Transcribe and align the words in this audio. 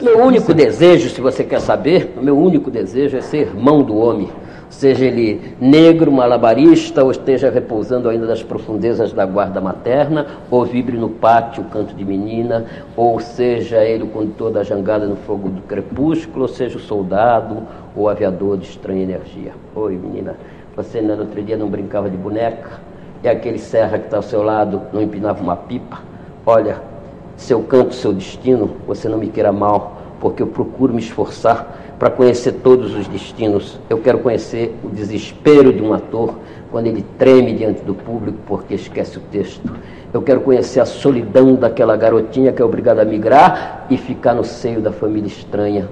Meu 0.00 0.24
único 0.24 0.54
desejo, 0.54 1.08
se 1.08 1.20
você 1.20 1.42
quer 1.42 1.60
saber, 1.60 2.14
o 2.16 2.22
meu 2.22 2.38
único 2.38 2.70
desejo 2.70 3.16
é 3.16 3.20
ser 3.20 3.38
irmão 3.38 3.82
do 3.82 3.96
homem. 3.96 4.30
Seja 4.70 5.04
ele 5.04 5.56
negro, 5.60 6.12
malabarista, 6.12 7.02
ou 7.02 7.10
esteja 7.10 7.50
repousando 7.50 8.08
ainda 8.08 8.26
nas 8.26 8.42
profundezas 8.42 9.12
da 9.12 9.26
guarda 9.26 9.60
materna, 9.60 10.26
ou 10.48 10.64
vibre 10.64 10.96
no 10.96 11.08
pátio 11.08 11.64
canto 11.64 11.92
de 11.92 12.04
menina, 12.04 12.66
ou 12.96 13.18
seja 13.18 13.84
ele 13.84 14.04
o 14.04 14.08
condutor 14.08 14.52
da 14.52 14.62
jangada 14.62 15.06
no 15.06 15.16
fogo 15.16 15.48
do 15.48 15.62
crepúsculo, 15.62 16.42
ou 16.42 16.48
seja 16.48 16.76
o 16.76 16.80
soldado 16.80 17.66
ou 17.96 18.08
aviador 18.08 18.56
de 18.56 18.66
estranha 18.68 19.02
energia. 19.02 19.54
Oi, 19.74 19.96
menina, 19.96 20.36
você 20.76 21.00
no 21.00 21.18
outro 21.18 21.42
dia 21.42 21.56
não 21.56 21.68
brincava 21.68 22.08
de 22.08 22.16
boneca? 22.16 22.80
E 23.24 23.28
aquele 23.28 23.58
serra 23.58 23.98
que 23.98 24.04
está 24.04 24.18
ao 24.18 24.22
seu 24.22 24.42
lado 24.42 24.82
não 24.92 25.02
empinava 25.02 25.42
uma 25.42 25.56
pipa? 25.56 26.00
Olha, 26.46 26.93
seu 27.36 27.60
canto, 27.62 27.94
seu 27.94 28.12
destino, 28.12 28.70
você 28.86 29.08
não 29.08 29.18
me 29.18 29.28
queira 29.28 29.52
mal, 29.52 30.02
porque 30.20 30.42
eu 30.42 30.46
procuro 30.46 30.92
me 30.92 31.00
esforçar 31.00 31.96
para 31.98 32.10
conhecer 32.10 32.52
todos 32.52 32.94
os 32.94 33.06
destinos. 33.06 33.78
Eu 33.88 33.98
quero 33.98 34.18
conhecer 34.18 34.74
o 34.82 34.88
desespero 34.88 35.72
de 35.72 35.82
um 35.82 35.92
ator 35.92 36.34
quando 36.70 36.86
ele 36.86 37.04
treme 37.18 37.54
diante 37.54 37.82
do 37.82 37.94
público 37.94 38.38
porque 38.46 38.74
esquece 38.74 39.18
o 39.18 39.20
texto. 39.20 39.70
Eu 40.12 40.22
quero 40.22 40.40
conhecer 40.40 40.80
a 40.80 40.86
solidão 40.86 41.54
daquela 41.54 41.96
garotinha 41.96 42.52
que 42.52 42.62
é 42.62 42.64
obrigada 42.64 43.02
a 43.02 43.04
migrar 43.04 43.86
e 43.90 43.96
ficar 43.96 44.34
no 44.34 44.44
seio 44.44 44.80
da 44.80 44.92
família 44.92 45.26
estranha 45.26 45.88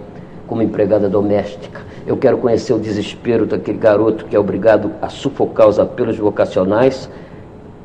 como 0.47 0.63
empregada 0.63 1.09
doméstica. 1.09 1.80
Eu 2.07 2.16
quero 2.16 2.38
conhecer 2.38 2.73
o 2.73 2.79
desespero 2.79 3.47
daquele 3.47 3.79
garoto 3.79 4.24
que 4.24 4.37
é 4.37 4.38
obrigado 4.38 4.93
a 5.01 5.09
sufocar 5.09 5.69
os 5.69 5.79
apelos 5.79 6.19
vocacionais 6.19 7.09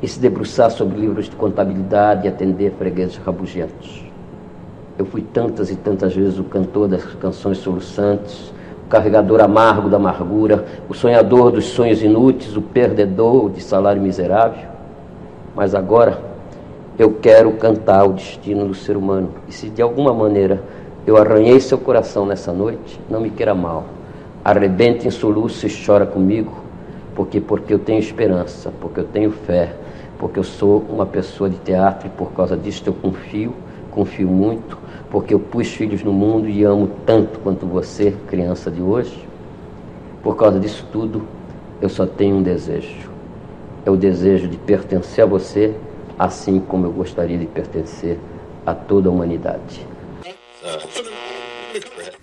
e 0.01 0.07
se 0.07 0.19
debruçar 0.19 0.69
sobre 0.71 0.99
livros 0.99 1.25
de 1.25 1.35
contabilidade 1.35 2.25
e 2.25 2.29
atender 2.29 2.71
fregueses 2.77 3.17
rabugentos. 3.17 4.05
Eu 4.97 5.05
fui 5.05 5.21
tantas 5.21 5.69
e 5.69 5.75
tantas 5.75 6.15
vezes 6.15 6.39
o 6.39 6.43
cantor 6.43 6.87
das 6.87 7.03
canções 7.03 7.57
soluçantes, 7.59 8.51
o 8.85 8.89
carregador 8.89 9.41
amargo 9.41 9.89
da 9.89 9.97
amargura, 9.97 10.65
o 10.89 10.93
sonhador 10.93 11.51
dos 11.51 11.65
sonhos 11.65 12.01
inúteis, 12.01 12.55
o 12.55 12.61
perdedor 12.61 13.49
de 13.49 13.61
salário 13.61 14.01
miserável. 14.01 14.69
Mas 15.55 15.75
agora 15.75 16.19
eu 16.97 17.13
quero 17.13 17.51
cantar 17.53 18.05
o 18.05 18.13
destino 18.13 18.67
do 18.67 18.73
ser 18.73 18.97
humano. 18.97 19.29
E 19.47 19.51
se 19.51 19.69
de 19.69 19.81
alguma 19.81 20.13
maneira 20.13 20.63
eu 21.05 21.15
arranhei 21.15 21.59
seu 21.59 21.77
coração 21.77 22.25
nessa 22.25 22.51
noite, 22.51 22.99
não 23.09 23.21
me 23.21 23.29
queira 23.29 23.53
mal. 23.53 23.85
Arrebente 24.43 25.07
em 25.07 25.11
soluço 25.11 25.67
e 25.67 25.85
chora 25.85 26.05
comigo, 26.05 26.53
porque 27.15 27.39
porque 27.39 27.73
eu 27.73 27.79
tenho 27.79 27.99
esperança, 27.99 28.71
porque 28.81 28.99
eu 28.99 29.05
tenho 29.05 29.31
fé 29.31 29.73
porque 30.19 30.37
eu 30.39 30.43
sou 30.43 30.79
uma 30.89 31.05
pessoa 31.05 31.49
de 31.49 31.57
teatro 31.57 32.07
e 32.07 32.09
por 32.09 32.33
causa 32.33 32.57
disso 32.57 32.83
eu 32.85 32.93
confio, 32.93 33.53
confio 33.91 34.27
muito, 34.27 34.77
porque 35.09 35.33
eu 35.33 35.39
pus 35.39 35.67
filhos 35.67 36.03
no 36.03 36.13
mundo 36.13 36.49
e 36.49 36.63
amo 36.63 36.89
tanto 37.05 37.39
quanto 37.39 37.65
você, 37.65 38.13
criança 38.27 38.71
de 38.71 38.81
hoje. 38.81 39.27
Por 40.23 40.35
causa 40.35 40.59
disso 40.59 40.85
tudo, 40.91 41.25
eu 41.81 41.89
só 41.89 42.05
tenho 42.05 42.35
um 42.37 42.43
desejo. 42.43 43.09
É 43.85 43.91
o 43.91 43.95
desejo 43.95 44.47
de 44.47 44.57
pertencer 44.57 45.23
a 45.23 45.27
você, 45.27 45.73
assim 46.17 46.59
como 46.59 46.85
eu 46.85 46.91
gostaria 46.91 47.37
de 47.37 47.45
pertencer 47.45 48.17
a 48.65 48.73
toda 48.73 49.07
a 49.07 49.11
humanidade. 49.11 49.85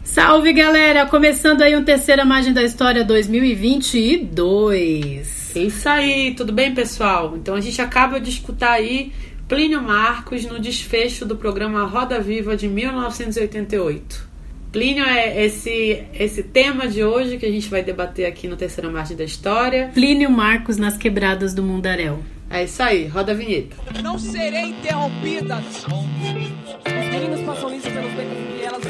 Salve 0.02 0.52
galera! 0.52 1.06
Começando 1.06 1.62
aí 1.62 1.76
um 1.76 1.84
terceira 1.84 2.24
margem 2.24 2.52
da 2.52 2.62
história 2.62 3.04
2022. 3.04 5.43
É 5.54 5.60
isso 5.60 5.88
aí, 5.88 6.34
tudo 6.34 6.52
bem, 6.52 6.74
pessoal? 6.74 7.36
Então 7.36 7.54
a 7.54 7.60
gente 7.60 7.80
acaba 7.80 8.20
de 8.20 8.28
escutar 8.28 8.72
aí 8.72 9.12
Plínio 9.46 9.80
Marcos 9.82 10.44
no 10.44 10.58
desfecho 10.58 11.24
do 11.24 11.36
programa 11.36 11.84
Roda 11.84 12.20
Viva 12.20 12.56
de 12.56 12.66
1988. 12.66 14.34
Plínio 14.72 15.04
é 15.04 15.44
esse, 15.44 16.02
esse 16.12 16.42
tema 16.42 16.88
de 16.88 17.04
hoje 17.04 17.38
que 17.38 17.46
a 17.46 17.50
gente 17.50 17.68
vai 17.68 17.84
debater 17.84 18.26
aqui 18.26 18.48
no 18.48 18.56
Terceira 18.56 18.90
Margem 18.90 19.16
da 19.16 19.22
História. 19.22 19.90
Plínio 19.94 20.28
Marcos 20.28 20.76
nas 20.76 20.96
quebradas 20.96 21.54
do 21.54 21.62
Mundaréu. 21.62 22.20
É 22.50 22.64
isso 22.64 22.82
aí, 22.82 23.06
roda 23.06 23.30
a 23.30 23.34
vinheta. 23.36 23.76
Não 24.02 24.18
serei 24.18 24.70
interrompida. 24.70 25.58
Os 25.58 27.08
meninos 27.12 27.40
passam 27.42 27.70
liso 27.70 27.88
pelos 27.90 28.12
becos 28.12 28.36
e 28.58 28.64
elas... 28.64 28.82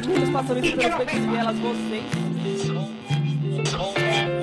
Os 0.00 0.06
meninos 0.06 0.30
passam 0.30 0.58
liso 0.58 0.76
pelos 0.76 0.96
becos 0.96 1.14
e 1.14 1.36
elas, 1.36 1.58
vocês... 1.58 2.79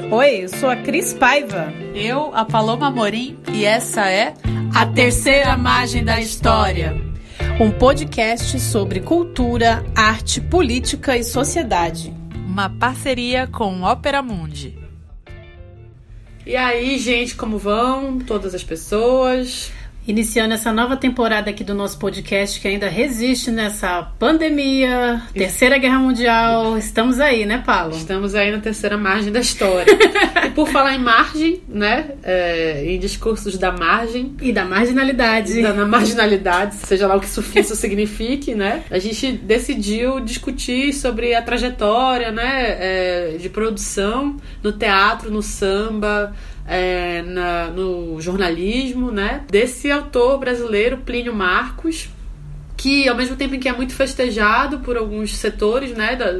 Oi, 0.09 0.45
eu 0.45 0.47
sou 0.47 0.69
a 0.69 0.75
Cris 0.77 1.13
Paiva. 1.13 1.73
Eu, 1.93 2.33
a 2.33 2.45
Paloma 2.45 2.89
Morim, 2.89 3.37
e 3.51 3.65
essa 3.65 4.09
é 4.09 4.33
A 4.73 4.85
Terceira 4.85 5.57
Margem 5.57 6.01
da 6.01 6.17
História. 6.21 6.95
Um 7.59 7.71
podcast 7.71 8.57
sobre 8.61 9.01
cultura, 9.01 9.83
arte, 9.93 10.39
política 10.39 11.17
e 11.17 11.25
sociedade. 11.25 12.13
Uma 12.47 12.69
parceria 12.69 13.47
com 13.47 13.81
Ópera 13.81 14.21
Mundi. 14.21 14.79
E 16.45 16.55
aí, 16.55 16.97
gente, 16.99 17.35
como 17.35 17.57
vão? 17.57 18.17
Todas 18.17 18.55
as 18.55 18.63
pessoas? 18.63 19.73
Iniciando 20.07 20.53
essa 20.53 20.71
nova 20.71 20.95
temporada 20.95 21.49
aqui 21.49 21.65
do 21.65 21.73
nosso 21.73 21.99
podcast 21.99 22.61
que 22.61 22.67
ainda 22.69 22.87
resiste 22.87 23.51
nessa 23.51 24.03
pandemia, 24.17 25.21
terceira 25.33 25.77
guerra 25.77 25.99
mundial. 25.99 26.77
Estamos 26.77 27.19
aí, 27.19 27.45
né, 27.45 27.61
Paulo? 27.65 27.93
Estamos 27.93 28.33
aí 28.33 28.49
na 28.49 28.59
terceira 28.59 28.97
margem 28.97 29.33
da 29.33 29.41
história. 29.41 29.85
e 30.47 30.49
por 30.51 30.69
falar 30.69 30.95
em 30.95 30.99
margem, 30.99 31.61
né, 31.67 32.11
é, 32.23 32.85
em 32.85 32.97
discursos 32.97 33.57
da 33.57 33.69
margem 33.69 34.33
e 34.41 34.53
da 34.53 34.63
marginalidade, 34.63 35.61
da 35.61 35.85
marginalidade, 35.85 36.75
seja 36.75 37.05
lá 37.05 37.17
o 37.17 37.19
que 37.19 37.25
isso, 37.25 37.43
isso 37.53 37.75
signifique, 37.77 38.55
né, 38.55 38.83
a 38.89 38.99
gente 38.99 39.33
decidiu 39.33 40.21
discutir 40.21 40.93
sobre 40.93 41.35
a 41.35 41.41
trajetória, 41.41 42.31
né, 42.31 42.77
é, 42.79 43.37
de 43.37 43.49
produção 43.49 44.37
no 44.63 44.71
teatro, 44.71 45.29
no 45.29 45.41
samba 45.41 46.33
é, 46.67 47.21
na, 47.21 47.69
no 47.69 48.19
jornalismo, 48.19 49.09
né? 49.09 49.45
Desse 49.49 49.89
autor 49.89 50.37
brasileiro, 50.37 50.97
Plínio 50.97 51.33
Marcos, 51.33 52.09
que 52.75 53.07
ao 53.07 53.15
mesmo 53.15 53.37
tempo 53.37 53.55
em 53.55 53.59
que 53.59 53.69
é 53.69 53.73
muito 53.73 53.93
festejado 53.93 54.79
por 54.79 54.97
alguns 54.97 55.35
setores, 55.37 55.91
né? 55.93 56.15
Da, 56.15 56.31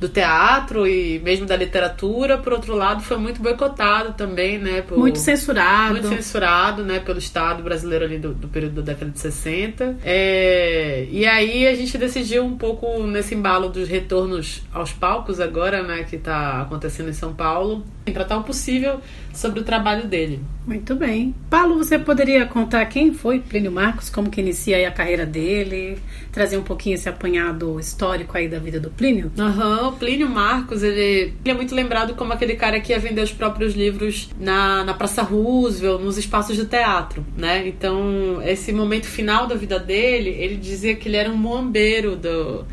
do 0.00 0.08
teatro 0.08 0.86
e 0.86 1.18
mesmo 1.20 1.46
da 1.46 1.56
literatura, 1.56 2.36
por 2.36 2.52
outro 2.52 2.74
lado, 2.74 3.02
foi 3.02 3.16
muito 3.16 3.40
boicotado 3.40 4.12
também, 4.14 4.58
né? 4.58 4.82
Por, 4.82 4.98
muito 4.98 5.18
censurado. 5.18 5.92
Muito 5.92 6.08
censurado, 6.08 6.84
né? 6.84 6.98
Pelo 7.00 7.18
Estado 7.18 7.62
brasileiro 7.62 8.04
ali 8.04 8.18
do, 8.18 8.34
do 8.34 8.48
período 8.48 8.82
da 8.82 8.92
década 8.92 9.10
de 9.10 9.18
60. 9.18 9.98
É, 10.04 11.06
e 11.10 11.24
aí 11.24 11.66
a 11.66 11.74
gente 11.74 11.96
decidiu 11.96 12.44
um 12.44 12.56
pouco 12.56 13.02
nesse 13.06 13.34
embalo 13.34 13.68
dos 13.68 13.88
retornos 13.88 14.62
aos 14.72 14.92
palcos 14.92 15.40
agora, 15.40 15.82
né? 15.82 16.04
Que 16.04 16.16
está 16.16 16.62
acontecendo 16.62 17.08
em 17.08 17.14
São 17.14 17.32
Paulo, 17.32 17.84
tratar 18.12 18.38
o 18.38 18.44
possível 18.44 19.00
sobre 19.34 19.60
o 19.60 19.64
trabalho 19.64 20.06
dele. 20.06 20.40
Muito 20.66 20.94
bem. 20.94 21.34
Paulo, 21.50 21.76
você 21.76 21.98
poderia 21.98 22.46
contar 22.46 22.86
quem 22.86 23.12
foi 23.12 23.38
Plínio 23.38 23.70
Marcos, 23.70 24.08
como 24.08 24.30
que 24.30 24.40
inicia 24.40 24.88
a 24.88 24.90
carreira 24.90 25.26
dele, 25.26 25.98
trazer 26.32 26.56
um 26.56 26.62
pouquinho 26.62 26.94
esse 26.94 27.08
apanhado 27.08 27.78
histórico 27.78 28.36
aí 28.36 28.48
da 28.48 28.58
vida 28.58 28.80
do 28.80 28.90
Plínio? 28.90 29.30
Aham, 29.38 29.88
uhum. 29.88 29.92
Plínio 29.96 30.28
Marcos, 30.28 30.82
ele, 30.82 31.34
ele, 31.44 31.50
é 31.50 31.54
muito 31.54 31.74
lembrado 31.74 32.14
como 32.14 32.32
aquele 32.32 32.54
cara 32.56 32.80
que 32.80 32.92
ia 32.92 32.98
vender 32.98 33.22
os 33.22 33.32
próprios 33.32 33.74
livros 33.74 34.30
na, 34.40 34.84
na 34.84 34.94
Praça 34.94 35.22
Roosevelt, 35.22 36.00
nos 36.00 36.16
espaços 36.16 36.56
de 36.56 36.64
teatro, 36.64 37.24
né? 37.36 37.68
Então, 37.68 38.40
esse 38.42 38.72
momento 38.72 39.06
final 39.06 39.46
da 39.46 39.54
vida 39.54 39.78
dele, 39.78 40.30
ele 40.30 40.56
dizia 40.56 40.94
que 40.94 41.08
ele 41.08 41.16
era 41.16 41.30
um 41.30 41.36
moambeiro 41.36 42.16
do 42.16 42.64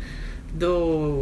do, 0.52 1.20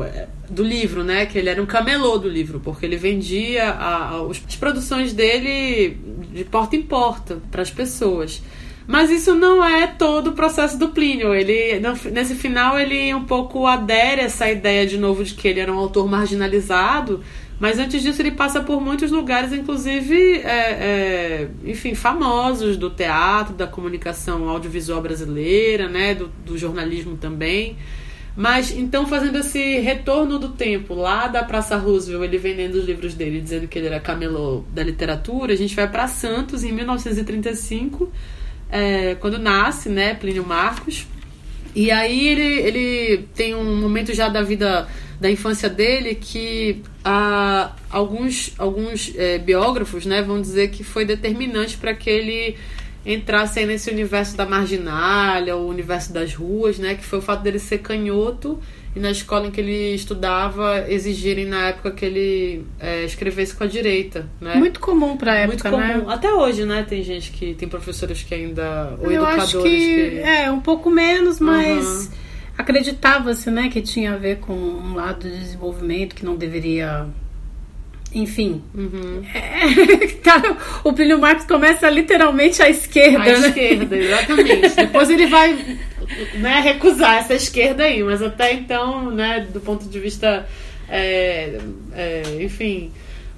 do 0.49 0.63
livro, 0.63 1.05
né? 1.05 1.27
Que 1.27 1.39
ele 1.39 1.49
era 1.49 1.63
um 1.63 1.67
camelô 1.67 2.19
do 2.19 2.29
livro, 2.29 2.61
porque 2.61 2.85
ele 2.85 2.97
vendia 2.97 3.71
a, 3.71 4.17
a, 4.17 4.27
as 4.31 4.57
produções 4.57 5.13
dele 5.13 5.97
de 6.33 6.45
porta 6.45 6.77
em 6.77 6.83
porta 6.83 7.39
para 7.51 7.63
as 7.63 7.71
pessoas. 7.71 8.43
Mas 8.87 9.09
isso 9.09 9.37
não 9.37 9.65
é 9.65 9.87
todo 9.87 10.29
o 10.29 10.33
processo 10.33 10.77
do 10.77 10.89
Plínio. 10.89 11.33
Ele, 11.33 11.81
nesse 12.11 12.35
final, 12.35 12.79
ele 12.79 13.15
um 13.15 13.25
pouco 13.25 13.67
adere 13.67 14.23
a 14.23 14.25
essa 14.25 14.51
ideia 14.51 14.85
de 14.85 14.99
novo 14.99 15.23
de 15.23 15.35
que 15.35 15.47
ele 15.47 15.61
era 15.61 15.73
um 15.73 15.79
autor 15.79 16.09
marginalizado. 16.09 17.23
Mas 17.61 17.79
antes 17.79 18.03
disso, 18.03 18.21
ele 18.21 18.33
passa 18.33 18.61
por 18.61 18.81
muitos 18.81 19.13
lugares, 19.13 19.53
inclusive, 19.53 20.39
é, 20.39 20.49
é, 20.49 21.49
enfim, 21.63 21.95
famosos 21.95 22.77
do 22.77 22.89
teatro, 22.89 23.55
da 23.55 23.67
comunicação 23.67 24.49
audiovisual 24.49 25.03
brasileira, 25.03 25.87
né, 25.87 26.15
do, 26.15 26.29
do 26.45 26.57
jornalismo 26.57 27.19
também. 27.19 27.77
Mas 28.37 28.71
então, 28.71 29.07
fazendo 29.07 29.39
esse 29.39 29.79
retorno 29.81 30.39
do 30.39 30.51
tempo 30.51 30.95
lá 30.95 31.27
da 31.27 31.43
Praça 31.43 31.77
Roosevelt, 31.77 32.25
ele 32.25 32.39
vendendo 32.39 32.77
os 32.77 32.85
livros 32.85 33.15
dele, 33.15 33.41
dizendo 33.41 33.67
que 33.67 33.79
ele 33.79 33.89
era 33.89 34.01
camelô 34.01 34.65
da 34.73 34.83
literatura, 34.83 35.53
a 35.53 35.57
gente 35.57 35.75
vai 35.75 35.89
para 35.91 36.07
Santos 36.07 36.63
em 36.63 36.73
1935, 36.73 38.11
é, 38.71 39.17
quando 39.17 39.39
nasce, 39.39 39.89
né, 39.89 40.15
Plínio 40.15 40.47
Marcos. 40.47 41.07
E 41.75 41.91
aí 41.91 42.29
ele, 42.29 42.61
ele 42.61 43.29
tem 43.35 43.55
um 43.55 43.77
momento 43.81 44.13
já 44.15 44.29
da 44.29 44.43
vida 44.43 44.89
da 45.21 45.31
infância 45.31 45.69
dele 45.69 46.15
que 46.15 46.83
ah, 47.05 47.77
alguns, 47.91 48.55
alguns 48.57 49.13
é, 49.17 49.39
biógrafos 49.39 50.07
né, 50.07 50.23
vão 50.23 50.41
dizer 50.41 50.71
que 50.71 50.83
foi 50.83 51.05
determinante 51.05 51.77
para 51.77 51.95
que 51.95 52.09
ele 52.09 52.57
entrasse 53.05 53.59
aí 53.61 53.67
nesse 53.67 53.91
universo 53.91 54.37
da 54.37 54.45
marginalha, 54.47 55.57
o 55.57 55.67
universo 55.69 56.13
das 56.13 56.35
ruas, 56.35 56.79
né? 56.79 56.95
Que 56.95 57.05
foi 57.05 57.19
o 57.19 57.23
fato 57.23 57.43
dele 57.43 57.59
ser 57.59 57.79
canhoto 57.79 58.59
e 58.95 58.99
na 59.01 59.11
escola 59.11 59.47
em 59.47 59.51
que 59.51 59.61
ele 59.61 59.95
estudava 59.95 60.85
exigirem 60.89 61.47
na 61.47 61.69
época 61.69 61.93
que 61.93 62.05
ele 62.05 62.65
é, 62.79 63.05
escrevesse 63.05 63.55
com 63.55 63.65
a 63.65 63.67
direita, 63.67 64.29
né? 64.41 64.57
Muito 64.57 64.81
comum 64.81 65.17
pra 65.17 65.35
época, 65.35 65.71
Muito 65.71 65.93
comum. 65.93 66.07
né? 66.09 66.13
Até 66.13 66.33
hoje, 66.33 66.65
né? 66.65 66.85
Tem 66.89 67.03
gente 67.03 67.31
que 67.31 67.55
tem 67.55 67.69
professores 67.69 68.23
que 68.23 68.35
ainda 68.35 68.97
ou 69.01 69.07
Eu 69.11 69.23
educadores 69.23 69.55
acho 69.55 69.63
que, 69.63 70.19
é 70.19 70.51
um 70.51 70.61
pouco 70.61 70.91
menos, 70.91 71.39
mas 71.41 72.07
Uhum. 72.07 72.11
acreditava-se, 72.59 73.51
né, 73.51 73.69
que 73.69 73.81
tinha 73.81 74.13
a 74.15 74.17
ver 74.17 74.39
com 74.39 74.53
um 74.55 74.95
lado 74.95 75.29
de 75.29 75.39
desenvolvimento 75.39 76.15
que 76.15 76.25
não 76.25 76.37
deveria. 76.37 77.07
Enfim. 78.13 78.63
Uhum. 78.75 79.23
É, 79.33 80.07
cara, 80.23 80.57
o 80.83 80.93
Plínio 80.93 81.19
Marcos 81.19 81.47
começa 81.47 81.89
literalmente 81.89 82.63
à 82.63 82.69
esquerda, 82.69 83.23
À 83.23 83.39
né? 83.39 83.49
esquerda, 83.49 83.97
exatamente. 83.97 84.75
Depois 84.77 85.11
ele 85.11 85.27
vai 85.27 85.79
né, 86.35 86.61
recusar 86.61 87.19
essa 87.19 87.35
esquerda 87.35 87.85
aí, 87.85 88.03
mas 88.03 88.23
até 88.23 88.53
então, 88.53 89.11
né, 89.11 89.47
do 89.53 89.61
ponto 89.61 89.89
de 89.89 90.01
vista, 90.01 90.47
é, 90.89 91.59
é, 91.95 92.23
enfim, 92.41 92.91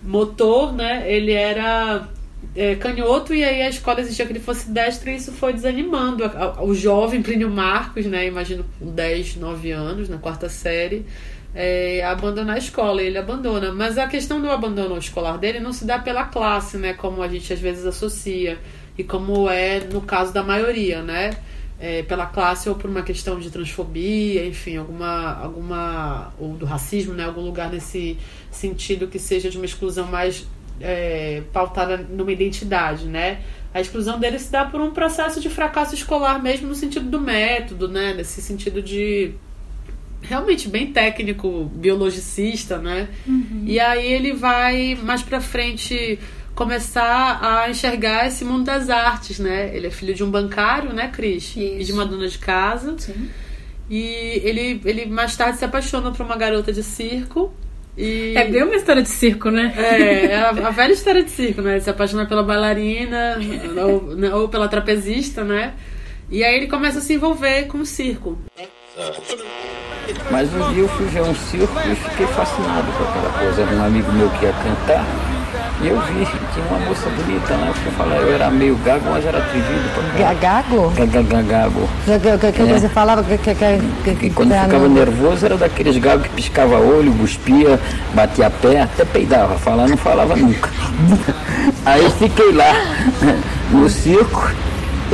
motor, 0.02 0.72
né, 0.72 1.04
ele 1.06 1.32
era 1.32 2.08
é, 2.56 2.74
canhoto 2.74 3.34
e 3.34 3.44
aí 3.44 3.62
a 3.62 3.68
escola 3.68 4.00
exigia 4.00 4.24
que 4.24 4.32
ele 4.32 4.40
fosse 4.40 4.70
destro 4.70 5.10
e 5.10 5.16
isso 5.16 5.32
foi 5.32 5.52
desanimando 5.52 6.24
o 6.60 6.74
jovem 6.74 7.22
Plínio 7.22 7.50
Marcos, 7.50 8.06
né, 8.06 8.26
imagino 8.26 8.64
com 8.78 8.86
10, 8.86 9.36
9 9.36 9.70
anos, 9.70 10.08
na 10.08 10.16
quarta 10.16 10.48
série, 10.48 11.04
é, 11.54 12.02
abandonar 12.04 12.56
a 12.56 12.58
escola. 12.58 13.02
Ele 13.02 13.18
abandona. 13.18 13.72
Mas 13.72 13.98
a 13.98 14.06
questão 14.06 14.40
do 14.40 14.50
abandono 14.50 14.96
escolar 14.98 15.38
dele 15.38 15.60
não 15.60 15.72
se 15.72 15.84
dá 15.84 15.98
pela 15.98 16.24
classe, 16.24 16.76
né? 16.76 16.94
Como 16.94 17.22
a 17.22 17.28
gente 17.28 17.52
às 17.52 17.60
vezes 17.60 17.84
associa. 17.86 18.58
E 18.96 19.04
como 19.04 19.48
é 19.48 19.80
no 19.80 20.00
caso 20.02 20.32
da 20.32 20.42
maioria, 20.42 21.02
né? 21.02 21.36
É, 21.80 22.02
pela 22.04 22.26
classe 22.26 22.68
ou 22.68 22.76
por 22.76 22.88
uma 22.88 23.02
questão 23.02 23.40
de 23.40 23.50
transfobia, 23.50 24.46
enfim, 24.46 24.76
alguma, 24.76 25.36
alguma. 25.42 26.32
ou 26.38 26.54
do 26.54 26.64
racismo, 26.64 27.14
né? 27.14 27.24
Algum 27.24 27.42
lugar 27.42 27.70
nesse 27.70 28.16
sentido 28.50 29.08
que 29.08 29.18
seja 29.18 29.50
de 29.50 29.56
uma 29.56 29.66
exclusão 29.66 30.06
mais 30.06 30.46
é, 30.80 31.42
pautada 31.52 31.96
numa 31.96 32.32
identidade, 32.32 33.06
né? 33.06 33.40
A 33.74 33.80
exclusão 33.80 34.18
dele 34.18 34.38
se 34.38 34.52
dá 34.52 34.64
por 34.64 34.80
um 34.80 34.90
processo 34.90 35.40
de 35.40 35.48
fracasso 35.48 35.94
escolar 35.94 36.42
mesmo 36.42 36.68
no 36.68 36.74
sentido 36.74 37.08
do 37.08 37.20
método, 37.20 37.88
né? 37.88 38.12
Nesse 38.14 38.42
sentido 38.42 38.82
de 38.82 39.34
realmente 40.22 40.68
bem 40.68 40.92
técnico, 40.92 41.70
biologicista, 41.74 42.78
né? 42.78 43.08
E 43.66 43.78
aí 43.78 44.12
ele 44.12 44.32
vai 44.32 44.98
mais 45.02 45.22
pra 45.22 45.40
frente 45.40 46.18
começar 46.54 47.40
a 47.42 47.70
enxergar 47.70 48.26
esse 48.26 48.44
mundo 48.44 48.64
das 48.64 48.88
artes, 48.88 49.38
né? 49.38 49.74
Ele 49.74 49.86
é 49.86 49.90
filho 49.90 50.14
de 50.14 50.22
um 50.22 50.30
bancário, 50.30 50.92
né, 50.92 51.08
Cris? 51.08 51.54
E 51.56 51.82
de 51.84 51.92
uma 51.92 52.04
dona 52.04 52.28
de 52.28 52.38
casa. 52.38 52.94
Sim. 52.98 53.28
E 53.90 54.40
ele, 54.44 54.80
ele 54.84 55.06
mais 55.06 55.36
tarde 55.36 55.58
se 55.58 55.64
apaixona 55.64 56.10
por 56.12 56.24
uma 56.24 56.36
garota 56.36 56.72
de 56.72 56.82
circo. 56.82 57.52
E... 57.96 58.34
É 58.36 58.48
bem 58.48 58.62
uma 58.62 58.74
história 58.74 59.02
de 59.02 59.08
circo, 59.08 59.50
né? 59.50 59.74
É, 59.76 60.26
é 60.26 60.36
a, 60.36 60.48
a 60.48 60.70
velha 60.70 60.92
história 60.92 61.22
de 61.22 61.30
circo, 61.30 61.60
né? 61.60 61.72
Ele 61.72 61.80
se 61.80 61.90
apaixona 61.90 62.24
pela 62.26 62.42
bailarina 62.42 63.38
ou, 63.84 64.16
né, 64.16 64.34
ou 64.34 64.48
pela 64.48 64.68
trapezista, 64.68 65.44
né? 65.44 65.74
E 66.30 66.42
aí 66.42 66.56
ele 66.56 66.68
começa 66.68 66.98
a 66.98 67.02
se 67.02 67.12
envolver 67.12 67.66
com 67.66 67.78
o 67.78 67.86
circo. 67.86 68.38
Mas 70.30 70.48
um 70.54 70.72
dia 70.72 70.82
eu 70.82 70.88
fui 70.88 71.06
ver 71.06 71.22
um 71.22 71.34
circo 71.34 71.78
e 71.90 71.94
fiquei 71.94 72.26
fascinado 72.28 72.86
com 72.96 73.04
aquela 73.04 73.30
coisa. 73.38 73.62
Era 73.62 73.70
um 73.72 73.84
amigo 73.84 74.12
meu 74.12 74.28
que 74.30 74.44
ia 74.46 74.52
cantar 74.52 75.04
e 75.82 75.88
eu 75.88 76.00
vi, 76.02 76.24
tinha 76.54 76.64
uma 76.70 76.78
moça 76.80 77.08
bonita 77.10 77.54
lá. 77.54 77.72
Eu 77.84 77.92
falei, 77.92 78.18
eu 78.18 78.32
era 78.34 78.50
meio 78.50 78.76
gago, 78.84 79.04
mas 79.10 79.24
era 79.26 79.38
atrevido 79.38 79.90
pra 79.94 80.24
Ga- 80.24 80.34
Gago? 80.34 80.92
Gagagago. 80.96 81.88
Que, 82.04 82.18
que, 82.18 82.38
que, 82.38 82.52
que 82.52 82.62
É. 82.62 82.78
você 82.78 82.88
falava 82.88 83.22
que, 83.22 83.36
que, 83.36 83.54
que, 83.54 84.14
que, 84.14 84.26
E 84.26 84.30
quando 84.30 84.52
que- 84.52 84.60
ficava 84.60 84.88
não- 84.88 84.94
nervoso 84.94 85.44
era 85.44 85.56
daqueles 85.56 85.96
gagos 85.98 86.26
que 86.26 86.32
piscava 86.34 86.76
olho, 86.78 87.12
cuspia, 87.14 87.78
batia 88.14 88.48
pé, 88.50 88.82
até 88.82 89.04
peidava. 89.04 89.56
Falar 89.58 89.88
não 89.88 89.96
falava 89.96 90.36
nunca. 90.36 90.70
Aí 91.84 92.08
fiquei 92.10 92.52
lá 92.52 92.72
no 93.70 93.88
circo, 93.90 94.50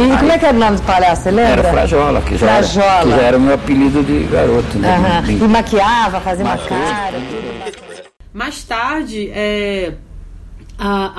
E 0.01 0.17
como 0.19 0.31
é 0.33 0.39
que 0.39 0.47
era 0.47 0.57
o 0.57 0.61
nome 0.61 0.77
do 0.77 0.83
palhaço, 0.83 1.23
você 1.23 1.31
lembra? 1.31 1.53
era 1.61 1.71
Frajola, 1.73 2.23
que 2.23 2.37
já, 2.37 2.47
Era, 2.51 2.67
Frajola. 2.67 3.03
que 3.03 3.11
já 3.21 3.27
era 3.27 3.37
o 3.37 3.41
meu 3.41 3.55
apelido 3.55 4.03
de 4.05 4.25
garoto. 4.25 4.79
Né? 4.79 5.23
Bem- 5.27 5.39
E 5.39 5.49
maquiava, 5.49 6.21
fazia 6.21 6.45
uma 6.45 6.57
cara. 6.57 7.19
Mais 8.33 8.63
tarde, 8.63 9.29
é, 9.33 9.95
a, 10.79 11.13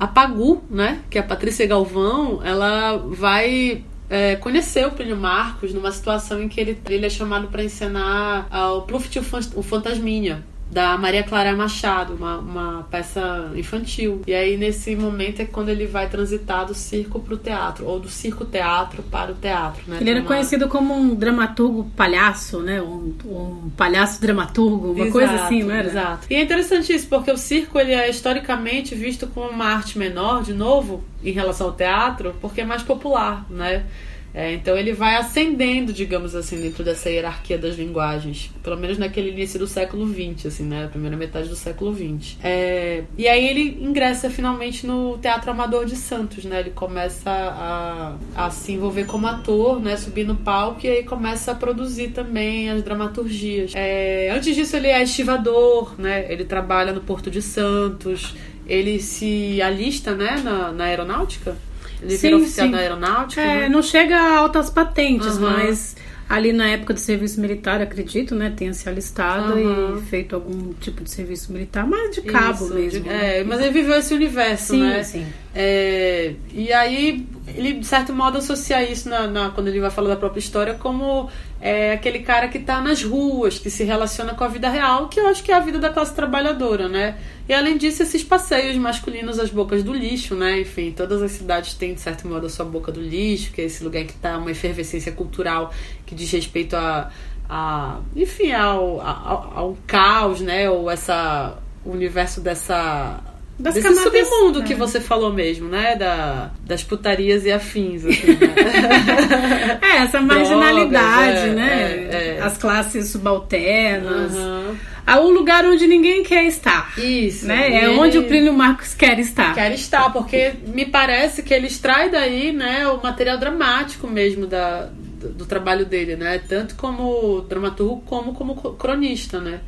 a, 0.00 0.04
a 0.04 0.06
Pagu, 0.06 0.62
né, 0.70 1.00
que 1.10 1.18
é 1.18 1.20
a 1.20 1.24
Patrícia 1.24 1.66
Galvão, 1.66 2.40
ela 2.42 2.96
vai 3.10 3.82
é, 4.08 4.36
conhecer 4.36 4.86
o 4.86 4.92
Plínio 4.92 5.16
Marcos 5.16 5.74
numa 5.74 5.92
situação 5.92 6.42
em 6.42 6.48
que 6.48 6.58
ele, 6.60 6.80
ele 6.88 7.04
é 7.04 7.10
chamado 7.10 7.48
para 7.48 7.62
encenar 7.62 8.46
ah, 8.50 8.72
o 8.72 8.82
Pluft 8.82 9.14
e 9.14 9.18
o 9.54 9.62
Fantasminha. 9.62 10.44
Da 10.70 10.98
Maria 10.98 11.22
Clara 11.22 11.56
Machado, 11.56 12.14
uma, 12.14 12.38
uma 12.38 12.82
peça 12.90 13.50
infantil. 13.56 14.22
E 14.26 14.34
aí, 14.34 14.56
nesse 14.56 14.94
momento, 14.94 15.40
é 15.40 15.44
quando 15.46 15.70
ele 15.70 15.86
vai 15.86 16.08
transitar 16.08 16.66
do 16.66 16.74
circo 16.74 17.18
para 17.20 17.34
o 17.34 17.36
teatro, 17.38 17.86
ou 17.86 17.98
do 17.98 18.08
circo-teatro 18.08 19.02
para 19.04 19.32
o 19.32 19.34
teatro. 19.34 19.82
Né? 19.86 19.98
Ele 20.00 20.10
era 20.10 20.20
Uma- 20.20 20.26
conhecido 20.26 20.68
como 20.68 20.94
um 20.94 21.14
dramaturgo 21.14 21.90
palhaço, 21.96 22.60
né? 22.60 22.82
Um, 22.82 23.14
um 23.24 23.70
palhaço 23.76 24.20
dramaturgo, 24.20 24.92
uma 24.92 25.10
coisa 25.10 25.32
Exato, 25.32 25.44
assim, 25.44 25.62
não 25.62 25.74
era? 25.74 25.88
Exato. 25.88 26.26
E 26.28 26.34
é 26.34 26.42
interessante 26.42 26.92
isso, 26.92 27.08
porque 27.08 27.30
o 27.30 27.36
circo 27.38 27.78
ele 27.78 27.92
é 27.92 28.08
historicamente 28.10 28.94
visto 28.94 29.26
como 29.26 29.48
uma 29.48 29.66
arte 29.66 29.98
menor, 29.98 30.42
de 30.42 30.52
novo, 30.52 31.02
em 31.24 31.32
relação 31.32 31.68
ao 31.68 31.72
teatro, 31.72 32.34
porque 32.40 32.60
é 32.60 32.64
mais 32.64 32.82
popular, 32.82 33.46
né? 33.50 33.84
É, 34.34 34.52
então 34.52 34.76
ele 34.76 34.92
vai 34.92 35.16
ascendendo, 35.16 35.92
digamos 35.92 36.34
assim, 36.34 36.60
dentro 36.60 36.84
dessa 36.84 37.08
hierarquia 37.08 37.58
das 37.58 37.76
linguagens, 37.76 38.50
pelo 38.62 38.76
menos 38.76 38.98
naquele 38.98 39.30
início 39.30 39.58
do 39.58 39.66
século 39.66 40.06
XX, 40.06 40.46
assim, 40.46 40.64
né? 40.64 40.84
A 40.84 40.88
primeira 40.88 41.16
metade 41.16 41.48
do 41.48 41.56
século 41.56 41.94
XX. 41.94 42.36
É, 42.42 43.04
e 43.16 43.26
aí 43.26 43.48
ele 43.48 43.78
ingressa 43.80 44.30
finalmente 44.30 44.86
no 44.86 45.18
Teatro 45.18 45.50
Amador 45.50 45.86
de 45.86 45.96
Santos, 45.96 46.44
né? 46.44 46.60
Ele 46.60 46.70
começa 46.70 47.30
a, 47.30 48.16
a 48.36 48.50
se 48.50 48.72
envolver 48.72 49.04
como 49.04 49.26
ator, 49.26 49.80
né? 49.80 49.96
Subir 49.96 50.24
no 50.24 50.36
palco 50.36 50.86
e 50.86 50.88
aí 50.88 51.04
começa 51.04 51.52
a 51.52 51.54
produzir 51.54 52.08
também 52.08 52.70
as 52.70 52.82
dramaturgias. 52.82 53.72
É, 53.74 54.30
antes 54.34 54.54
disso 54.54 54.76
ele 54.76 54.88
é 54.88 55.02
estivador, 55.02 55.94
né? 55.98 56.30
Ele 56.30 56.44
trabalha 56.44 56.92
no 56.92 57.00
Porto 57.00 57.30
de 57.30 57.40
Santos. 57.40 58.34
Ele 58.66 59.00
se 59.00 59.62
alista, 59.62 60.14
né? 60.14 60.40
Na, 60.44 60.70
na 60.70 60.84
aeronáutica. 60.84 61.56
Ele 62.02 62.12
Sim, 62.12 62.18
vira 62.28 62.36
oficial 62.36 62.66
sim. 62.66 62.72
da 62.72 62.78
aeronáutica. 62.78 63.40
É, 63.40 63.60
né? 63.62 63.68
não 63.68 63.82
chega 63.82 64.16
a 64.16 64.38
altas 64.38 64.70
patentes, 64.70 65.36
Aham. 65.38 65.50
mas 65.50 65.96
ali 66.28 66.52
na 66.52 66.68
época 66.68 66.92
do 66.94 67.00
serviço 67.00 67.40
militar, 67.40 67.80
acredito, 67.80 68.34
né? 68.34 68.52
Tenha 68.54 68.72
se 68.74 68.88
alistado 68.88 69.54
Aham. 69.54 69.98
e 69.98 70.02
feito 70.06 70.34
algum 70.34 70.72
tipo 70.74 71.02
de 71.02 71.10
serviço 71.10 71.52
militar, 71.52 71.86
mas 71.86 72.14
de 72.14 72.20
cabo 72.22 72.64
Isso, 72.66 72.74
mesmo. 72.74 73.00
de- 73.00 73.08
né? 73.08 73.38
é, 73.40 73.44
mas 73.44 73.60
ele 73.60 73.70
viveu 73.70 73.96
esse 73.96 74.14
universo, 74.14 74.74
sim, 74.74 74.82
né? 74.82 75.02
sim. 75.02 75.26
É, 75.60 76.34
e 76.54 76.72
aí, 76.72 77.26
ele, 77.48 77.72
de 77.80 77.84
certo 77.84 78.12
modo, 78.12 78.38
associa 78.38 78.80
isso 78.88 79.08
na, 79.08 79.26
na- 79.26 79.50
quando 79.50 79.66
ele 79.66 79.80
vai 79.80 79.90
falar 79.90 80.10
da 80.10 80.16
própria 80.16 80.38
história 80.38 80.74
como 80.74 81.28
é, 81.60 81.94
aquele 81.94 82.20
cara 82.20 82.46
que 82.46 82.60
tá 82.60 82.80
nas 82.80 83.02
ruas, 83.02 83.58
que 83.58 83.68
se 83.68 83.82
relaciona 83.82 84.34
com 84.34 84.44
a 84.44 84.46
vida 84.48 84.68
real, 84.68 85.08
que 85.08 85.18
eu 85.18 85.26
acho 85.26 85.42
que 85.42 85.50
é 85.50 85.56
a 85.56 85.58
vida 85.58 85.80
da 85.80 85.90
classe 85.90 86.14
trabalhadora, 86.14 86.88
né? 86.88 87.16
E 87.48 87.52
além 87.52 87.76
disso, 87.76 88.04
esses 88.04 88.22
passeios 88.22 88.76
masculinos 88.76 89.40
às 89.40 89.50
bocas 89.50 89.82
do 89.82 89.92
lixo, 89.92 90.36
né? 90.36 90.60
Enfim, 90.60 90.92
todas 90.96 91.20
as 91.20 91.32
cidades 91.32 91.74
têm, 91.74 91.92
de 91.92 92.00
certo 92.02 92.28
modo, 92.28 92.46
a 92.46 92.48
sua 92.50 92.64
boca 92.64 92.92
do 92.92 93.00
lixo, 93.00 93.50
que 93.50 93.60
é 93.60 93.64
esse 93.64 93.82
lugar 93.82 94.04
que 94.04 94.12
tá 94.12 94.38
uma 94.38 94.52
efervescência 94.52 95.10
cultural 95.10 95.72
que 96.06 96.14
diz 96.14 96.30
respeito 96.30 96.76
a. 96.76 97.10
a 97.48 97.98
enfim, 98.14 98.52
ao, 98.52 99.00
ao, 99.00 99.52
ao 99.58 99.78
caos, 99.88 100.40
né? 100.40 100.70
Ou 100.70 100.88
essa. 100.88 101.58
o 101.84 101.90
universo 101.90 102.40
dessa 102.40 103.18
Das 103.58 103.74
Desse 103.74 103.92
submundo 103.92 104.62
que 104.62 104.72
é. 104.72 104.76
você 104.76 105.00
falou 105.00 105.32
mesmo, 105.32 105.68
né? 105.68 105.96
Da, 105.96 106.52
das 106.64 106.84
putarias 106.84 107.44
e 107.44 107.50
afins, 107.50 108.04
assim, 108.04 108.32
né? 108.34 109.80
É, 109.82 109.96
essa 109.98 110.20
marginalidade, 110.20 111.32
Drogas, 111.32 111.50
é, 111.50 111.54
né? 111.54 112.08
é, 112.10 112.36
é. 112.38 112.40
As 112.40 112.56
classes 112.56 113.08
subalternas. 113.08 114.34
Aham. 114.34 114.76
Ah, 115.04 115.20
O 115.20 115.30
lugar 115.30 115.64
onde 115.64 115.86
ninguém 115.86 116.22
quer 116.22 116.44
estar. 116.44 116.92
Isso. 116.98 117.46
Né? 117.46 117.82
É 117.82 117.88
onde 117.88 118.18
o 118.18 118.24
Plínio 118.24 118.52
Marcos 118.52 118.92
quer 118.94 119.18
estar. 119.18 119.54
Quer 119.54 119.72
estar, 119.72 120.12
porque 120.12 120.52
me 120.66 120.84
parece 120.84 121.42
que 121.42 121.52
ele 121.54 121.66
extrai 121.66 122.10
daí, 122.10 122.52
né, 122.52 122.86
o 122.86 123.02
material 123.02 123.38
dramático 123.38 124.06
mesmo 124.06 124.46
da, 124.46 124.90
do, 125.18 125.30
do 125.30 125.46
trabalho 125.46 125.86
dele, 125.86 126.14
né? 126.14 126.38
Tanto 126.46 126.74
como 126.74 127.40
dramaturgo 127.40 128.02
como 128.02 128.34
como 128.34 128.54
cronista, 128.74 129.40
né? 129.40 129.60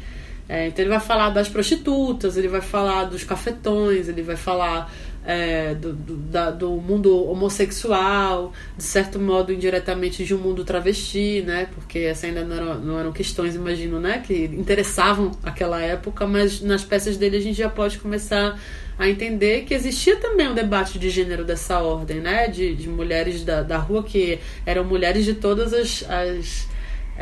É, 0.50 0.66
então 0.66 0.82
ele 0.82 0.88
vai 0.88 0.98
falar 0.98 1.30
das 1.30 1.48
prostitutas, 1.48 2.36
ele 2.36 2.48
vai 2.48 2.60
falar 2.60 3.04
dos 3.04 3.22
cafetões, 3.22 4.08
ele 4.08 4.20
vai 4.20 4.34
falar 4.34 4.92
é, 5.24 5.76
do, 5.76 5.92
do, 5.92 6.16
da, 6.16 6.50
do 6.50 6.70
mundo 6.72 7.24
homossexual, 7.30 8.52
de 8.76 8.82
certo 8.82 9.20
modo 9.20 9.52
indiretamente 9.52 10.24
de 10.24 10.34
um 10.34 10.38
mundo 10.38 10.64
travesti, 10.64 11.44
né? 11.46 11.68
Porque 11.72 12.00
essa 12.00 12.26
ainda 12.26 12.42
não 12.42 12.56
eram, 12.56 12.80
não 12.80 12.98
eram 12.98 13.12
questões, 13.12 13.54
imagino, 13.54 14.00
né? 14.00 14.24
Que 14.26 14.46
interessavam 14.46 15.30
aquela 15.44 15.80
época, 15.80 16.26
mas 16.26 16.60
nas 16.60 16.82
peças 16.82 17.16
dele 17.16 17.36
a 17.36 17.40
gente 17.40 17.56
já 17.56 17.68
pode 17.68 18.00
começar 18.00 18.58
a 18.98 19.08
entender 19.08 19.62
que 19.62 19.72
existia 19.72 20.16
também 20.16 20.48
um 20.48 20.54
debate 20.54 20.98
de 20.98 21.10
gênero 21.10 21.44
dessa 21.44 21.78
ordem, 21.78 22.18
né? 22.18 22.48
De, 22.48 22.74
de 22.74 22.88
mulheres 22.88 23.44
da, 23.44 23.62
da 23.62 23.78
rua 23.78 24.02
que 24.02 24.40
eram 24.66 24.82
mulheres 24.82 25.24
de 25.24 25.34
todas 25.34 25.72
as, 25.72 26.04
as 26.10 26.68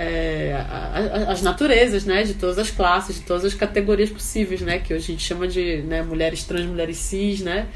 é, 0.01 0.65
as 1.27 1.43
naturezas, 1.43 2.05
né, 2.05 2.23
de 2.23 2.35
todas 2.35 2.57
as 2.57 2.71
classes, 2.71 3.17
de 3.17 3.23
todas 3.23 3.45
as 3.45 3.53
categorias 3.53 4.09
possíveis, 4.09 4.61
né, 4.61 4.79
que 4.79 4.95
hoje 4.95 5.05
a 5.07 5.07
gente 5.09 5.25
chama 5.25 5.49
de 5.49 5.83
né, 5.83 6.03
mulheres 6.03 6.45
trans, 6.45 6.67
mulheres 6.67 6.99
cis, 6.99 7.41
né, 7.41 7.67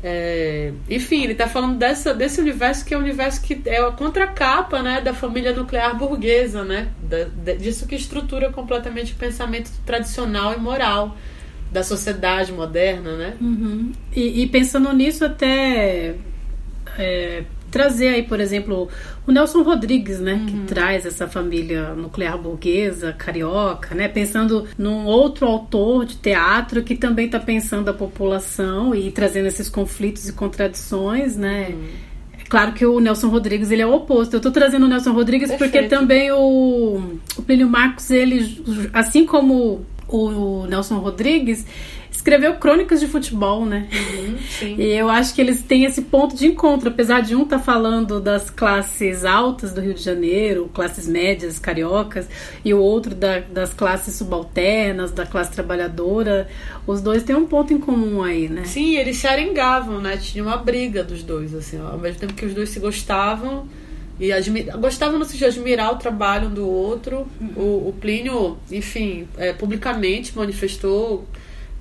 é, 0.00 0.72
enfim, 0.88 1.24
ele 1.24 1.32
está 1.32 1.48
falando 1.48 1.76
dessa, 1.76 2.14
desse 2.14 2.40
universo 2.40 2.84
que 2.84 2.94
é 2.94 2.96
o 2.96 3.00
universo 3.00 3.42
que 3.42 3.60
é 3.66 3.78
a 3.80 3.90
contracapa, 3.90 4.82
né, 4.82 5.00
da 5.00 5.12
família 5.12 5.52
nuclear 5.52 5.98
burguesa, 5.98 6.62
né, 6.62 6.90
da, 7.02 7.54
disso 7.54 7.88
que 7.88 7.96
estrutura 7.96 8.52
completamente 8.52 9.12
o 9.12 9.16
pensamento 9.16 9.72
tradicional 9.84 10.54
e 10.54 10.58
moral 10.58 11.16
da 11.72 11.82
sociedade 11.82 12.52
moderna, 12.52 13.16
né. 13.16 13.36
Uhum. 13.40 13.90
E, 14.14 14.42
e, 14.42 14.46
pensando 14.46 14.92
nisso 14.92 15.24
até 15.24 16.14
é, 16.96 17.42
trazer 17.74 18.06
aí, 18.06 18.22
por 18.22 18.38
exemplo, 18.38 18.88
o 19.26 19.32
Nelson 19.32 19.62
Rodrigues, 19.64 20.20
né, 20.20 20.34
uhum. 20.34 20.46
que 20.46 20.56
traz 20.68 21.04
essa 21.04 21.26
família 21.26 21.92
nuclear 21.92 22.38
burguesa, 22.38 23.12
carioca, 23.12 23.96
né, 23.96 24.06
pensando 24.06 24.68
num 24.78 25.06
outro 25.06 25.44
autor 25.44 26.04
de 26.04 26.14
teatro 26.18 26.84
que 26.84 26.94
também 26.94 27.26
está 27.26 27.40
pensando 27.40 27.88
a 27.88 27.92
população 27.92 28.94
e 28.94 29.10
trazendo 29.10 29.46
esses 29.46 29.68
conflitos 29.68 30.28
e 30.28 30.32
contradições, 30.32 31.36
né. 31.36 31.70
Uhum. 31.70 31.88
É 32.38 32.44
claro 32.48 32.74
que 32.74 32.86
o 32.86 33.00
Nelson 33.00 33.26
Rodrigues 33.28 33.72
ele 33.72 33.82
é 33.82 33.86
o 33.86 33.92
oposto. 33.92 34.34
Eu 34.34 34.38
estou 34.38 34.52
trazendo 34.52 34.86
o 34.86 34.88
Nelson 34.88 35.10
Rodrigues 35.12 35.48
Perfeito. 35.48 35.72
porque 35.72 35.88
também 35.88 36.30
o, 36.30 37.18
o 37.36 37.42
Plínio 37.42 37.68
Marcos, 37.68 38.08
ele, 38.08 38.62
assim 38.92 39.26
como 39.26 39.84
o 40.06 40.66
Nelson 40.68 40.98
Rodrigues, 40.98 41.66
escreveu 42.24 42.54
crônicas 42.54 43.00
de 43.00 43.06
futebol, 43.06 43.66
né? 43.66 43.86
Uhum, 43.92 44.76
e 44.78 44.92
eu 44.92 45.10
acho 45.10 45.34
que 45.34 45.42
eles 45.42 45.60
têm 45.60 45.84
esse 45.84 46.00
ponto 46.00 46.34
de 46.34 46.46
encontro, 46.46 46.88
apesar 46.88 47.20
de 47.20 47.36
um 47.36 47.42
estar 47.42 47.58
tá 47.58 47.62
falando 47.62 48.18
das 48.18 48.48
classes 48.48 49.26
altas 49.26 49.74
do 49.74 49.82
Rio 49.82 49.92
de 49.92 50.02
Janeiro, 50.02 50.70
classes 50.72 51.06
médias 51.06 51.58
cariocas, 51.58 52.26
e 52.64 52.72
o 52.72 52.80
outro 52.80 53.14
da, 53.14 53.40
das 53.40 53.74
classes 53.74 54.14
subalternas, 54.14 55.12
da 55.12 55.26
classe 55.26 55.52
trabalhadora, 55.52 56.48
os 56.86 57.02
dois 57.02 57.22
têm 57.22 57.36
um 57.36 57.44
ponto 57.44 57.74
em 57.74 57.78
comum 57.78 58.22
aí, 58.22 58.48
né? 58.48 58.64
Sim, 58.64 58.96
eles 58.96 59.18
se 59.18 59.26
arengavam, 59.26 60.00
né? 60.00 60.16
Tinha 60.16 60.42
uma 60.42 60.56
briga 60.56 61.04
dos 61.04 61.22
dois, 61.22 61.54
assim, 61.54 61.78
ó. 61.78 61.92
ao 61.92 61.98
mesmo 61.98 62.20
tempo 62.20 62.32
que 62.32 62.46
os 62.46 62.54
dois 62.54 62.70
se 62.70 62.80
gostavam. 62.80 63.68
E 64.18 64.30
gostavam 64.78 65.18
no 65.18 65.24
sentido 65.24 65.50
de 65.50 65.58
admirar 65.58 65.92
o 65.92 65.96
trabalho 65.96 66.48
um 66.48 66.54
do 66.54 66.66
outro. 66.66 67.26
Uhum. 67.38 67.52
O, 67.56 67.88
o 67.88 67.94
Plínio, 68.00 68.56
enfim, 68.70 69.28
é, 69.36 69.52
publicamente 69.52 70.34
manifestou 70.34 71.26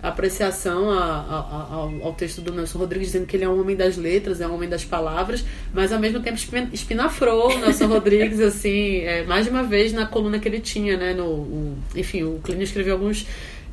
apreciação 0.04 0.92
a, 0.92 1.02
a, 1.02 1.68
ao, 1.72 1.94
ao, 2.04 2.14
texto 2.14 2.42
do 2.42 2.52
Nelson 2.52 2.78
Rodrigues, 2.78 3.08
dizendo 3.08 3.26
que 3.26 3.38
ele 3.38 3.46
é 3.46 3.50
um 3.50 3.60
homem 3.62 3.74
das 3.74 3.96
letras, 3.96 4.42
é 4.42 4.48
um 4.48 4.54
homem 4.54 4.68
das 4.68 4.84
palavras, 4.84 5.46
mas 5.74 5.94
ao 5.94 6.00
mesmo 6.00 6.20
tempo 6.20 6.38
espinafrou 6.74 7.54
o 7.56 7.58
Nelson 7.58 7.88
Rodrigues, 7.88 8.42
assim, 8.42 8.98
é, 9.00 9.24
mais 9.24 9.46
de 9.46 9.52
uma 9.52 9.64
vez 9.64 9.94
na 9.94 10.06
coluna 10.06 10.40
que 10.40 10.48
ele 10.48 10.60
tinha, 10.60 10.98
né? 10.98 11.14
No, 11.14 11.26
o, 11.26 11.78
enfim, 11.96 12.24
o 12.24 12.40
Clínio 12.44 12.64
escreveu 12.64 12.96
alguns. 12.96 13.26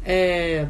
É, 0.07 0.67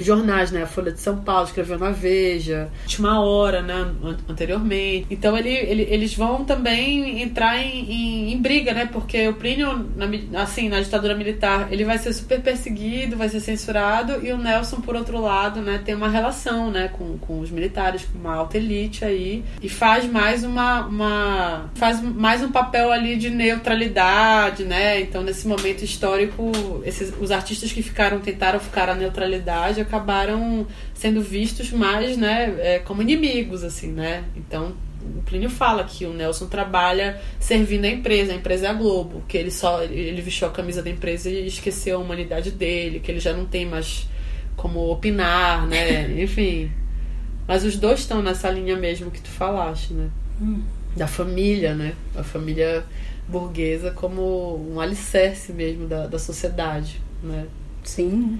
jornais, 0.00 0.50
né? 0.50 0.62
A 0.62 0.66
Folha 0.66 0.92
de 0.92 1.00
São 1.00 1.18
Paulo 1.18 1.46
escreveu 1.46 1.78
na 1.78 1.90
Veja, 1.90 2.68
Última 2.82 3.20
Hora, 3.20 3.62
né? 3.62 3.92
Anteriormente. 4.28 5.06
Então 5.10 5.36
ele, 5.36 5.50
ele, 5.50 5.82
eles 5.90 6.14
vão 6.14 6.44
também 6.44 7.22
entrar 7.22 7.58
em, 7.58 7.90
em, 7.90 8.32
em, 8.32 8.38
briga, 8.40 8.72
né? 8.72 8.88
Porque 8.90 9.28
o 9.28 9.34
Plínio, 9.34 9.88
na, 9.96 10.42
assim, 10.42 10.68
na 10.68 10.80
ditadura 10.80 11.14
militar, 11.14 11.68
ele 11.70 11.84
vai 11.84 11.98
ser 11.98 12.12
super 12.12 12.40
perseguido, 12.40 13.16
vai 13.16 13.28
ser 13.28 13.40
censurado, 13.40 14.24
e 14.24 14.32
o 14.32 14.38
Nelson, 14.38 14.80
por 14.80 14.96
outro 14.96 15.20
lado, 15.20 15.60
né? 15.60 15.80
Tem 15.84 15.94
uma 15.94 16.08
relação, 16.08 16.70
né? 16.70 16.88
Com, 16.88 17.18
com 17.18 17.40
os 17.40 17.50
militares, 17.50 18.04
com 18.04 18.18
uma 18.18 18.34
alta 18.34 18.56
elite 18.56 19.04
aí, 19.04 19.44
e 19.62 19.68
faz 19.68 20.04
mais 20.10 20.44
uma, 20.44 20.86
uma 20.86 21.70
faz 21.74 22.00
mais 22.02 22.42
um 22.42 22.50
papel 22.50 22.90
ali 22.90 23.16
de 23.16 23.30
neutralidade, 23.30 24.64
né? 24.64 25.00
Então 25.00 25.22
nesse 25.22 25.46
momento 25.46 25.84
histórico, 25.84 26.50
esses, 26.84 27.12
os 27.20 27.30
artistas 27.30 27.72
que 27.72 27.82
ficaram 27.82 28.20
tentaram 28.20 28.60
ficar 28.60 28.88
a 28.88 28.94
neutralidade 28.94 29.80
acabaram 29.88 30.66
sendo 30.94 31.20
vistos 31.20 31.72
mais, 31.72 32.16
né, 32.16 32.54
é, 32.58 32.78
como 32.78 33.02
inimigos, 33.02 33.64
assim, 33.64 33.90
né? 33.90 34.24
Então, 34.36 34.74
o 35.16 35.22
Plínio 35.22 35.48
fala 35.48 35.84
que 35.84 36.04
o 36.04 36.12
Nelson 36.12 36.46
trabalha 36.46 37.20
servindo 37.40 37.84
a 37.84 37.88
empresa, 37.88 38.32
a 38.32 38.36
empresa 38.36 38.66
é 38.66 38.70
a 38.70 38.74
Globo, 38.74 39.22
que 39.26 39.36
ele 39.36 39.50
só 39.50 39.82
ele 39.82 40.20
vestiu 40.20 40.48
a 40.48 40.50
camisa 40.50 40.82
da 40.82 40.90
empresa 40.90 41.30
e 41.30 41.46
esqueceu 41.46 41.96
a 41.96 42.00
humanidade 42.00 42.50
dele, 42.50 43.00
que 43.00 43.10
ele 43.10 43.20
já 43.20 43.32
não 43.32 43.46
tem 43.46 43.64
mais 43.64 44.08
como 44.56 44.90
opinar, 44.90 45.66
né? 45.66 46.10
Enfim. 46.20 46.70
Mas 47.46 47.64
os 47.64 47.76
dois 47.76 48.00
estão 48.00 48.22
nessa 48.22 48.50
linha 48.50 48.76
mesmo 48.76 49.10
que 49.10 49.20
tu 49.20 49.30
falaste, 49.30 49.94
né? 49.94 50.10
Hum. 50.40 50.62
Da 50.94 51.06
família, 51.06 51.74
né? 51.74 51.94
A 52.14 52.22
família 52.22 52.84
burguesa 53.26 53.90
como 53.90 54.56
um 54.72 54.80
alicerce 54.80 55.52
mesmo 55.52 55.86
da, 55.86 56.06
da 56.06 56.18
sociedade, 56.18 57.00
né? 57.22 57.46
Sim. 57.84 58.38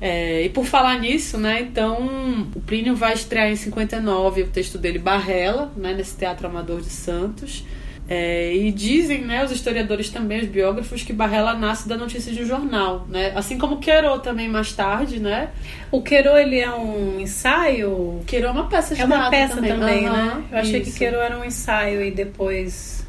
É, 0.00 0.42
e 0.42 0.48
por 0.48 0.64
falar 0.64 0.98
nisso, 0.98 1.36
né, 1.36 1.60
então 1.60 2.48
o 2.54 2.60
Plínio 2.60 2.96
vai 2.96 3.12
estrear 3.12 3.50
em 3.50 3.56
59 3.56 4.42
o 4.42 4.46
texto 4.48 4.78
dele 4.78 4.98
Barrela, 4.98 5.70
né, 5.76 5.92
nesse 5.92 6.16
Teatro 6.16 6.46
Amador 6.46 6.80
de 6.80 6.88
Santos. 6.88 7.64
É, 8.12 8.52
e 8.52 8.72
dizem, 8.72 9.20
né, 9.20 9.44
os 9.44 9.52
historiadores 9.52 10.10
também, 10.10 10.40
os 10.40 10.48
biógrafos, 10.48 11.04
que 11.04 11.12
Barrela 11.12 11.54
nasce 11.54 11.88
da 11.88 11.96
notícia 11.96 12.32
de 12.32 12.42
um 12.42 12.44
jornal, 12.44 13.06
né? 13.08 13.30
Assim 13.36 13.56
como 13.56 13.76
Queiro 13.78 14.18
também 14.18 14.48
mais 14.48 14.72
tarde, 14.72 15.20
né? 15.20 15.50
O 15.92 16.02
Queiro, 16.02 16.36
ele 16.36 16.58
é 16.58 16.74
um 16.74 17.20
ensaio? 17.20 18.20
Queiro 18.26 18.48
é 18.48 18.50
uma 18.50 18.68
peça 18.68 18.96
de 18.96 19.02
É 19.02 19.04
uma 19.04 19.30
peça 19.30 19.54
também, 19.54 19.70
também 19.70 20.08
uhum, 20.08 20.12
né? 20.12 20.44
Eu 20.50 20.58
achei 20.58 20.80
isso. 20.80 20.90
que 20.90 20.98
Queiro 20.98 21.18
era 21.18 21.38
um 21.38 21.44
ensaio 21.44 22.02
e 22.02 22.10
depois 22.10 22.99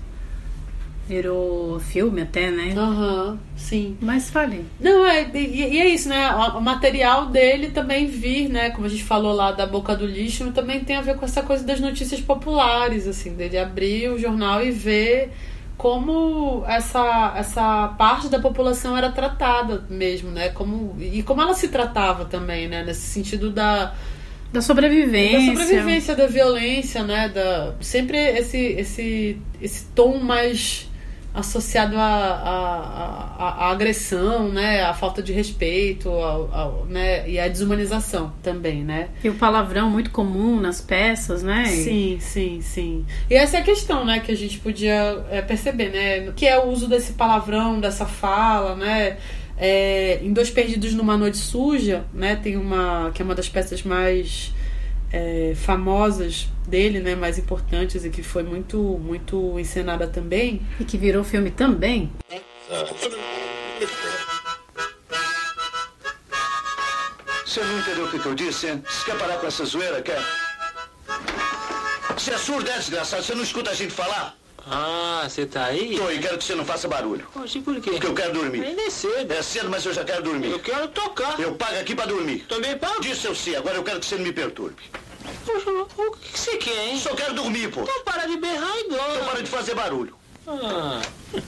Virou 1.12 1.78
filme 1.78 2.22
até, 2.22 2.50
né? 2.50 2.74
Aham, 2.74 3.32
uhum, 3.32 3.38
sim. 3.58 3.98
Mas 4.00 4.30
fale. 4.30 4.66
Não, 4.80 5.06
é, 5.06 5.30
e, 5.34 5.74
e, 5.74 5.80
é 5.82 5.90
isso, 5.90 6.08
né? 6.08 6.34
O 6.56 6.62
material 6.62 7.26
dele 7.26 7.72
também 7.72 8.08
vir, 8.08 8.48
né? 8.48 8.70
Como 8.70 8.86
a 8.86 8.90
gente 8.90 9.04
falou 9.04 9.34
lá 9.34 9.52
da 9.52 9.66
boca 9.66 9.94
do 9.94 10.06
lixo, 10.06 10.50
também 10.54 10.80
tem 10.86 10.96
a 10.96 11.02
ver 11.02 11.18
com 11.18 11.26
essa 11.26 11.44
coisa 11.44 11.66
das 11.66 11.82
notícias 11.82 12.22
populares, 12.22 13.06
assim, 13.10 13.34
dele 13.34 13.58
abrir 13.58 14.10
o 14.10 14.18
jornal 14.18 14.64
e 14.64 14.72
ver 14.72 15.34
como 15.76 16.64
essa, 16.66 17.34
essa 17.36 17.90
parte 17.98 18.30
da 18.30 18.40
população 18.40 18.96
era 18.96 19.12
tratada 19.12 19.84
mesmo, 19.90 20.32
né? 20.32 20.48
Como, 20.48 20.96
e 20.98 21.22
como 21.24 21.42
ela 21.42 21.54
se 21.54 21.68
tratava 21.68 22.24
também, 22.24 22.70
né? 22.70 22.86
Nesse 22.86 23.02
sentido 23.02 23.50
da 23.50 23.94
da 24.54 24.62
sobrevivência. 24.62 25.54
Da 25.54 25.62
sobrevivência, 25.62 26.16
da 26.16 26.28
violência, 26.28 27.04
né? 27.04 27.30
Da, 27.30 27.74
sempre 27.80 28.18
esse, 28.18 28.58
esse, 28.58 29.38
esse 29.62 29.86
tom 29.96 30.20
mais 30.20 30.91
associado 31.34 31.96
à, 31.98 33.70
agressão, 33.72 34.50
né, 34.50 34.84
à 34.84 34.94
falta 34.94 35.24
de 35.24 35.32
respeito, 35.32 36.10
ao, 36.10 36.54
ao, 36.54 36.86
né, 36.86 37.28
e 37.30 37.40
à 37.40 37.48
desumanização 37.48 38.34
também, 38.44 38.84
né? 38.84 39.10
E 39.24 39.30
o 39.30 39.36
palavrão 39.36 39.90
muito 39.90 40.12
comum 40.12 40.60
nas 40.60 40.82
peças, 40.82 41.42
né? 41.42 41.66
Sim, 41.66 42.18
sim, 42.20 42.60
sim. 42.62 43.06
E 43.30 43.36
essa 43.36 43.58
é 43.58 43.60
a 43.62 43.64
questão, 43.64 44.04
né, 44.04 44.20
que 44.20 44.32
a 44.32 44.36
gente 44.36 44.60
podia 44.60 45.26
é, 45.30 45.42
perceber, 45.42 45.90
né, 45.90 46.34
que 46.36 46.46
é 46.46 46.60
o 46.60 46.68
uso 46.70 46.88
desse 46.88 47.14
palavrão, 47.14 47.80
dessa 47.80 48.06
fala, 48.06 48.76
né? 48.76 49.18
É, 49.58 50.20
em 50.24 50.34
Dois 50.34 50.50
Perdidos 50.50 50.94
numa 50.96 51.16
Noite 51.16 51.38
Suja, 51.38 52.04
né, 52.14 52.36
tem 52.36 52.58
uma 52.58 53.12
que 53.14 53.22
é 53.22 53.26
uma 53.26 53.36
das 53.36 53.48
peças 53.48 53.84
mais 53.84 54.52
é, 55.12 55.54
famosas 55.56 56.48
dele, 56.68 57.00
né, 57.00 57.16
mais 57.16 57.38
importantes 57.38 58.06
e 58.06 58.10
que 58.10 58.24
foi 58.24 58.44
muito 58.44 58.78
muito 58.78 59.60
encenada 59.60 60.08
também 60.08 60.62
e 60.80 60.86
que 60.86 60.98
virou 60.98 61.24
filme 61.24 61.52
também. 61.52 62.12
Você 67.46 67.62
não 67.62 67.80
entendeu 67.80 68.06
o 68.06 68.10
que, 68.10 68.20
que 68.20 68.26
eu 68.26 68.34
disse? 68.34 68.68
Hein? 68.68 68.84
Você 68.88 69.12
quer 69.12 69.18
parar 69.18 69.38
com 69.38 69.48
essa 69.48 69.66
zoeira, 69.66 70.02
quer? 70.02 70.22
Você 72.18 72.34
é 72.34 72.38
surdo, 72.38 72.70
é 72.70 72.78
desgraçado? 72.78 73.24
Você 73.24 73.36
não 73.36 73.44
escuta 73.44 73.72
a 73.72 73.74
gente 73.74 73.92
falar? 73.94 74.41
Ah, 74.68 75.26
você 75.28 75.46
tá 75.46 75.66
aí? 75.66 75.98
Tô 75.98 76.10
e 76.12 76.20
quero 76.20 76.38
que 76.38 76.44
você 76.44 76.56
não 76.56 76.64
faça 76.64 76.88
barulho. 76.88 77.28
Oxi, 77.36 77.62
por 77.62 77.76
quê? 77.82 77.92
Porque 77.92 78.08
eu 78.08 78.14
quero 78.14 78.34
dormir. 78.34 78.64
Ainda 78.64 78.82
é 78.82 78.90
cedo. 78.90 79.32
É 79.34 79.42
cedo, 79.42 79.70
mas 79.70 79.86
eu 79.86 79.94
já 79.94 80.04
quero 80.04 80.24
dormir. 80.24 80.52
Eu 80.52 80.60
quero 80.60 80.88
tocar. 80.90 81.40
Eu 81.40 81.56
pago 81.56 81.80
aqui 81.80 81.96
pra 81.96 82.06
dormir. 82.06 82.46
Também 82.48 82.78
pago? 82.78 83.02
Disse 83.02 83.26
eu 83.26 83.34
sim, 83.34 83.56
agora 83.56 83.76
eu 83.76 83.84
quero 83.84 84.00
que 84.00 84.06
você 84.06 84.16
não 84.16 84.24
me 84.24 84.32
perturbe. 84.32 84.84
Poxa, 85.46 85.70
o 85.70 86.12
que 86.12 86.40
você 86.40 86.58
quer, 86.58 86.90
hein? 86.90 87.00
Só 87.00 87.16
quero 87.16 87.34
dormir, 87.34 87.70
pô. 87.72 87.82
Então 87.82 88.04
para 88.04 88.26
de 88.26 88.38
berrar 88.38 88.78
e 88.78 88.90
dorme. 88.90 89.16
Então 89.16 89.28
para 89.28 89.42
de 89.42 89.50
fazer 89.50 89.76
barulho. 89.76 90.16
Ah. 90.48 91.02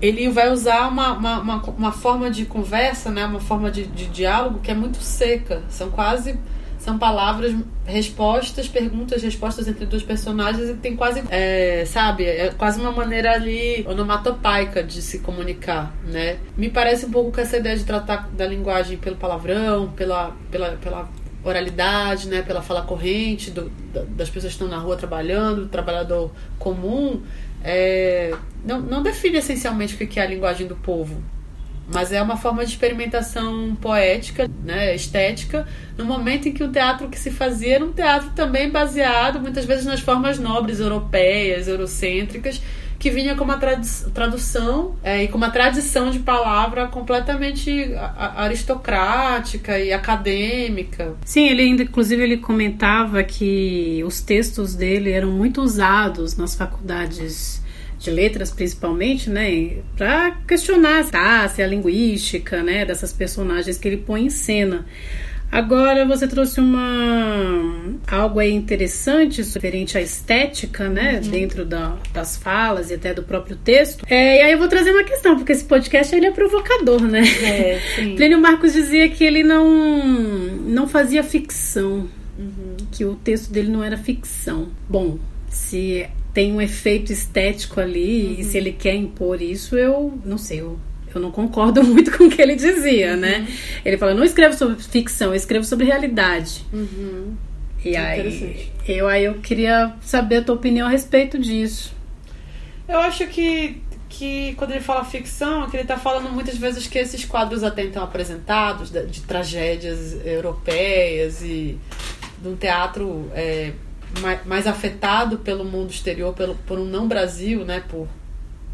ele 0.00 0.28
vai 0.28 0.50
usar 0.50 0.88
uma, 0.88 1.12
uma, 1.12 1.40
uma, 1.40 1.62
uma 1.62 1.92
forma 1.92 2.30
de 2.30 2.44
conversa, 2.44 3.10
né, 3.10 3.24
uma 3.24 3.40
forma 3.40 3.70
de, 3.70 3.86
de 3.86 4.06
diálogo 4.06 4.60
que 4.60 4.70
é 4.70 4.74
muito 4.74 5.00
seca. 5.00 5.62
São 5.68 5.90
quase 5.90 6.38
são 6.88 6.98
palavras, 6.98 7.54
respostas, 7.84 8.66
perguntas, 8.66 9.22
respostas 9.22 9.68
entre 9.68 9.84
dois 9.84 10.02
personagens 10.02 10.70
e 10.70 10.74
tem 10.74 10.96
quase, 10.96 11.22
é, 11.28 11.84
sabe, 11.84 12.24
é 12.24 12.48
quase 12.56 12.80
uma 12.80 12.90
maneira 12.90 13.32
ali 13.32 13.84
onomatopaica 13.86 14.82
de 14.82 15.02
se 15.02 15.18
comunicar, 15.18 15.94
né? 16.06 16.38
Me 16.56 16.70
parece 16.70 17.04
um 17.04 17.10
pouco 17.10 17.30
com 17.30 17.42
essa 17.42 17.58
ideia 17.58 17.76
de 17.76 17.84
tratar 17.84 18.30
da 18.30 18.46
linguagem 18.46 18.96
pelo 18.96 19.16
palavrão, 19.16 19.92
pela, 19.94 20.34
pela, 20.50 20.70
pela 20.76 21.10
oralidade, 21.44 22.26
né, 22.26 22.40
pela 22.40 22.62
fala 22.62 22.80
corrente 22.80 23.50
do, 23.50 23.70
das 24.16 24.30
pessoas 24.30 24.54
que 24.54 24.62
estão 24.62 24.68
na 24.68 24.78
rua 24.78 24.96
trabalhando, 24.96 25.62
do 25.62 25.68
trabalhador 25.68 26.30
comum, 26.58 27.20
é, 27.62 28.34
não, 28.64 28.80
não 28.80 29.02
define 29.02 29.36
essencialmente 29.36 29.94
o 29.94 30.06
que 30.06 30.18
é 30.18 30.22
a 30.22 30.26
linguagem 30.26 30.66
do 30.66 30.76
povo, 30.76 31.22
mas 31.92 32.12
é 32.12 32.20
uma 32.20 32.36
forma 32.36 32.64
de 32.64 32.70
experimentação 32.70 33.76
poética, 33.80 34.48
né, 34.64 34.94
estética, 34.94 35.66
no 35.96 36.04
momento 36.04 36.48
em 36.48 36.52
que 36.52 36.62
o 36.62 36.70
teatro 36.70 37.08
que 37.08 37.18
se 37.18 37.30
fazia 37.30 37.76
era 37.76 37.84
um 37.84 37.92
teatro 37.92 38.30
também 38.36 38.70
baseado 38.70 39.40
muitas 39.40 39.64
vezes 39.64 39.86
nas 39.86 40.00
formas 40.00 40.38
nobres 40.38 40.80
europeias, 40.80 41.66
eurocêntricas, 41.66 42.60
que 42.98 43.10
vinha 43.10 43.36
com 43.36 43.44
uma 43.44 43.58
tradução 44.12 44.96
é, 45.04 45.22
e 45.22 45.28
com 45.28 45.38
uma 45.38 45.50
tradição 45.50 46.10
de 46.10 46.18
palavra 46.18 46.88
completamente 46.88 47.94
aristocrática 47.94 49.78
e 49.78 49.92
acadêmica. 49.92 51.14
Sim, 51.24 51.48
ele 51.48 51.62
ainda, 51.62 51.84
inclusive, 51.84 52.22
ele 52.22 52.38
comentava 52.38 53.22
que 53.22 54.02
os 54.04 54.20
textos 54.20 54.74
dele 54.74 55.12
eram 55.12 55.30
muito 55.30 55.62
usados 55.62 56.36
nas 56.36 56.56
faculdades 56.56 57.62
de 57.98 58.10
letras 58.10 58.50
principalmente, 58.50 59.28
né, 59.28 59.78
para 59.96 60.30
questionar 60.46 61.04
a 61.12 61.44
a 61.44 61.66
linguística, 61.66 62.62
né, 62.62 62.84
dessas 62.84 63.12
personagens 63.12 63.76
que 63.76 63.88
ele 63.88 63.96
põe 63.98 64.26
em 64.26 64.30
cena. 64.30 64.86
Agora 65.50 66.04
você 66.04 66.28
trouxe 66.28 66.60
uma 66.60 67.96
algo 68.06 68.38
aí 68.38 68.52
interessante 68.52 69.40
referente 69.40 69.96
à 69.96 70.00
estética, 70.02 70.90
né, 70.90 71.20
uhum. 71.24 71.30
dentro 71.30 71.64
da, 71.64 71.96
das 72.12 72.36
falas 72.36 72.90
e 72.90 72.94
até 72.94 73.14
do 73.14 73.22
próprio 73.22 73.56
texto. 73.56 74.04
É, 74.08 74.40
e 74.40 74.42
aí 74.42 74.52
eu 74.52 74.58
vou 74.58 74.68
trazer 74.68 74.90
uma 74.90 75.04
questão, 75.04 75.36
porque 75.36 75.52
esse 75.52 75.64
podcast 75.64 76.14
ele 76.14 76.26
é 76.26 76.30
provocador, 76.30 77.00
né? 77.00 77.22
É, 77.42 77.80
sim. 77.96 78.14
Plínio 78.14 78.38
Marcos 78.38 78.74
dizia 78.74 79.08
que 79.08 79.24
ele 79.24 79.42
não 79.42 79.66
não 80.66 80.86
fazia 80.86 81.22
ficção, 81.22 82.08
uhum. 82.38 82.76
que 82.92 83.06
o 83.06 83.14
texto 83.14 83.50
dele 83.50 83.70
não 83.70 83.82
era 83.82 83.96
ficção. 83.96 84.68
Bom, 84.86 85.18
se 85.48 86.06
tem 86.38 86.52
um 86.52 86.62
efeito 86.62 87.12
estético 87.12 87.80
ali 87.80 88.26
uhum. 88.26 88.36
e 88.38 88.44
se 88.44 88.56
ele 88.56 88.70
quer 88.70 88.94
impor 88.94 89.42
isso, 89.42 89.76
eu 89.76 90.16
não 90.24 90.38
sei, 90.38 90.60
eu, 90.60 90.78
eu 91.12 91.20
não 91.20 91.32
concordo 91.32 91.82
muito 91.82 92.16
com 92.16 92.26
o 92.26 92.30
que 92.30 92.40
ele 92.40 92.54
dizia, 92.54 93.16
né? 93.16 93.38
uhum. 93.38 93.42
né? 93.42 93.48
Ele 93.84 93.98
fala, 93.98 94.14
não 94.14 94.22
escrevo 94.22 94.56
sobre 94.56 94.80
ficção, 94.80 95.30
eu 95.30 95.34
escrevo 95.34 95.64
sobre 95.64 95.86
realidade. 95.86 96.64
Uhum. 96.72 97.34
E 97.84 97.96
aí 97.96 98.70
eu, 98.86 99.08
aí 99.08 99.24
eu 99.24 99.34
queria 99.40 99.94
saber 100.00 100.36
a 100.36 100.42
tua 100.42 100.54
opinião 100.54 100.86
a 100.86 100.90
respeito 100.90 101.40
disso. 101.40 101.92
Eu 102.88 103.00
acho 103.00 103.26
que, 103.26 103.82
que 104.08 104.54
quando 104.54 104.70
ele 104.70 104.80
fala 104.80 105.04
ficção, 105.04 105.64
é 105.64 105.70
que 105.70 105.74
ele 105.74 105.82
está 105.82 105.96
falando 105.96 106.30
muitas 106.30 106.56
vezes 106.56 106.86
que 106.86 107.00
esses 107.00 107.24
quadros 107.24 107.64
até 107.64 107.82
então 107.82 108.00
apresentados, 108.00 108.90
de, 108.90 109.04
de 109.06 109.22
tragédias 109.22 110.24
europeias 110.24 111.42
e 111.42 111.76
de 112.40 112.48
um 112.48 112.54
teatro 112.54 113.28
é, 113.34 113.72
mais, 114.20 114.46
mais 114.46 114.66
afetado 114.66 115.38
pelo 115.38 115.64
mundo 115.64 115.90
exterior, 115.90 116.34
pelo, 116.34 116.54
por 116.54 116.78
um 116.78 116.84
não 116.84 117.06
Brasil, 117.08 117.64
né? 117.64 117.82
Por, 117.88 118.08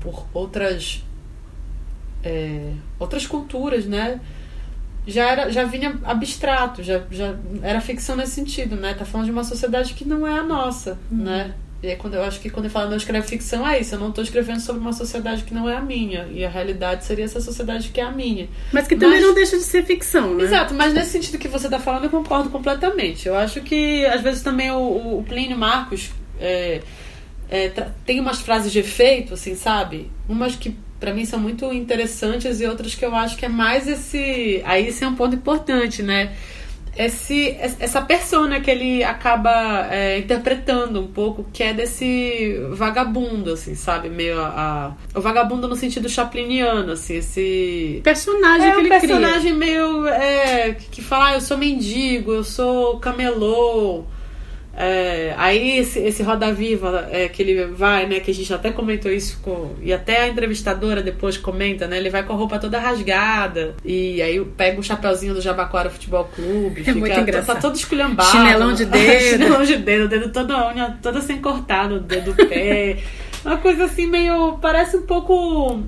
por 0.01 0.27
outras 0.33 1.03
é, 2.23 2.73
outras 2.99 3.27
culturas, 3.27 3.85
né? 3.87 4.21
Já 5.07 5.31
era, 5.31 5.51
já 5.51 5.65
vinha 5.65 5.99
abstrato, 6.03 6.83
já, 6.83 7.03
já 7.11 7.37
era 7.63 7.81
ficção 7.81 8.17
nesse 8.17 8.33
sentido, 8.33 8.77
né? 8.77 8.95
Tá 8.95 9.05
falando 9.05 9.27
de 9.27 9.33
uma 9.33 9.45
sociedade 9.45 9.93
que 9.93 10.05
não 10.05 10.27
é 10.27 10.39
a 10.39 10.43
nossa, 10.43 10.99
uhum. 11.11 11.25
né? 11.25 11.55
E 11.85 11.91
aí, 11.91 11.97
quando 11.97 12.15
eu 12.15 12.25
acho 12.25 12.41
que 12.41 12.49
quando 12.49 12.65
eu 12.65 12.71
falo 12.71 12.89
não 12.89 12.97
escreve 12.97 13.29
ficção, 13.29 13.69
é 13.69 13.79
isso. 13.79 13.95
Eu 13.95 13.99
não 13.99 14.09
estou 14.09 14.25
escrevendo 14.25 14.59
sobre 14.59 14.81
uma 14.81 14.95
sociedade 14.95 15.45
que 15.45 15.53
não 15.53 15.69
é 15.69 15.77
a 15.77 15.83
minha. 15.83 16.27
E 16.33 16.43
a 16.43 16.49
realidade 16.49 17.05
seria 17.05 17.27
essa 17.27 17.43
sociedade 17.43 17.91
que 17.91 18.01
é 18.01 18.05
a 18.05 18.11
minha. 18.11 18.49
Mas 18.73 18.89
que 18.89 18.97
também 18.97 19.21
mas, 19.21 19.23
não 19.23 19.35
deixa 19.35 19.59
de 19.59 19.65
ser 19.65 19.85
ficção, 19.85 20.35
né? 20.35 20.45
Exato, 20.45 20.73
mas 20.73 20.95
nesse 20.95 21.11
sentido 21.11 21.37
que 21.37 21.47
você 21.47 21.67
está 21.67 21.79
falando, 21.79 22.05
eu 22.05 22.11
concordo 22.11 22.49
completamente. 22.49 23.29
Eu 23.29 23.37
acho 23.37 23.61
que, 23.61 24.07
às 24.07 24.23
vezes, 24.23 24.43
também 24.43 24.71
o, 24.71 25.19
o 25.19 25.25
Plínio 25.29 25.59
Marcos 25.59 26.11
é, 26.41 26.81
é, 27.51 27.69
tem 28.07 28.19
umas 28.19 28.41
frases 28.41 28.73
de 28.73 28.79
efeito, 28.79 29.35
assim, 29.35 29.55
sabe? 29.55 30.11
Umas 30.27 30.57
que 30.57 30.75
para 30.99 31.13
mim 31.13 31.27
são 31.27 31.39
muito 31.39 31.71
interessantes 31.71 32.63
e 32.63 32.67
outras 32.67 32.95
que 32.95 33.05
eu 33.05 33.15
acho 33.15 33.37
que 33.37 33.45
é 33.45 33.49
mais 33.51 33.87
esse. 33.87 34.63
Aí 34.65 34.87
esse 34.87 35.05
é 35.05 35.07
um 35.07 35.15
ponto 35.15 35.37
importante, 35.37 36.03
né? 36.03 36.33
Esse, 36.97 37.57
essa 37.59 38.01
persona 38.03 38.61
que 38.61 38.71
ele 38.71 39.03
acaba 39.03 39.89
é, 39.91 40.19
interpretando 40.19 41.01
um 41.01 41.07
pouco, 41.07 41.45
que 41.53 41.63
é 41.63 41.73
desse 41.73 42.59
vagabundo, 42.71 43.53
assim, 43.53 43.75
sabe? 43.75 44.09
Meio 44.09 44.41
a, 44.41 44.95
a, 45.15 45.19
o 45.19 45.21
vagabundo 45.21 45.69
no 45.69 45.77
sentido 45.77 46.09
chapliniano, 46.09 46.93
assim, 46.93 47.17
esse 47.17 48.01
personagem 48.05 48.69
é 48.69 48.71
que 48.73 48.77
um 48.77 48.81
ele 48.81 48.89
personagem 48.89 49.41
cria. 49.41 49.55
meio 49.55 50.07
é, 50.07 50.77
que 50.91 51.03
fala, 51.03 51.29
ah, 51.29 51.35
eu 51.35 51.41
sou 51.41 51.57
mendigo, 51.57 52.33
eu 52.33 52.45
sou 52.45 52.99
camelô, 52.99 54.05
é, 54.77 55.35
aí 55.37 55.79
esse, 55.79 56.01
esse 56.01 56.23
Roda 56.23 56.53
Viva 56.53 57.09
é, 57.13 57.29
que 57.29 57.41
ele 57.41 57.67
vai, 57.67 58.07
né? 58.07 58.19
Que 58.19 58.33
a 58.33 58.35
gente 58.35 58.53
até 58.53 58.73
comentou 58.73 59.11
isso 59.11 59.39
com. 59.41 59.71
E 59.81 59.93
até 59.93 60.23
a 60.23 60.29
entrevistadora 60.29 61.01
depois 61.01 61.37
comenta, 61.37 61.87
né? 61.87 61.99
Ele 61.99 62.11
vai 62.11 62.25
com 62.25 62.33
a 62.33 62.37
roupa 62.37 62.59
toda 62.59 62.79
rasgada. 62.81 63.77
E 63.85 64.21
aí 64.21 64.45
pega 64.57 64.81
o 64.81 64.83
chapeuzinho 64.83 65.33
do 65.33 65.41
Jabaquara 65.41 65.91
Futebol 65.91 66.25
Clube. 66.25 66.81
É 66.81 66.85
fica, 66.85 66.99
muito 66.99 67.21
engraçado. 67.21 67.55
Tá 67.55 67.63
todo 67.63 67.77
esculhambado. 67.77 68.31
Chinelão 68.31 68.73
de 68.73 68.85
dedo. 68.87 69.23
Chinelão 69.23 69.63
de 69.63 69.77
dedo, 69.77 70.05
o 70.07 70.09
dedo 70.09 70.33
toda 70.33 70.69
unha, 70.69 70.99
toda 71.01 71.21
sem 71.21 71.41
cortar 71.41 71.89
no 71.89 72.01
dedo 72.01 72.33
do 72.33 72.47
pé. 72.47 72.99
Uma 73.45 73.59
coisa 73.59 73.85
assim 73.85 74.07
meio. 74.07 74.59
Parece 74.61 74.97
um 74.97 75.03
pouco. 75.03 75.83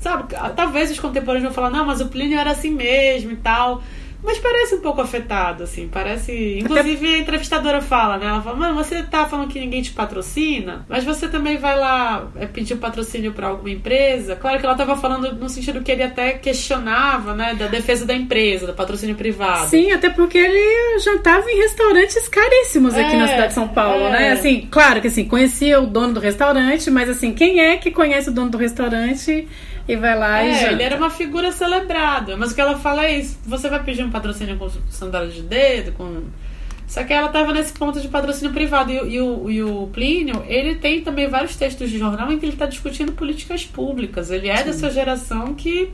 Sabe? 0.00 0.34
Talvez 0.56 0.90
os 0.90 0.98
contemporâneos 0.98 1.44
vão 1.44 1.52
falar, 1.52 1.70
não, 1.70 1.86
mas 1.86 2.00
o 2.00 2.08
Plínio 2.08 2.36
era 2.36 2.50
assim 2.50 2.70
mesmo 2.70 3.30
e 3.30 3.36
tal. 3.36 3.80
Mas 4.22 4.38
parece 4.38 4.76
um 4.76 4.80
pouco 4.80 5.00
afetado, 5.00 5.64
assim. 5.64 5.88
Parece. 5.88 6.58
Inclusive 6.60 7.06
Até... 7.06 7.16
a 7.16 7.18
entrevistadora 7.18 7.80
fala, 7.80 8.18
né? 8.18 8.26
Ela 8.26 8.40
fala, 8.40 8.56
mano, 8.56 8.74
você 8.74 9.02
tá 9.02 9.26
falando 9.26 9.48
que 9.48 9.58
ninguém 9.58 9.82
te 9.82 9.90
patrocina, 9.90 10.86
mas 10.88 11.02
você 11.04 11.28
também 11.28 11.56
vai 11.56 11.76
lá 11.76 12.28
é, 12.36 12.46
pedir 12.46 12.76
patrocínio 12.76 13.32
para 13.32 13.48
alguma 13.48 13.70
empresa. 13.70 14.36
Claro 14.36 14.60
que 14.60 14.66
ela 14.66 14.76
tava 14.76 14.96
falando 14.96 15.34
no 15.34 15.48
sentido 15.48 15.82
que 15.82 15.90
ele 15.90 16.04
até 16.04 16.32
questionava, 16.34 17.34
né? 17.34 17.54
Da 17.54 17.66
defesa 17.66 18.06
da 18.06 18.14
empresa, 18.14 18.66
do 18.66 18.74
patrocínio 18.74 19.16
privado. 19.16 19.68
Sim, 19.68 19.90
até 19.90 20.08
porque 20.08 20.38
ele 20.38 20.98
jantava 21.00 21.50
em 21.50 21.56
restaurantes 21.56 22.28
caríssimos 22.28 22.94
aqui 22.94 23.14
é, 23.14 23.18
na 23.18 23.26
cidade 23.26 23.48
de 23.48 23.54
São 23.54 23.68
Paulo, 23.68 24.08
né? 24.08 24.26
é. 24.26 24.28
né? 24.28 24.32
Assim, 24.32 24.68
claro 24.70 25.00
que 25.00 25.08
assim, 25.08 25.24
conhecia 25.24 25.80
o 25.80 25.86
dono 25.86 26.14
do 26.14 26.20
restaurante, 26.20 26.90
mas 26.90 27.08
assim, 27.08 27.32
quem 27.32 27.60
é 27.60 27.76
que 27.76 27.90
conhece 27.90 28.30
o 28.30 28.32
dono 28.32 28.50
do 28.50 28.58
restaurante? 28.58 29.48
E 29.88 29.96
vai 29.96 30.16
lá 30.16 30.42
é, 30.42 30.50
e 30.50 30.54
janta. 30.54 30.72
ele 30.72 30.82
era 30.82 30.96
uma 30.96 31.10
figura 31.10 31.50
celebrada. 31.52 32.36
Mas 32.36 32.52
o 32.52 32.54
que 32.54 32.60
ela 32.60 32.78
fala 32.78 33.04
é 33.04 33.18
isso: 33.18 33.38
você 33.44 33.68
vai 33.68 33.82
pedir 33.82 34.04
um 34.04 34.10
patrocínio 34.10 34.56
com 34.56 34.68
sandália 34.90 35.30
de 35.30 35.42
dedo, 35.42 35.92
com. 35.92 36.24
Só 36.86 37.02
que 37.04 37.12
ela 37.12 37.28
estava 37.28 37.52
nesse 37.52 37.72
ponto 37.72 38.00
de 38.00 38.08
patrocínio 38.08 38.52
privado. 38.52 38.92
E, 38.92 39.14
e, 39.14 39.20
o, 39.20 39.50
e 39.50 39.62
o 39.62 39.88
Plínio, 39.92 40.44
ele 40.46 40.74
tem 40.74 41.00
também 41.00 41.26
vários 41.26 41.56
textos 41.56 41.90
de 41.90 41.98
jornal 41.98 42.30
em 42.30 42.38
que 42.38 42.44
ele 42.44 42.52
está 42.52 42.66
discutindo 42.66 43.12
políticas 43.12 43.64
públicas. 43.64 44.30
Ele 44.30 44.48
é 44.48 44.58
Sim. 44.58 44.64
dessa 44.64 44.90
geração 44.90 45.54
que 45.54 45.90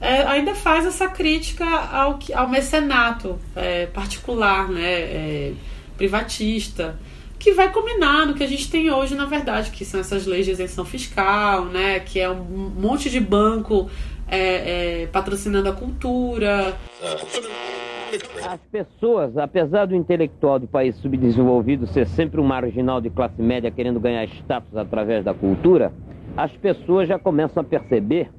é, 0.00 0.22
ainda 0.22 0.54
faz 0.54 0.86
essa 0.86 1.08
crítica 1.08 1.64
ao, 1.64 2.20
ao 2.34 2.48
mecenato 2.48 3.38
é, 3.56 3.86
particular, 3.86 4.68
né, 4.68 4.92
é, 4.92 5.52
privatista 5.96 6.96
que 7.38 7.52
vai 7.52 7.72
combinar 7.72 8.26
no 8.26 8.34
que 8.34 8.42
a 8.42 8.46
gente 8.46 8.70
tem 8.70 8.90
hoje, 8.90 9.14
na 9.14 9.24
verdade, 9.24 9.70
que 9.70 9.84
são 9.84 10.00
essas 10.00 10.26
leis 10.26 10.44
de 10.44 10.52
isenção 10.52 10.84
fiscal, 10.84 11.64
né? 11.66 12.00
Que 12.00 12.20
é 12.20 12.28
um 12.28 12.42
monte 12.44 13.08
de 13.08 13.20
banco 13.20 13.88
é, 14.26 15.02
é, 15.02 15.06
patrocinando 15.06 15.68
a 15.68 15.72
cultura. 15.72 16.74
As 18.44 18.60
pessoas, 18.72 19.36
apesar 19.36 19.86
do 19.86 19.94
intelectual 19.94 20.58
de 20.58 20.66
país 20.66 20.96
subdesenvolvido 20.96 21.86
ser 21.86 22.06
sempre 22.06 22.40
um 22.40 22.44
marginal 22.44 23.00
de 23.00 23.10
classe 23.10 23.40
média 23.40 23.70
querendo 23.70 24.00
ganhar 24.00 24.24
status 24.24 24.76
através 24.76 25.24
da 25.24 25.34
cultura, 25.34 25.92
as 26.36 26.50
pessoas 26.52 27.08
já 27.08 27.18
começam 27.18 27.60
a 27.60 27.64
perceber 27.64 28.30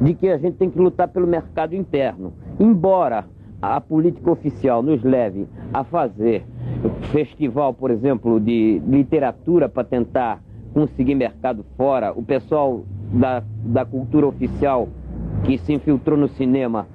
de 0.00 0.14
que 0.14 0.28
a 0.28 0.38
gente 0.38 0.56
tem 0.56 0.70
que 0.70 0.78
lutar 0.78 1.08
pelo 1.08 1.26
mercado 1.26 1.74
interno. 1.74 2.34
Embora 2.60 3.26
a 3.72 3.80
política 3.80 4.30
oficial 4.30 4.82
nos 4.82 5.02
leve 5.02 5.46
a 5.72 5.84
fazer 5.84 6.44
festival, 7.12 7.72
por 7.72 7.90
exemplo, 7.90 8.38
de 8.38 8.80
literatura 8.86 9.68
para 9.68 9.84
tentar 9.84 10.42
conseguir 10.72 11.14
mercado 11.14 11.64
fora, 11.76 12.12
o 12.12 12.22
pessoal 12.22 12.84
da, 13.12 13.42
da 13.64 13.84
cultura 13.84 14.26
oficial 14.26 14.88
que 15.44 15.56
se 15.58 15.72
infiltrou 15.72 16.18
no 16.18 16.28
cinema 16.28 16.86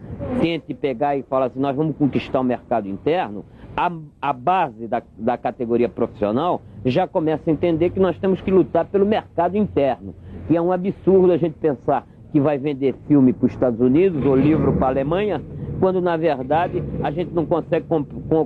tente 0.42 0.74
pegar 0.74 1.16
e 1.16 1.24
falar 1.24 1.46
assim, 1.46 1.60
nós 1.60 1.76
vamos 1.76 1.96
conquistar 1.96 2.42
o 2.42 2.44
mercado 2.44 2.88
interno, 2.88 3.46
a, 3.76 3.92
a 4.22 4.34
base 4.34 4.88
da, 4.88 5.02
da 5.18 5.38
categoria 5.38 5.88
profissional 5.88 6.62
já 6.84 7.08
começa 7.08 7.50
a 7.50 7.54
entender 7.54 7.90
que 7.92 8.00
nós 8.00 8.18
temos 8.20 8.42
que 8.42 8.52
lutar 8.52 8.86
pelo 8.86 9.06
mercado 9.06 9.58
interno, 9.58 10.14
E 10.50 10.58
é 10.58 10.62
um 10.62 10.72
absurdo 10.72 11.32
a 11.32 11.38
gente 11.38 11.54
pensar 11.54 12.06
que 12.32 12.40
vai 12.40 12.58
vender 12.58 12.96
filme 13.08 13.34
para 13.34 13.48
os 13.48 13.54
Estados 13.54 13.80
Unidos 13.80 14.24
ou 14.26 14.36
livro 14.36 14.74
para 14.74 14.88
a 14.88 14.90
Alemanha, 14.90 15.42
quando 15.80 16.02
na 16.02 16.18
verdade 16.18 16.84
a 17.02 17.12
gente 17.12 17.34
não 17.34 17.46
consegue 17.46 17.86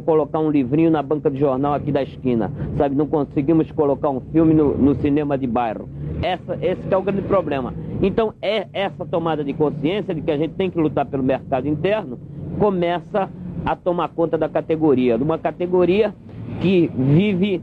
colocar 0.05 0.39
um 0.39 0.49
livrinho 0.49 0.91
na 0.91 1.01
banca 1.01 1.29
de 1.29 1.39
jornal 1.39 1.73
aqui 1.73 1.91
da 1.91 2.03
esquina, 2.03 2.51
sabe? 2.77 2.95
Não 2.95 3.07
conseguimos 3.07 3.71
colocar 3.71 4.09
um 4.09 4.21
filme 4.31 4.53
no, 4.53 4.77
no 4.77 4.95
cinema 4.95 5.37
de 5.37 5.47
bairro. 5.47 5.89
Essa, 6.21 6.57
esse 6.61 6.81
é 6.89 6.97
o 6.97 7.01
grande 7.01 7.23
problema. 7.23 7.73
Então, 8.01 8.33
é 8.41 8.67
essa 8.71 9.05
tomada 9.05 9.43
de 9.43 9.53
consciência 9.53 10.13
de 10.13 10.21
que 10.21 10.31
a 10.31 10.37
gente 10.37 10.53
tem 10.53 10.69
que 10.69 10.79
lutar 10.79 11.05
pelo 11.05 11.23
mercado 11.23 11.67
interno 11.67 12.17
começa 12.59 13.29
a 13.65 13.75
tomar 13.75 14.09
conta 14.09 14.37
da 14.37 14.47
categoria, 14.47 15.17
de 15.17 15.23
uma 15.23 15.37
categoria 15.37 16.13
que 16.61 16.89
vive 16.95 17.61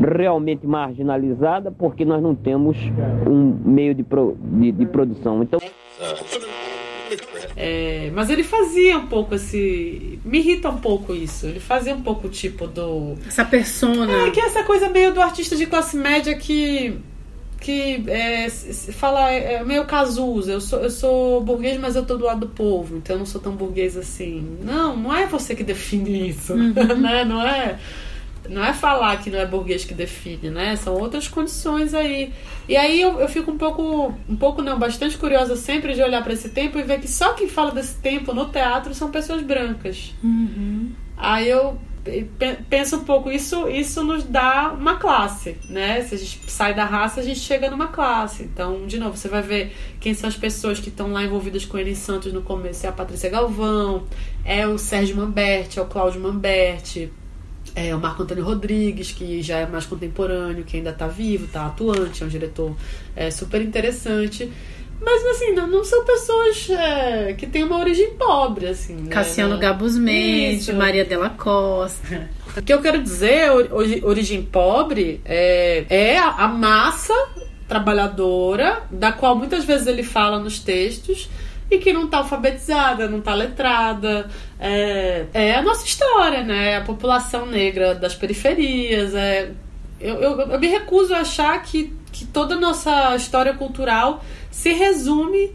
realmente 0.00 0.66
marginalizada 0.66 1.70
porque 1.70 2.04
nós 2.04 2.22
não 2.22 2.34
temos 2.34 2.76
um 3.26 3.58
meio 3.64 3.94
de, 3.94 4.02
pro, 4.02 4.36
de, 4.40 4.72
de 4.72 4.86
produção. 4.86 5.42
Então. 5.42 5.60
É, 7.56 8.10
mas 8.14 8.30
ele 8.30 8.44
fazia 8.44 8.98
um 8.98 9.06
pouco 9.06 9.34
esse. 9.34 10.18
Me 10.24 10.38
irrita 10.38 10.68
um 10.68 10.78
pouco 10.78 11.14
isso. 11.14 11.46
Ele 11.46 11.60
fazia 11.60 11.94
um 11.94 12.02
pouco 12.02 12.28
tipo 12.28 12.66
do. 12.66 13.16
Essa 13.26 13.44
persona. 13.44 14.26
É, 14.26 14.30
que 14.30 14.40
é 14.40 14.44
essa 14.44 14.62
coisa 14.62 14.88
meio 14.88 15.12
do 15.12 15.20
artista 15.20 15.56
de 15.56 15.66
classe 15.66 15.96
média 15.96 16.34
que. 16.34 16.98
Que 17.60 18.04
é, 18.06 18.48
fala 18.92 19.32
é 19.32 19.64
meio 19.64 19.84
Cazuza, 19.84 20.52
eu 20.52 20.60
sou, 20.60 20.78
eu 20.78 20.90
sou 20.90 21.40
burguês, 21.42 21.76
mas 21.76 21.96
eu 21.96 22.06
tô 22.06 22.16
do 22.16 22.24
lado 22.24 22.46
do 22.46 22.48
povo, 22.48 22.96
então 22.96 23.16
eu 23.16 23.18
não 23.18 23.26
sou 23.26 23.40
tão 23.40 23.52
burguês 23.52 23.96
assim. 23.96 24.58
Não, 24.62 24.96
não 24.96 25.12
é 25.12 25.26
você 25.26 25.56
que 25.56 25.64
define 25.64 26.28
isso, 26.28 26.52
uhum. 26.52 26.72
né? 27.02 27.24
Não 27.24 27.42
é 27.44 27.76
não 28.48 28.64
é 28.64 28.72
falar 28.72 29.16
que 29.18 29.30
não 29.30 29.38
é 29.38 29.46
burguês 29.46 29.84
que 29.84 29.94
define, 29.94 30.50
né? 30.50 30.76
São 30.76 30.94
outras 30.94 31.28
condições 31.28 31.94
aí. 31.94 32.32
E 32.68 32.76
aí 32.76 33.00
eu, 33.00 33.20
eu 33.20 33.28
fico 33.28 33.50
um 33.50 33.58
pouco, 33.58 34.14
um 34.28 34.36
pouco 34.36 34.62
não, 34.62 34.78
bastante 34.78 35.16
curiosa 35.16 35.56
sempre 35.56 35.94
de 35.94 36.02
olhar 36.02 36.22
para 36.22 36.32
esse 36.32 36.50
tempo 36.50 36.78
e 36.78 36.82
ver 36.82 37.00
que 37.00 37.08
só 37.08 37.32
quem 37.34 37.48
fala 37.48 37.72
desse 37.72 37.96
tempo 37.96 38.32
no 38.32 38.46
teatro 38.46 38.94
são 38.94 39.10
pessoas 39.10 39.42
brancas. 39.42 40.14
Uhum. 40.22 40.92
Aí 41.16 41.48
eu 41.48 41.78
penso 42.68 42.96
um 42.96 43.04
pouco, 43.04 43.30
isso, 43.30 43.68
isso 43.68 44.02
nos 44.02 44.24
dá 44.24 44.72
uma 44.72 44.96
classe, 44.96 45.56
né? 45.68 46.02
Se 46.02 46.14
a 46.14 46.18
gente 46.18 46.40
sai 46.50 46.74
da 46.74 46.84
raça, 46.84 47.20
a 47.20 47.22
gente 47.22 47.40
chega 47.40 47.70
numa 47.70 47.88
classe. 47.88 48.44
Então, 48.44 48.86
de 48.86 48.98
novo, 48.98 49.16
você 49.16 49.28
vai 49.28 49.42
ver 49.42 49.76
quem 50.00 50.14
são 50.14 50.28
as 50.28 50.36
pessoas 50.36 50.78
que 50.78 50.88
estão 50.88 51.12
lá 51.12 51.22
envolvidas 51.22 51.64
com 51.64 51.76
ele 51.76 51.94
Santos 51.94 52.32
no 52.32 52.42
começo. 52.42 52.86
É 52.86 52.88
a 52.88 52.92
Patrícia 52.92 53.28
Galvão, 53.28 54.04
é 54.44 54.66
o 54.66 54.78
Sérgio 54.78 55.16
Mamberti, 55.16 55.78
é 55.78 55.82
o 55.82 55.86
Cláudio 55.86 56.20
Mamberti, 56.20 57.12
é, 57.78 57.94
o 57.94 58.00
Marco 58.00 58.24
Antônio 58.24 58.44
Rodrigues, 58.44 59.12
que 59.12 59.40
já 59.40 59.58
é 59.58 59.66
mais 59.66 59.86
contemporâneo, 59.86 60.64
que 60.64 60.76
ainda 60.76 60.90
está 60.90 61.06
vivo, 61.06 61.44
está 61.44 61.66
atuante, 61.66 62.24
é 62.24 62.26
um 62.26 62.28
diretor 62.28 62.76
é, 63.14 63.30
super 63.30 63.62
interessante. 63.62 64.50
Mas, 65.00 65.24
assim, 65.26 65.52
não, 65.52 65.68
não 65.68 65.84
são 65.84 66.04
pessoas 66.04 66.68
é, 66.70 67.32
que 67.34 67.46
têm 67.46 67.62
uma 67.62 67.78
origem 67.78 68.14
pobre, 68.14 68.66
assim. 68.66 68.96
Né? 68.96 69.10
Cassiano 69.10 69.54
né? 69.54 69.60
Gabus 69.60 69.96
Mendes, 69.96 70.68
Maria 70.70 71.04
Della 71.04 71.30
Costa. 71.30 72.28
O 72.56 72.62
que 72.62 72.72
eu 72.72 72.80
quero 72.80 73.00
dizer, 73.00 73.52
origem 74.02 74.42
pobre, 74.42 75.20
é, 75.24 75.84
é 75.88 76.18
a 76.18 76.48
massa 76.48 77.14
trabalhadora, 77.68 78.82
da 78.90 79.12
qual 79.12 79.36
muitas 79.36 79.64
vezes 79.64 79.86
ele 79.86 80.02
fala 80.02 80.40
nos 80.40 80.58
textos, 80.58 81.30
e 81.70 81.78
que 81.78 81.92
não 81.92 82.04
está 82.04 82.18
alfabetizada, 82.18 83.08
não 83.08 83.18
está 83.18 83.34
letrada. 83.34 84.30
É, 84.58 85.26
é 85.32 85.54
a 85.54 85.62
nossa 85.62 85.86
história, 85.86 86.42
né? 86.42 86.76
A 86.76 86.80
população 86.82 87.46
negra 87.46 87.94
das 87.94 88.14
periferias. 88.14 89.14
É, 89.14 89.50
eu, 90.00 90.14
eu, 90.16 90.40
eu 90.40 90.58
me 90.58 90.66
recuso 90.66 91.14
a 91.14 91.20
achar 91.20 91.60
que, 91.62 91.92
que 92.10 92.24
toda 92.24 92.54
a 92.54 92.60
nossa 92.60 93.14
história 93.16 93.52
cultural 93.52 94.24
se 94.50 94.72
resume 94.72 95.52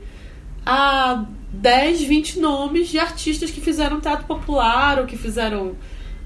a 0.65 1.25
10, 1.51 2.03
20 2.03 2.39
nomes 2.39 2.89
de 2.89 2.99
artistas 2.99 3.51
que 3.51 3.61
fizeram 3.61 3.99
teatro 3.99 4.25
popular 4.25 4.99
ou 4.99 5.05
que 5.05 5.17
fizeram 5.17 5.75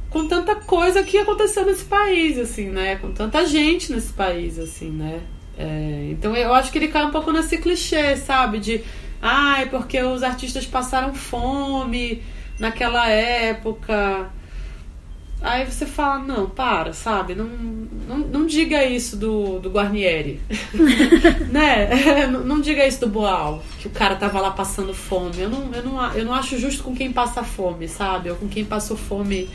com 0.09 0.27
tanta 0.27 0.55
coisa 0.55 1.03
que 1.03 1.17
aconteceu 1.17 1.65
nesse 1.65 1.85
país, 1.85 2.37
assim, 2.37 2.69
né? 2.69 2.95
Com 2.95 3.11
tanta 3.11 3.45
gente 3.45 3.91
nesse 3.91 4.13
país, 4.13 4.57
assim, 4.57 4.89
né? 4.89 5.21
É, 5.57 6.09
então 6.11 6.35
eu 6.35 6.53
acho 6.53 6.71
que 6.71 6.77
ele 6.77 6.87
cai 6.87 7.05
um 7.05 7.11
pouco 7.11 7.31
nesse 7.31 7.57
clichê, 7.57 8.15
sabe? 8.15 8.59
De 8.59 8.83
Ai, 9.21 9.63
ah, 9.63 9.67
porque 9.69 10.01
os 10.01 10.23
artistas 10.23 10.65
passaram 10.65 11.13
fome 11.13 12.21
naquela 12.59 13.07
época. 13.09 14.29
Aí 15.39 15.65
você 15.65 15.85
fala, 15.85 16.19
não, 16.19 16.49
para, 16.49 16.93
sabe? 16.93 17.35
Não, 17.35 17.45
não, 17.45 18.17
não 18.17 18.45
diga 18.47 18.83
isso 18.83 19.15
do, 19.15 19.59
do 19.59 19.69
Guarnieri. 19.69 20.41
né? 21.51 22.27
Não, 22.27 22.43
não, 22.43 22.59
diga 22.59 22.87
isso 22.87 23.01
do 23.01 23.07
Boal, 23.07 23.63
que 23.79 23.87
o 23.87 23.91
cara 23.91 24.15
tava 24.15 24.41
lá 24.41 24.49
passando 24.49 24.95
fome. 24.95 25.41
Eu 25.41 25.49
não, 25.49 25.71
eu, 25.73 25.83
não, 25.83 26.13
eu 26.13 26.25
não 26.25 26.33
acho 26.33 26.57
justo 26.57 26.83
com 26.83 26.95
quem 26.95 27.11
passa 27.11 27.43
fome, 27.43 27.87
sabe? 27.87 28.31
Ou 28.31 28.35
com 28.35 28.47
quem 28.47 28.65
passou 28.65 28.97
fome 28.97 29.47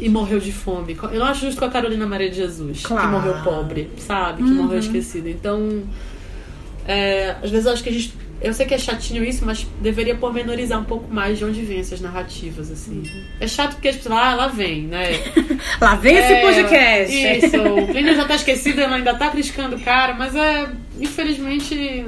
e 0.00 0.08
morreu 0.08 0.40
de 0.40 0.52
fome. 0.52 0.96
Eu 1.12 1.18
não 1.18 1.26
acho 1.26 1.42
justo 1.42 1.58
com 1.58 1.66
a 1.66 1.70
Carolina 1.70 2.06
Maria 2.06 2.30
de 2.30 2.36
Jesus, 2.36 2.82
claro. 2.82 3.06
que 3.06 3.12
morreu 3.12 3.42
pobre, 3.42 3.90
sabe? 3.98 4.42
Que 4.42 4.48
uhum. 4.48 4.62
morreu 4.62 4.78
esquecida. 4.78 5.28
Então, 5.28 5.84
é, 6.86 7.36
às 7.42 7.50
vezes 7.50 7.66
eu 7.66 7.72
acho 7.72 7.82
que 7.82 7.90
a 7.90 7.92
gente 7.92 8.14
eu 8.40 8.52
sei 8.52 8.66
que 8.66 8.74
é 8.74 8.78
chatinho 8.78 9.24
isso, 9.24 9.44
mas 9.44 9.66
deveria 9.80 10.14
pormenorizar 10.14 10.80
um 10.80 10.84
pouco 10.84 11.12
mais 11.12 11.38
de 11.38 11.44
onde 11.44 11.62
vem 11.62 11.80
essas 11.80 12.00
narrativas, 12.00 12.70
assim. 12.70 12.98
Uhum. 12.98 13.24
É 13.40 13.46
chato 13.46 13.74
porque 13.74 13.88
as 13.88 13.96
pessoas, 13.96 14.18
ah, 14.18 14.34
lá 14.34 14.48
vem, 14.48 14.82
né? 14.82 15.10
lá 15.80 15.94
vem 15.96 16.16
é, 16.16 16.20
esse 16.20 16.40
podcast. 16.42 17.46
Isso, 17.46 17.62
o 17.62 17.86
Plínio 17.86 18.14
já 18.14 18.24
tá 18.24 18.34
esquecido, 18.34 18.80
ela 18.80 18.96
ainda 18.96 19.14
tá 19.14 19.30
criticando 19.30 19.76
o 19.76 19.80
cara, 19.80 20.14
mas 20.14 20.34
é, 20.34 20.68
infelizmente, 21.00 22.04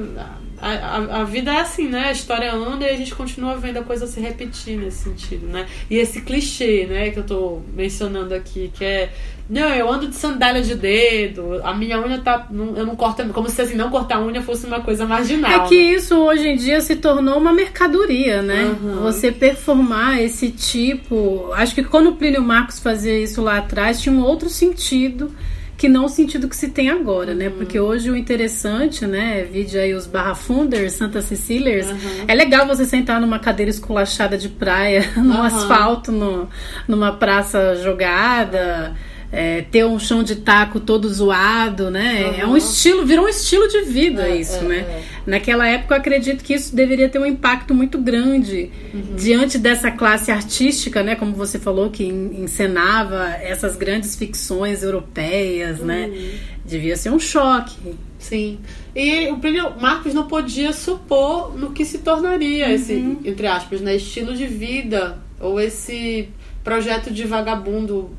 a, 0.61 0.71
a, 0.71 1.21
a, 1.21 1.25
vida 1.25 1.53
é 1.53 1.61
assim, 1.61 1.89
né? 1.89 2.07
A 2.09 2.13
história 2.13 2.53
anda 2.53 2.85
e 2.85 2.91
a 2.91 2.97
gente 2.97 3.15
continua 3.15 3.57
vendo 3.57 3.79
a 3.79 3.83
coisa 3.83 4.07
se 4.07 4.21
repetir 4.21 4.79
nesse 4.79 5.05
sentido, 5.05 5.47
né? 5.47 5.67
E 5.91 5.97
esse 5.97 6.21
clichê, 6.23 6.87
né, 6.87 7.11
que 7.11 7.19
eu 7.19 7.25
tô 7.25 7.61
mencionando 7.75 8.35
aqui, 8.35 8.71
que 8.75 8.85
é 8.85 9.13
não, 9.49 9.67
eu 9.75 9.91
ando 9.91 10.09
de 10.09 10.15
sandália 10.15 10.61
de 10.61 10.75
dedo, 10.75 11.59
a 11.65 11.73
minha 11.73 11.99
unha 11.99 12.19
tá. 12.19 12.47
Eu 12.51 12.85
não 12.85 12.95
corto. 12.95 13.27
Como 13.33 13.49
se 13.49 13.63
assim, 13.63 13.77
não 13.77 13.89
cortar 13.89 14.17
a 14.17 14.21
unha 14.21 14.43
fosse 14.43 14.67
uma 14.67 14.81
coisa 14.81 15.07
marginal. 15.07 15.65
É 15.65 15.69
que 15.69 15.75
isso 15.75 16.17
hoje 16.17 16.49
em 16.49 16.57
dia 16.57 16.83
se 16.83 16.97
tornou 16.97 17.39
uma 17.39 17.53
mercadoria, 17.53 18.43
né? 18.43 18.77
Uhum. 18.83 19.03
Você 19.05 19.33
performar 19.33 20.21
esse 20.21 20.51
tipo. 20.51 21.51
Acho 21.55 21.75
que 21.75 21.83
quando 21.83 22.11
o 22.11 22.17
Plínio 22.17 22.43
Marcos 22.43 22.79
fazia 22.79 23.19
isso 23.19 23.41
lá 23.41 23.57
atrás, 23.57 24.03
tinha 24.03 24.15
um 24.15 24.23
outro 24.23 24.51
sentido 24.51 25.35
que 25.79 25.89
não 25.89 26.07
o 26.07 26.09
sentido 26.09 26.49
que 26.49 26.57
se 26.57 26.69
tem 26.69 26.91
agora, 26.91 27.35
né? 27.35 27.47
uhum. 27.47 27.53
né? 27.53 27.57
Porque 27.57 27.79
hoje 27.79 28.11
o 28.11 28.17
interessante, 28.17 29.07
né? 29.07 29.45
Vídeo 29.45 29.81
aí 29.81 29.95
os 29.95 30.09
Barra 30.09 30.35
Funders, 30.35 30.95
Santa 30.95 31.23
Cecílias, 31.23 31.87
uhum. 31.89 32.25
é 32.27 32.35
legal 32.35 32.67
você 32.67 32.85
sentar 32.85 33.21
numa 33.21 33.39
cadeira 33.39 33.71
esculachada 33.71 34.37
de 34.37 34.49
praia, 34.49 35.09
no 35.17 35.37
uhum. 35.37 35.43
asfalto, 35.43 36.11
no, 36.11 36.49
numa 36.89 37.13
praça 37.13 37.77
jogada 37.77 38.97
é, 39.31 39.63
ter 39.63 39.85
um 39.85 39.99
chão 39.99 40.23
de 40.23 40.37
taco 40.37 40.81
todo 40.81 41.09
zoado, 41.09 41.91
né? 41.91 42.25
Uhum. 42.25 42.41
É 42.41 42.47
um 42.47 42.57
estilo, 42.57 43.05
virou 43.05 43.27
um 43.27 43.29
estilo 43.29 43.69
de 43.69 43.83
vida 43.83 44.29
é, 44.29 44.37
isso, 44.37 44.57
é, 44.57 44.63
né? 44.63 44.77
É. 44.77 45.03
Naquela 45.27 45.69
época 45.69 45.95
eu 45.95 45.99
acredito 45.99 46.43
que 46.43 46.55
isso 46.55 46.75
deveria 46.75 47.09
ter 47.09 47.19
um 47.19 47.27
impacto 47.27 47.75
muito 47.75 47.99
grande 47.99 48.71
uhum. 48.95 49.17
diante 49.17 49.59
dessa 49.59 49.91
classe 49.91 50.31
artística, 50.31 51.03
né? 51.03 51.15
Como 51.15 51.33
você 51.33 51.59
falou, 51.59 51.91
que 51.91 52.05
encenava 52.05 53.29
essas 53.43 53.77
grandes 53.77 54.17
ficções 54.17 54.83
europeias, 54.83 55.81
né? 55.81 56.07
uhum. 56.07 56.13
né? 56.13 56.31
Devia 56.65 56.97
ser 56.97 57.11
um 57.11 57.19
choque. 57.19 57.77
Sim. 58.19 58.59
E 58.95 59.29
o 59.29 59.37
Plínio 59.37 59.75
Marcos 59.81 60.13
não 60.13 60.27
podia 60.27 60.73
supor 60.73 61.57
no 61.57 61.71
que 61.71 61.85
se 61.85 61.99
tornaria 61.99 62.73
esse, 62.73 62.95
uhum. 62.95 63.21
entre 63.25 63.47
aspas, 63.47 63.81
né, 63.81 63.95
estilo 63.95 64.35
de 64.35 64.47
vida 64.47 65.19
ou 65.41 65.61
esse 65.61 66.29
projeto 66.65 67.11
de 67.11 67.25
vagabundo 67.25 68.11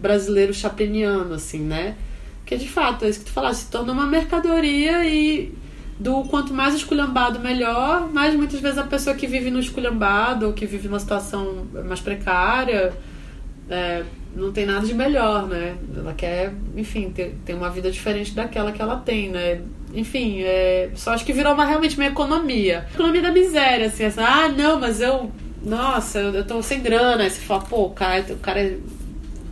brasileiro 0.00 0.52
chapliniano, 0.52 1.34
assim, 1.34 1.60
né? 1.60 1.96
Que 2.44 2.56
de 2.56 2.68
fato, 2.68 3.04
é 3.04 3.08
isso 3.08 3.20
que 3.20 3.26
tu 3.26 3.32
falaste, 3.32 3.60
se 3.60 3.70
torna 3.70 3.92
uma 3.92 4.06
mercadoria 4.06 5.04
e 5.04 5.52
do 5.98 6.22
quanto 6.24 6.54
mais 6.54 6.74
esculhambado, 6.74 7.40
melhor, 7.40 8.08
mas 8.12 8.34
muitas 8.34 8.60
vezes 8.60 8.78
a 8.78 8.84
pessoa 8.84 9.16
que 9.16 9.26
vive 9.26 9.50
no 9.50 9.58
esculhambado 9.58 10.46
ou 10.46 10.52
que 10.52 10.64
vive 10.64 10.86
numa 10.88 11.00
situação 11.00 11.66
mais 11.86 12.00
precária 12.00 12.92
é, 13.68 14.04
não 14.34 14.52
tem 14.52 14.64
nada 14.64 14.86
de 14.86 14.94
melhor, 14.94 15.46
né? 15.46 15.76
Ela 15.96 16.14
quer, 16.14 16.54
enfim, 16.76 17.10
ter, 17.10 17.36
ter 17.44 17.54
uma 17.54 17.68
vida 17.68 17.90
diferente 17.90 18.34
daquela 18.34 18.72
que 18.72 18.80
ela 18.80 18.96
tem, 18.96 19.28
né? 19.28 19.60
Enfim, 19.92 20.42
é, 20.42 20.90
só 20.94 21.12
acho 21.12 21.24
que 21.24 21.32
virou 21.32 21.52
uma, 21.52 21.64
realmente 21.64 21.96
uma 21.96 22.06
economia. 22.06 22.86
Economia 22.94 23.22
da 23.22 23.32
miséria, 23.32 23.86
assim, 23.86 24.04
assim 24.04 24.20
ah, 24.20 24.48
não, 24.48 24.78
mas 24.78 25.00
eu, 25.00 25.30
nossa, 25.62 26.18
eu, 26.20 26.32
eu 26.32 26.46
tô 26.46 26.62
sem 26.62 26.80
grana. 26.80 27.24
Aí 27.24 27.30
você 27.30 27.40
fala, 27.40 27.62
pô, 27.62 27.86
o 27.86 27.90
cara, 27.90 28.24
o 28.30 28.38
cara 28.38 28.60
é 28.60 28.78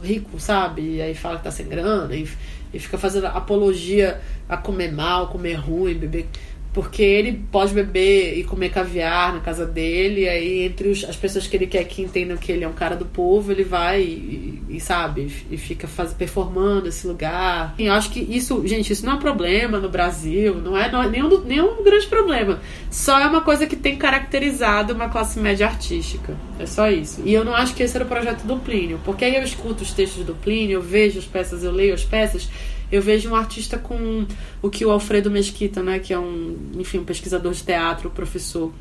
rico, 0.07 0.39
sabe? 0.39 0.97
E 0.97 1.03
aí 1.03 1.15
fala 1.15 1.39
que 1.39 1.45
tá 1.45 1.51
sem 1.51 1.67
grana 1.67 2.15
e, 2.15 2.29
e 2.73 2.79
fica 2.79 2.97
fazendo 2.97 3.27
apologia 3.27 4.21
a 4.49 4.57
comer 4.57 4.93
mal, 4.93 5.29
comer 5.29 5.55
ruim, 5.55 5.95
beber. 5.95 6.29
Porque 6.77 7.03
ele 7.03 7.41
pode 7.51 7.73
beber 7.73 8.39
e 8.39 8.45
comer 8.45 8.69
caviar 8.69 9.33
na 9.33 9.41
casa 9.41 9.65
dele, 9.65 10.25
e 10.25 10.29
aí 10.29 10.63
entre 10.65 10.91
os- 10.91 11.05
as 11.05 11.17
pessoas 11.17 11.47
que 11.47 11.57
ele 11.57 11.67
quer 11.67 11.83
que 11.85 12.03
entendam 12.03 12.37
que 12.37 12.53
ele 12.53 12.65
é 12.65 12.69
um 12.69 12.75
cara 12.75 12.95
do 12.95 13.07
povo, 13.07 13.51
ele 13.51 13.65
vai 13.65 14.03
e, 14.03 14.63
e, 14.69 14.79
sabe, 14.79 15.33
e 15.51 15.57
fica 15.57 15.89
faz, 15.89 16.13
performando 16.13 16.87
esse 16.87 17.07
lugar. 17.07 17.75
E 17.79 17.87
eu 17.87 17.95
acho 17.95 18.11
que 18.11 18.21
isso, 18.21 18.63
gente, 18.67 18.93
isso 18.93 19.07
não 19.07 19.13
é 19.13 19.17
um 19.17 19.21
problema 19.21 19.79
no 19.79 19.89
Brasil, 19.89 20.57
não 20.57 20.77
é, 20.77 20.93
não 20.93 21.03
é 21.03 21.09
nenhum, 21.09 21.41
nenhum 21.47 21.83
grande 21.83 22.07
problema. 22.09 22.61
Só 22.91 23.19
é 23.19 23.27
uma 23.27 23.41
coisa 23.41 23.67
que 23.67 23.75
tem 23.75 23.97
caracterizado 23.97 24.93
uma 24.93 25.09
classe 25.09 25.41
média 25.41 25.67
artística. 25.67 26.37
É 26.59 26.67
só 26.67 26.91
isso. 26.91 27.23
E 27.25 27.33
eu 27.33 27.43
não 27.43 27.55
acho 27.55 27.75
que 27.75 27.83
esse 27.83 27.97
era 27.97 28.05
o 28.05 28.09
projeto 28.09 28.43
do 28.43 28.59
Plínio, 28.59 29.01
porque 29.03 29.25
aí 29.25 29.35
eu 29.35 29.43
escuto 29.43 29.83
os 29.83 29.93
textos 29.95 30.27
do 30.27 30.35
Plínio, 30.35 30.75
eu 30.75 30.83
vejo 30.83 31.19
as 31.19 31.25
peças, 31.25 31.65
eu 31.65 31.73
leio 31.73 31.95
as 31.95 32.05
peças, 32.05 32.51
eu 32.91 33.03
vejo 33.03 33.31
um 33.31 33.35
artista 33.35 33.79
com 33.79 34.27
o 34.63 34.71
que 34.71 34.85
o 34.85 34.91
Alfredo 34.91 35.31
Mesquita, 35.31 35.83
né, 35.83 35.99
que 35.99 36.13
é 36.13 36.19
um, 36.19 36.57
enfim, 36.79 36.99
um 36.99 37.05
pesquisador 37.05 37.53
de 37.53 37.63
teatro, 37.63 38.11
professor, 38.11 38.73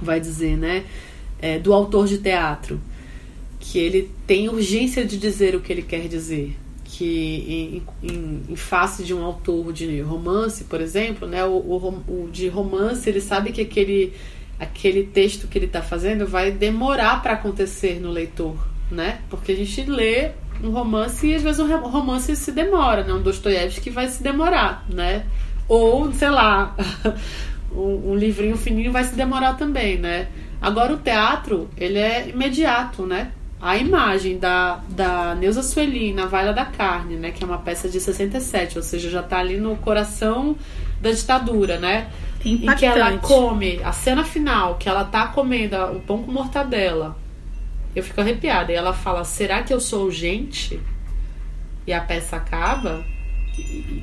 vai 0.00 0.20
dizer, 0.20 0.56
né, 0.56 0.84
é, 1.40 1.58
do 1.58 1.72
autor 1.72 2.06
de 2.06 2.18
teatro, 2.18 2.80
que 3.58 3.78
ele 3.78 4.10
tem 4.26 4.48
urgência 4.48 5.04
de 5.04 5.16
dizer 5.16 5.54
o 5.54 5.60
que 5.60 5.72
ele 5.72 5.82
quer 5.82 6.06
dizer. 6.08 6.56
Que 6.84 7.82
em, 8.02 8.08
em, 8.08 8.42
em 8.48 8.56
face 8.56 9.02
de 9.02 9.12
um 9.12 9.22
autor 9.24 9.72
de 9.72 10.00
romance, 10.00 10.64
por 10.64 10.80
exemplo, 10.80 11.26
né, 11.26 11.44
o, 11.44 11.56
o, 11.56 12.04
o 12.08 12.28
de 12.30 12.48
romance, 12.48 13.08
ele 13.08 13.20
sabe 13.20 13.52
que 13.52 13.60
aquele, 13.60 14.12
aquele 14.58 15.04
texto 15.04 15.48
que 15.48 15.58
ele 15.58 15.66
está 15.66 15.82
fazendo 15.82 16.26
vai 16.26 16.50
demorar 16.50 17.22
para 17.22 17.32
acontecer 17.32 18.00
no 18.00 18.10
leitor, 18.10 18.56
né? 18.90 19.20
Porque 19.28 19.52
a 19.52 19.56
gente 19.56 19.82
lê 19.84 20.30
um 20.62 20.70
romance 20.70 21.26
e 21.26 21.34
às 21.34 21.42
vezes 21.42 21.60
ro- 21.60 21.88
romance 21.88 22.34
se 22.36 22.52
demora, 22.52 23.02
né? 23.04 23.12
Um 23.12 23.22
Dostoiévski 23.22 23.90
vai 23.90 24.08
se 24.08 24.22
demorar, 24.22 24.84
né? 24.88 25.24
Ou, 25.68 26.12
sei 26.12 26.30
lá, 26.30 26.74
um, 27.72 28.12
um 28.12 28.14
livrinho 28.14 28.56
fininho 28.56 28.92
vai 28.92 29.04
se 29.04 29.14
demorar 29.14 29.54
também, 29.54 29.98
né? 29.98 30.28
Agora 30.60 30.92
o 30.92 30.96
teatro, 30.98 31.68
ele 31.76 31.98
é 31.98 32.28
imediato, 32.28 33.04
né? 33.04 33.32
A 33.60 33.76
imagem 33.76 34.38
da, 34.38 34.80
da 34.88 35.34
Neuza 35.34 35.62
Sueli 35.62 36.12
na 36.12 36.26
Valha 36.26 36.52
da 36.52 36.64
Carne, 36.64 37.16
né? 37.16 37.30
Que 37.30 37.42
é 37.42 37.46
uma 37.46 37.58
peça 37.58 37.88
de 37.88 37.98
67, 38.00 38.76
ou 38.76 38.82
seja, 38.82 39.08
já 39.10 39.22
tá 39.22 39.38
ali 39.38 39.56
no 39.58 39.76
coração 39.76 40.56
da 41.00 41.10
ditadura, 41.10 41.78
né? 41.78 42.08
Em 42.44 42.72
que 42.74 42.86
ela 42.86 43.12
Impactante. 43.12 43.26
come, 43.26 43.80
a 43.82 43.92
cena 43.92 44.24
final, 44.24 44.76
que 44.76 44.88
ela 44.88 45.04
tá 45.04 45.26
comendo 45.28 45.76
o 45.76 46.00
pão 46.00 46.22
com 46.22 46.30
mortadela. 46.32 47.16
Eu 47.96 48.02
fico 48.02 48.20
arrepiada. 48.20 48.70
E 48.70 48.74
ela 48.76 48.92
fala: 48.92 49.24
será 49.24 49.62
que 49.62 49.72
eu 49.72 49.80
sou 49.80 50.10
gente? 50.10 50.78
E 51.86 51.92
a 51.92 52.00
peça 52.00 52.36
acaba. 52.36 53.04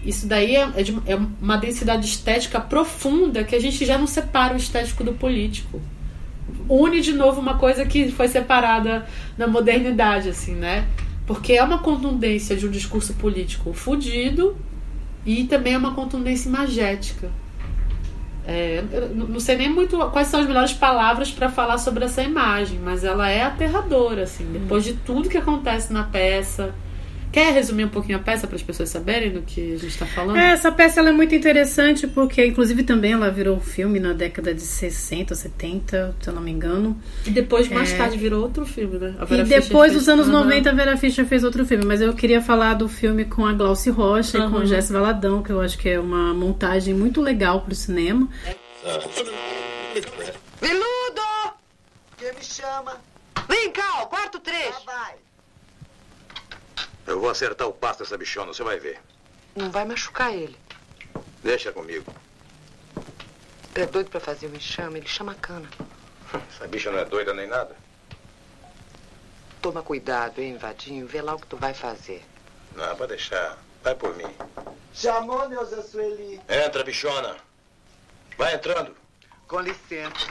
Isso 0.03 0.25
daí 0.27 0.55
é, 0.55 0.67
é 0.75 0.81
de- 0.83 0.97
é 1.05 1.15
uma 1.15 1.57
densidade 1.57 2.07
estética 2.07 2.59
profunda 2.59 3.43
que 3.43 3.55
a 3.55 3.61
gente 3.61 3.85
já 3.85 3.97
não 3.99 4.07
separa 4.07 4.55
o 4.55 4.57
estético 4.57 5.03
do 5.03 5.13
político. 5.13 5.79
Une 6.67 7.01
de 7.01 7.13
novo 7.13 7.39
uma 7.39 7.57
coisa 7.57 7.85
que 7.85 8.11
foi 8.11 8.27
separada 8.27 9.05
na 9.37 9.45
modernidade, 9.45 10.29
assim, 10.29 10.55
né? 10.55 10.87
Porque 11.27 11.53
é 11.53 11.63
uma 11.63 11.79
contundência 11.79 12.55
de 12.55 12.65
um 12.65 12.71
discurso 12.71 13.13
político 13.13 13.73
fudido 13.73 14.57
e 15.25 15.43
também 15.43 15.73
é 15.73 15.77
uma 15.77 15.93
contundência 15.93 16.49
imagética. 16.49 17.29
É, 18.45 18.83
não 19.13 19.39
sei 19.39 19.55
nem 19.55 19.69
muito 19.69 19.97
quais 20.09 20.27
são 20.27 20.41
as 20.41 20.47
melhores 20.47 20.73
palavras 20.73 21.31
para 21.31 21.49
falar 21.49 21.77
sobre 21.77 22.03
essa 22.03 22.21
imagem, 22.21 22.77
mas 22.79 23.03
ela 23.03 23.29
é 23.29 23.41
aterradora, 23.41 24.23
assim, 24.23 24.45
depois 24.51 24.83
de 24.83 24.93
tudo 24.93 25.29
que 25.29 25.37
acontece 25.37 25.93
na 25.93 26.03
peça. 26.03 26.73
Quer 27.33 27.51
resumir 27.51 27.83
um 27.85 27.89
pouquinho 27.89 28.19
a 28.19 28.21
peça 28.21 28.45
para 28.45 28.55
as 28.55 28.61
pessoas 28.61 28.89
saberem 28.89 29.31
do 29.31 29.41
que 29.41 29.73
a 29.73 29.77
gente 29.77 29.87
está 29.87 30.05
falando? 30.05 30.37
É, 30.37 30.51
essa 30.51 30.71
peça 30.71 30.99
ela 30.99 31.09
é 31.09 31.11
muito 31.11 31.33
interessante 31.33 32.05
porque, 32.05 32.45
inclusive, 32.45 32.83
também 32.83 33.13
ela 33.13 33.31
virou 33.31 33.57
um 33.57 33.59
filme 33.59 33.99
na 33.99 34.13
década 34.13 34.53
de 34.53 34.61
60, 34.61 35.33
70, 35.33 36.15
se 36.21 36.29
eu 36.29 36.33
não 36.35 36.43
me 36.43 36.51
engano. 36.51 36.95
E 37.25 37.31
depois, 37.31 37.67
mais 37.69 37.91
É. 37.91 37.97
tarde, 37.97 38.19
virou 38.19 38.43
outro 38.43 38.67
filme, 38.67 38.99
né? 38.99 39.15
A 39.19 39.23
E 39.23 39.25
Vera 39.25 39.45
Fischer 39.45 39.61
depois 39.63 39.91
fez- 39.91 40.03
dos 40.03 40.09
anos 40.09 40.27
Aham. 40.29 40.43
90, 40.43 40.69
a 40.69 40.73
Vera 40.73 40.95
Fischer 40.95 41.25
fez 41.25 41.43
outro 41.43 41.65
filme, 41.65 41.83
mas 41.83 42.01
eu 42.01 42.13
queria 42.13 42.39
falar 42.39 42.75
do 42.75 42.87
filme 42.87 43.25
com 43.25 43.47
a 43.47 43.53
Glauci 43.53 43.89
Rocha 43.89 44.37
e 44.37 44.49
com 44.51 44.57
o 44.57 44.65
Jess 44.67 44.91
Valadão, 44.91 45.41
que 45.41 45.49
eu 45.51 45.59
acho 45.59 45.75
que 45.79 45.89
é 45.89 45.99
uma 45.99 46.35
montagem 46.35 46.93
muito 46.93 47.19
legal 47.19 47.61
pro 47.61 47.73
cinema. 47.73 48.29
Viludo! 50.61 51.53
Quem 52.17 52.31
me 52.33 52.43
chama? 52.43 52.97
Vem 53.49 53.71
cá, 53.71 54.05
quarto 54.05 54.39
3. 54.39 54.75
vai. 54.85 55.15
Eu 57.05 57.19
vou 57.19 57.29
acertar 57.29 57.67
o 57.67 57.73
pasto 57.73 57.99
dessa 57.99 58.17
bichona, 58.17 58.53
você 58.53 58.63
vai 58.63 58.79
ver. 58.79 58.99
Não 59.55 59.69
vai 59.69 59.85
machucar 59.85 60.33
ele. 60.33 60.57
Deixa 61.43 61.71
comigo. 61.71 62.11
É 63.75 63.85
doido 63.85 64.09
pra 64.09 64.19
fazer 64.19 64.47
o 64.47 64.55
enxame, 64.55 64.99
ele 64.99 65.07
chama 65.07 65.33
a 65.33 65.35
cana. 65.35 65.69
Essa 66.49 66.67
bicha 66.67 66.91
não 66.91 66.99
é 66.99 67.05
doida 67.05 67.33
nem 67.33 67.47
nada. 67.47 67.75
Toma 69.61 69.81
cuidado, 69.81 70.39
hein, 70.41 70.57
Vadinho? 70.57 71.07
Vê 71.07 71.21
lá 71.21 71.35
o 71.35 71.39
que 71.39 71.47
tu 71.47 71.57
vai 71.57 71.73
fazer. 71.73 72.23
Não, 72.75 72.95
pode 72.95 73.09
deixar. 73.09 73.57
Vai 73.83 73.95
por 73.95 74.15
mim. 74.15 74.35
Chamou, 74.93 75.47
Neuza 75.49 75.81
Sueli. 75.81 76.39
Entra, 76.49 76.83
bichona. 76.83 77.35
Vai 78.37 78.55
entrando. 78.55 78.95
Com 79.47 79.59
licença. 79.59 80.27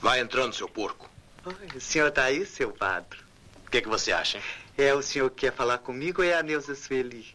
Vai 0.00 0.20
entrando, 0.20 0.54
seu 0.54 0.68
porco. 0.68 1.08
Oi, 1.44 1.68
o 1.76 1.80
senhor 1.80 2.10
tá 2.10 2.24
aí, 2.24 2.44
seu 2.44 2.72
padre? 2.72 3.25
O 3.66 3.70
que, 3.70 3.82
que 3.82 3.88
você 3.88 4.12
acha, 4.12 4.38
hein? 4.38 4.44
É, 4.78 4.94
o 4.94 5.02
senhor 5.02 5.28
que 5.30 5.46
quer 5.46 5.52
falar 5.52 5.78
comigo 5.78 6.22
ou 6.22 6.28
é 6.28 6.34
a 6.34 6.42
Neuza 6.42 6.74
Sueli? 6.74 7.26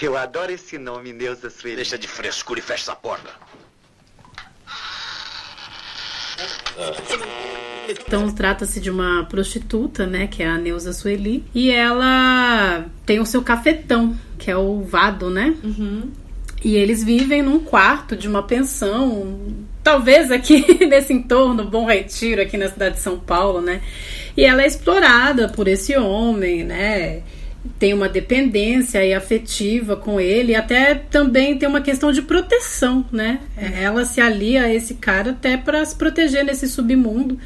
Eu 0.00 0.16
adoro 0.16 0.52
esse 0.52 0.76
nome, 0.76 1.12
Neuza 1.12 1.48
Sueli. 1.48 1.76
Deixa 1.76 1.96
de 1.98 2.06
frescura 2.06 2.60
e 2.60 2.62
fecha 2.62 2.82
essa 2.82 2.96
porta. 2.96 3.30
Então 7.88 8.30
trata-se 8.32 8.80
de 8.80 8.90
uma 8.90 9.24
prostituta, 9.24 10.06
né, 10.06 10.26
que 10.26 10.42
é 10.42 10.48
a 10.48 10.58
Neuza 10.58 10.92
Sueli, 10.92 11.44
e 11.54 11.70
ela 11.70 12.84
tem 13.06 13.18
o 13.18 13.26
seu 13.26 13.42
cafetão, 13.42 14.16
que 14.38 14.50
é 14.50 14.56
o 14.56 14.82
Vado, 14.82 15.30
né? 15.30 15.56
E 16.62 16.76
eles 16.76 17.02
vivem 17.02 17.40
num 17.40 17.60
quarto 17.60 18.14
de 18.14 18.28
uma 18.28 18.42
pensão, 18.42 19.66
talvez 19.88 20.30
aqui 20.30 20.66
nesse 20.84 21.14
entorno, 21.14 21.64
Bom 21.64 21.86
Retiro, 21.86 22.42
aqui 22.42 22.58
na 22.58 22.68
cidade 22.68 22.96
de 22.96 23.00
São 23.00 23.18
Paulo, 23.18 23.62
né? 23.62 23.80
E 24.36 24.44
ela 24.44 24.62
é 24.62 24.66
explorada 24.66 25.48
por 25.48 25.66
esse 25.66 25.96
homem, 25.96 26.62
né? 26.62 27.22
Tem 27.78 27.94
uma 27.94 28.06
dependência 28.06 29.00
aí 29.00 29.14
afetiva 29.14 29.96
com 29.96 30.20
ele, 30.20 30.52
e 30.52 30.54
até 30.54 30.94
também 30.94 31.56
tem 31.56 31.66
uma 31.66 31.80
questão 31.80 32.12
de 32.12 32.20
proteção, 32.20 33.02
né? 33.10 33.40
Ela 33.56 34.04
se 34.04 34.20
alia 34.20 34.64
a 34.64 34.72
esse 34.72 34.94
cara 34.94 35.30
até 35.30 35.56
para 35.56 35.82
se 35.86 35.96
proteger 35.96 36.44
nesse 36.44 36.68
submundo. 36.68 37.38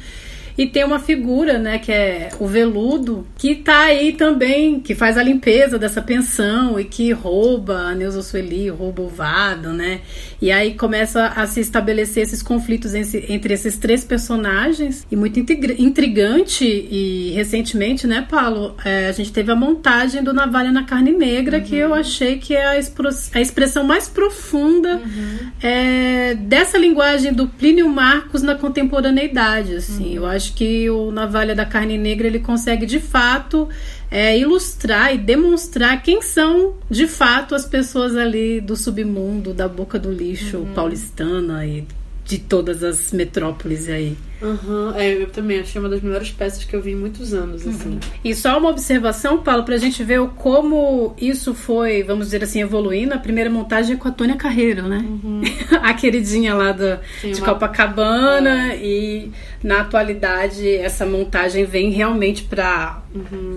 E 0.57 0.67
tem 0.67 0.83
uma 0.83 0.99
figura, 0.99 1.57
né, 1.57 1.79
que 1.79 1.91
é 1.91 2.29
o 2.39 2.45
veludo, 2.47 3.25
que 3.37 3.55
tá 3.55 3.85
aí 3.85 4.13
também, 4.13 4.79
que 4.79 4.93
faz 4.93 5.17
a 5.17 5.23
limpeza 5.23 5.79
dessa 5.79 6.01
pensão 6.01 6.79
e 6.79 6.83
que 6.83 7.11
rouba 7.11 7.77
a 7.77 7.95
Neuza 7.95 8.21
Sueli, 8.21 8.69
rouba 8.69 9.01
o 9.01 9.07
Vado, 9.07 9.73
né? 9.73 10.01
E 10.41 10.51
aí 10.51 10.73
começa 10.75 11.27
a 11.27 11.47
se 11.47 11.59
estabelecer 11.59 12.23
esses 12.23 12.43
conflitos 12.43 12.93
entre, 12.93 13.53
esses 13.53 13.77
três 13.77 14.03
personagens. 14.03 15.07
E 15.11 15.15
muito 15.15 15.39
intriga- 15.39 15.75
intrigante, 15.77 16.65
e 16.65 17.31
recentemente, 17.31 18.05
né, 18.05 18.25
Paulo, 18.29 18.75
é, 18.83 19.07
a 19.07 19.11
gente 19.11 19.31
teve 19.31 19.51
a 19.51 19.55
montagem 19.55 20.23
do 20.23 20.33
Navalha 20.33 20.71
na 20.71 20.83
Carne 20.83 21.11
Negra, 21.11 21.61
que 21.61 21.75
eu 21.75 21.93
achei 21.93 22.37
que 22.37 22.55
é 22.55 22.65
a, 22.65 22.71
a 22.71 23.41
expressão 23.41 23.83
mais 23.83 24.07
profunda 24.07 25.01
é, 25.61 26.35
dessa 26.35 26.77
linguagem 26.77 27.33
do 27.33 27.47
Plínio 27.47 27.87
Marcos 27.89 28.41
na 28.41 28.55
contemporaneidade. 28.55 29.75
Assim. 29.75 30.15
Eu 30.15 30.25
acho 30.25 30.42
que 30.51 30.89
o 30.89 31.11
Navalha 31.11 31.55
da 31.55 31.65
Carne 31.65 31.97
Negra 31.97 32.27
ele 32.27 32.39
consegue 32.39 32.85
de 32.85 32.99
fato 32.99 33.69
é, 34.11 34.37
ilustrar 34.37 35.13
e 35.13 35.17
demonstrar 35.17 36.03
quem 36.03 36.21
são 36.21 36.75
de 36.89 37.07
fato 37.07 37.55
as 37.55 37.65
pessoas 37.65 38.15
ali 38.15 38.59
do 38.59 38.75
submundo, 38.75 39.53
da 39.53 39.67
boca 39.67 39.97
do 39.97 40.11
lixo 40.11 40.67
paulistana 40.75 41.65
e 41.65 41.87
de 42.25 42.37
todas 42.37 42.83
as 42.83 43.11
metrópoles 43.11 43.87
aí. 43.87 44.17
Aham, 44.43 44.93
é, 44.97 45.13
eu 45.23 45.27
também 45.29 45.59
achei 45.59 45.79
uma 45.79 45.89
das 45.89 46.01
melhores 46.01 46.29
peças 46.31 46.63
que 46.63 46.75
eu 46.75 46.81
vi 46.81 46.91
em 46.91 46.95
muitos 46.95 47.33
anos, 47.33 47.65
assim. 47.67 47.99
E 48.23 48.35
só 48.35 48.57
uma 48.57 48.69
observação, 48.69 49.37
Paulo, 49.39 49.63
pra 49.63 49.77
gente 49.77 50.03
ver 50.03 50.19
como 50.35 51.15
isso 51.19 51.53
foi, 51.53 52.03
vamos 52.03 52.25
dizer 52.25 52.43
assim, 52.43 52.61
evoluindo. 52.61 53.13
A 53.13 53.17
primeira 53.17 53.49
montagem 53.49 53.95
é 53.95 53.97
com 53.97 54.07
a 54.07 54.11
Tônia 54.11 54.35
Carreiro, 54.35 54.87
né? 54.87 55.03
a 55.81 55.93
queridinha 55.93 56.53
lá 56.53 56.71
do, 56.71 56.99
Sim, 57.21 57.31
de 57.31 57.39
uma- 57.41 57.47
É. 57.47 57.53
Copacabana. 57.53 58.75
E 58.75 59.31
na 59.63 59.81
atualidade 59.81 60.67
essa 60.69 61.05
montagem 61.05 61.63
vem 61.65 61.89
realmente 61.91 62.43
pra 62.43 63.01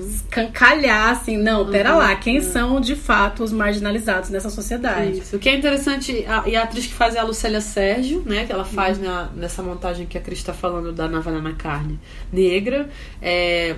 escancalhar, 0.09 1.11
assim, 1.11 1.37
não, 1.37 1.67
pera 1.67 1.93
Uhum. 1.93 1.99
lá, 1.99 2.15
quem 2.17 2.41
são 2.41 2.81
de 2.81 2.95
fato 2.95 3.43
os 3.43 3.53
marginalizados 3.53 4.31
nessa 4.31 4.51
sociedade? 4.51 5.19
Isso. 5.19 5.37
O 5.37 5.39
que 5.39 5.49
é 5.49 5.57
interessante, 5.57 6.25
a, 6.29 6.45
e 6.49 6.55
a 6.57 6.63
atriz 6.63 6.87
que 6.87 6.93
faz 6.95 7.15
é 7.15 7.19
a 7.19 7.25
Lucélia 7.25 7.61
Sérgio, 7.61 8.23
né? 8.27 8.45
Que 8.45 8.53
ela 8.53 8.65
faz 8.65 9.01
na, 9.01 9.29
nessa 9.35 9.63
montagem 9.63 10.07
que 10.07 10.17
a 10.19 10.21
Cris 10.21 10.39
está 10.39 10.53
falando 10.53 10.76
da 10.93 11.09
Navalha 11.09 11.41
na 11.41 11.53
Carne 11.53 11.99
Negra. 12.33 12.89
É, 13.21 13.77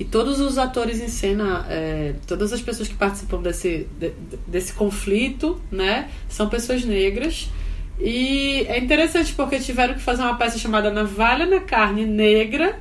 E 0.00 0.04
todos 0.04 0.40
os 0.40 0.56
atores 0.56 0.98
em 0.98 1.08
cena, 1.08 1.66
é, 1.68 2.14
todas 2.26 2.54
as 2.54 2.62
pessoas 2.62 2.88
que 2.88 2.94
participam 2.94 3.42
desse, 3.42 3.86
de, 3.98 4.12
desse 4.46 4.72
conflito, 4.72 5.60
né, 5.70 6.08
são 6.26 6.48
pessoas 6.48 6.84
negras. 6.86 7.50
E 7.98 8.64
é 8.66 8.78
interessante 8.78 9.34
porque 9.34 9.58
tiveram 9.58 9.92
que 9.92 10.00
fazer 10.00 10.22
uma 10.22 10.36
peça 10.36 10.56
chamada 10.58 10.90
Navalha 10.90 11.44
na 11.44 11.60
Carne 11.60 12.06
Negra 12.06 12.78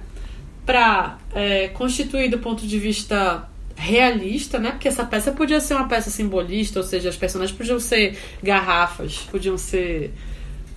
para 0.66 1.18
é, 1.36 1.68
constituir 1.68 2.30
do 2.30 2.40
ponto 2.40 2.66
de 2.66 2.80
vista 2.80 3.50
realista, 3.76 4.58
né? 4.58 4.72
Porque 4.72 4.88
essa 4.88 5.04
peça 5.04 5.32
podia 5.34 5.60
ser 5.60 5.74
uma 5.74 5.90
peça 5.90 6.10
simbolista, 6.10 6.80
ou 6.80 6.86
seja, 6.86 7.10
as 7.10 7.18
personagens 7.18 7.58
podiam 7.58 7.80
ser 7.82 8.18
garrafas, 8.42 9.28
podiam 9.30 9.58
ser. 9.58 10.14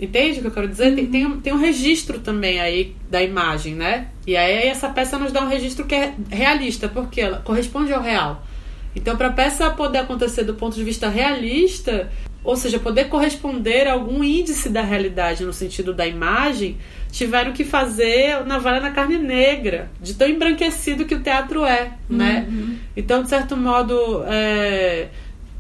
Entende 0.02 0.40
o 0.40 0.42
que 0.42 0.48
eu 0.48 0.50
quero 0.50 0.66
dizer? 0.66 0.96
Tem, 0.96 1.06
tem, 1.06 1.24
um, 1.24 1.40
tem 1.40 1.52
um 1.52 1.58
registro 1.58 2.18
também 2.18 2.60
aí 2.60 2.96
da 3.08 3.22
imagem, 3.22 3.76
né? 3.76 4.08
E 4.26 4.36
aí 4.36 4.66
essa 4.66 4.88
peça 4.88 5.16
nos 5.16 5.30
dá 5.30 5.40
um 5.40 5.48
registro 5.48 5.86
que 5.86 5.94
é 5.94 6.12
realista, 6.28 6.88
porque 6.88 7.20
ela 7.20 7.38
corresponde 7.38 7.92
ao 7.92 8.02
real. 8.02 8.44
Então, 8.96 9.16
para 9.16 9.28
a 9.28 9.32
peça 9.32 9.70
poder 9.70 9.98
acontecer 9.98 10.42
do 10.42 10.54
ponto 10.54 10.74
de 10.74 10.82
vista 10.82 11.08
realista, 11.08 12.10
ou 12.42 12.56
seja, 12.56 12.80
poder 12.80 13.04
corresponder 13.04 13.86
a 13.86 13.92
algum 13.92 14.24
índice 14.24 14.68
da 14.68 14.82
realidade 14.82 15.44
no 15.44 15.52
sentido 15.52 15.94
da 15.94 16.04
imagem, 16.04 16.78
tiveram 17.12 17.52
que 17.52 17.64
fazer 17.64 18.44
navalha 18.44 18.80
na 18.80 18.90
carne 18.90 19.18
negra, 19.18 19.88
de 20.00 20.14
tão 20.14 20.28
embranquecido 20.28 21.04
que 21.04 21.14
o 21.14 21.20
teatro 21.20 21.64
é, 21.64 21.92
né? 22.10 22.44
Uhum. 22.48 22.76
Então, 22.96 23.22
de 23.22 23.28
certo 23.28 23.56
modo, 23.56 24.24
é, 24.26 25.10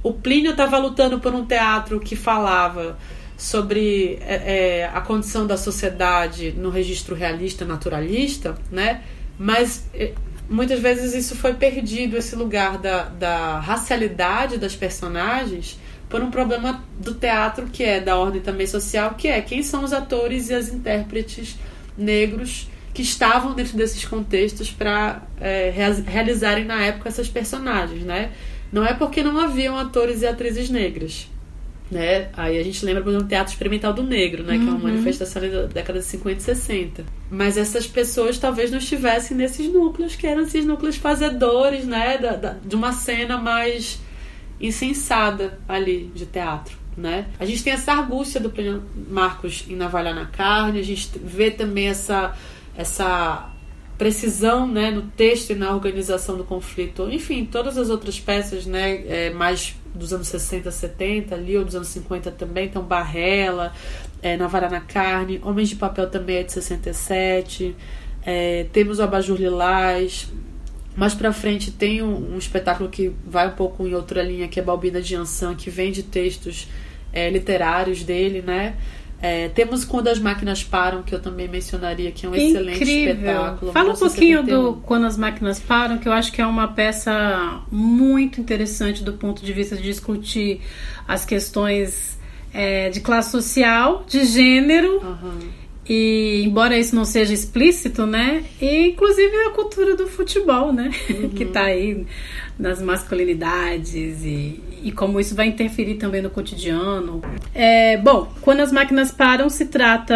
o 0.02 0.12
Plínio 0.12 0.50
estava 0.50 0.78
lutando 0.78 1.20
por 1.20 1.32
um 1.32 1.46
teatro 1.46 2.00
que 2.00 2.16
falava 2.16 2.98
sobre 3.42 4.20
é, 4.20 4.34
é, 4.82 4.90
a 4.94 5.00
condição 5.00 5.44
da 5.48 5.56
sociedade 5.56 6.52
no 6.52 6.70
registro 6.70 7.12
realista, 7.12 7.64
naturalista, 7.64 8.56
né? 8.70 9.02
Mas 9.36 9.84
é, 9.92 10.12
muitas 10.48 10.78
vezes 10.78 11.12
isso 11.12 11.34
foi 11.34 11.52
perdido, 11.54 12.16
esse 12.16 12.36
lugar 12.36 12.78
da, 12.78 13.02
da 13.06 13.58
racialidade 13.58 14.58
das 14.58 14.76
personagens 14.76 15.76
por 16.08 16.22
um 16.22 16.30
problema 16.30 16.84
do 17.00 17.14
teatro 17.14 17.66
que 17.66 17.82
é 17.82 18.00
da 18.00 18.16
ordem 18.16 18.40
também 18.40 18.66
social, 18.66 19.14
que 19.18 19.26
é 19.26 19.40
quem 19.40 19.60
são 19.60 19.82
os 19.82 19.92
atores 19.92 20.48
e 20.48 20.54
as 20.54 20.68
intérpretes 20.68 21.58
negros 21.98 22.70
que 22.94 23.02
estavam 23.02 23.54
dentro 23.54 23.76
desses 23.76 24.04
contextos 24.04 24.70
para 24.70 25.20
é, 25.40 25.72
rea- 25.74 26.04
realizarem 26.06 26.64
na 26.64 26.80
época 26.80 27.08
essas 27.08 27.28
personagens, 27.28 28.04
né? 28.04 28.30
Não 28.70 28.86
é 28.86 28.94
porque 28.94 29.20
não 29.20 29.36
haviam 29.36 29.76
atores 29.76 30.22
e 30.22 30.28
atrizes 30.28 30.70
negras, 30.70 31.28
né? 31.92 32.30
Aí 32.36 32.58
a 32.58 32.62
gente 32.64 32.84
lembra, 32.84 33.02
por 33.02 33.10
exemplo, 33.10 33.26
do 33.26 33.28
Teatro 33.28 33.52
Experimental 33.52 33.92
do 33.92 34.02
Negro, 34.02 34.42
né? 34.42 34.56
Que 34.58 34.64
é 34.64 34.66
uma 34.66 34.74
Uhum. 34.76 34.82
manifestação 34.82 35.42
da 35.42 35.66
década 35.66 35.98
de 35.98 36.04
50 36.06 36.38
e 36.40 36.42
60. 36.42 37.04
Mas 37.30 37.56
essas 37.56 37.86
pessoas 37.86 38.38
talvez 38.38 38.70
não 38.70 38.78
estivessem 38.78 39.36
nesses 39.36 39.72
núcleos, 39.72 40.16
que 40.16 40.26
eram 40.26 40.42
esses 40.42 40.64
núcleos 40.64 40.96
fazedores, 40.96 41.84
né? 41.84 42.16
Da, 42.18 42.32
da- 42.36 42.56
de 42.64 42.74
uma 42.74 42.92
cena 42.92 43.36
mais 43.38 44.00
insensada 44.60 45.58
ali 45.68 46.10
de 46.14 46.26
teatro. 46.26 46.80
Né? 46.96 47.26
A 47.40 47.46
gente 47.46 47.64
tem 47.64 47.72
essa 47.72 47.92
argúcia 47.92 48.38
do 48.38 48.52
Marcos 49.08 49.64
em 49.68 49.74
Navalha 49.74 50.12
na 50.14 50.26
Carne, 50.26 50.78
a 50.78 50.84
gente 50.84 51.10
vê 51.24 51.50
também 51.50 51.88
essa, 51.88 52.36
essa 52.76 53.50
precisão 53.96 54.66
né, 54.66 54.90
no 54.90 55.02
texto 55.02 55.50
e 55.50 55.54
na 55.54 55.72
organização 55.74 56.36
do 56.36 56.44
conflito. 56.44 57.08
Enfim, 57.10 57.46
todas 57.50 57.78
as 57.78 57.88
outras 57.88 58.20
peças, 58.20 58.66
né, 58.66 59.04
é, 59.06 59.30
mais 59.30 59.74
dos 59.94 60.12
anos 60.12 60.28
60, 60.28 60.70
70 60.70 61.34
ali, 61.34 61.56
ou 61.56 61.64
dos 61.64 61.74
anos 61.74 61.88
50 61.88 62.30
também, 62.32 62.66
então 62.66 62.82
Barrela, 62.82 63.72
é, 64.22 64.36
Navalha 64.36 64.68
na 64.68 64.80
Carne, 64.80 65.40
Homens 65.44 65.68
de 65.68 65.76
Papel 65.76 66.08
também 66.08 66.36
é 66.36 66.42
de 66.42 66.52
67, 66.52 67.74
é, 68.24 68.66
temos 68.72 68.98
o 68.98 69.02
Abajur 69.02 69.36
Lilás, 69.36 70.32
mais 70.96 71.14
pra 71.14 71.32
frente 71.32 71.70
tem 71.70 72.02
um, 72.02 72.34
um 72.34 72.38
espetáculo 72.38 72.88
que 72.88 73.12
vai 73.26 73.48
um 73.48 73.52
pouco 73.52 73.86
em 73.86 73.94
outra 73.94 74.22
linha, 74.22 74.48
que 74.48 74.60
é 74.60 74.62
Balbina 74.62 75.00
de 75.00 75.14
Ansan, 75.14 75.54
que 75.54 75.70
vem 75.70 75.90
de 75.90 76.02
textos 76.02 76.68
é, 77.12 77.30
literários 77.30 78.02
dele, 78.02 78.42
né? 78.42 78.76
É, 79.22 79.48
temos 79.50 79.84
Quando 79.84 80.08
as 80.08 80.18
Máquinas 80.18 80.64
Param, 80.64 81.04
que 81.04 81.14
eu 81.14 81.22
também 81.22 81.46
mencionaria, 81.46 82.10
que 82.10 82.26
é 82.26 82.28
um 82.28 82.34
excelente 82.34 82.82
espetáculo. 82.82 83.72
Fala 83.72 83.92
um 83.92 83.96
pouquinho 83.96 84.42
1971. 84.42 84.72
do 84.72 84.80
Quando 84.82 85.06
as 85.06 85.16
Máquinas 85.16 85.60
Param, 85.60 85.98
que 85.98 86.08
eu 86.08 86.12
acho 86.12 86.32
que 86.32 86.42
é 86.42 86.46
uma 86.46 86.66
peça 86.66 87.62
muito 87.70 88.40
interessante 88.40 89.04
do 89.04 89.12
ponto 89.12 89.44
de 89.44 89.52
vista 89.52 89.76
de 89.76 89.82
discutir 89.82 90.60
as 91.06 91.24
questões 91.24 92.18
é, 92.52 92.90
de 92.90 93.00
classe 93.00 93.30
social, 93.30 94.04
de 94.08 94.24
gênero. 94.24 95.00
E 95.88 96.42
embora 96.44 96.76
isso 96.76 96.94
não 96.94 97.04
seja 97.04 97.32
explícito, 97.32 98.06
né? 98.06 98.44
E 98.60 98.88
inclusive 98.88 99.36
a 99.46 99.50
cultura 99.50 99.96
do 99.96 100.06
futebol, 100.06 100.72
né? 100.72 100.90
que 101.34 101.44
tá 101.44 101.64
aí 101.64 102.06
nas 102.58 102.80
masculinidades 102.80 104.24
e, 104.24 104.60
e 104.82 104.92
como 104.92 105.18
isso 105.18 105.34
vai 105.34 105.46
interferir 105.46 105.94
também 105.94 106.22
no 106.22 106.30
cotidiano. 106.30 107.22
É, 107.54 107.96
bom, 107.96 108.32
quando 108.40 108.60
as 108.60 108.72
máquinas 108.72 109.10
param, 109.10 109.48
se 109.48 109.66
trata 109.66 110.14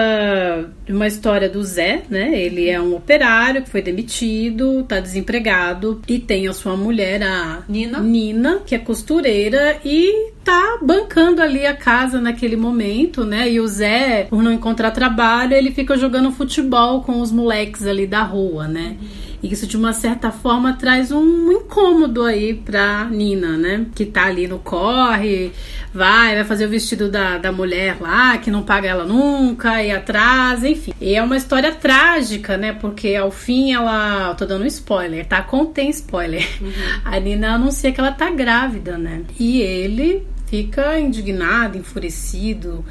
de 0.85 0.93
uma 0.93 1.07
história 1.07 1.49
do 1.49 1.63
Zé, 1.63 2.03
né? 2.09 2.39
Ele 2.41 2.69
é 2.69 2.81
um 2.81 2.95
operário 2.95 3.63
que 3.63 3.71
foi 3.71 3.83
demitido, 3.83 4.85
tá 4.85 5.01
desempregado 5.01 6.01
e 6.09 6.19
tem 6.19 6.49
a 6.49 6.53
sua 6.53 6.77
mulher, 6.77 7.23
a 7.23 7.63
Nina, 7.69 8.01
Nina 8.01 8.61
que 8.65 8.75
é 8.75 8.79
costureira 8.79 9.79
e 9.85 10.33
tá 10.45 10.79
bancando 10.81 11.43
ali 11.43 11.67
a 11.67 11.75
casa 11.75 12.21
naquele 12.21 12.57
momento, 12.57 13.25
né? 13.25 13.51
E 13.51 13.61
o 13.61 13.67
Zé, 13.67 14.27
por 14.31 14.43
não 14.43 14.53
encontrar 14.53 14.93
trabalho, 14.93 15.55
ele 15.55 15.73
fica 15.73 15.97
jogando 15.97 16.31
futebol 16.31 17.03
com 17.03 17.21
os 17.21 17.33
moleques 17.33 17.87
ali 17.87 18.07
da 18.07 18.23
rua, 18.23 18.69
né? 18.69 18.97
E 19.43 19.53
isso 19.53 19.67
de 19.67 19.77
uma 19.77 19.93
certa 19.93 20.31
forma 20.31 20.73
traz 20.75 21.13
um 21.13 21.53
incômodo 21.53 22.23
aí 22.23 22.55
pra 22.55 23.05
Nina, 23.05 23.57
né? 23.57 23.87
Que 23.95 24.07
tá 24.07 24.25
ali 24.27 24.47
no 24.47 24.59
corre, 24.59 25.53
vai, 25.93 26.35
vai 26.35 26.45
fazer 26.45 26.67
o 26.67 26.69
vestido 26.69 27.11
da, 27.11 27.39
da 27.39 27.53
mulher 27.53 27.97
lá, 28.01 28.39
que 28.39 28.51
não 28.51 28.63
paga 28.63 28.89
ela 28.89 29.05
nunca, 29.05 29.83
e 29.83 29.91
atrasa, 29.91 30.69
enfim. 30.69 30.93
E 31.01 31.15
é 31.15 31.23
uma 31.23 31.37
história 31.37 31.73
trágica, 31.73 32.57
né? 32.57 32.73
Porque 32.73 33.15
ao 33.15 33.31
fim 33.31 33.73
ela. 33.73 34.35
Tô 34.35 34.45
dando 34.45 34.63
um 34.63 34.67
spoiler, 34.67 35.27
tá? 35.27 35.43
Contém 35.43 35.91
spoiler. 35.91 36.47
A 37.05 37.19
Nina 37.19 37.55
anuncia 37.55 37.93
que 37.93 38.01
ela 38.01 38.13
tá 38.13 38.31
grávida, 38.31 38.99
né? 38.99 39.23
E 39.39 39.61
ele 39.61 40.27
fica 40.47 40.99
indignado, 40.99 41.77
enfurecido, 41.77 42.85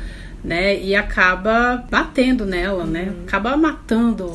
né? 0.43 0.79
E 0.79 0.95
acaba 0.95 1.85
batendo 1.89 2.45
nela, 2.45 2.85
né? 2.85 3.13
Acaba 3.25 3.57
matando 3.57 4.31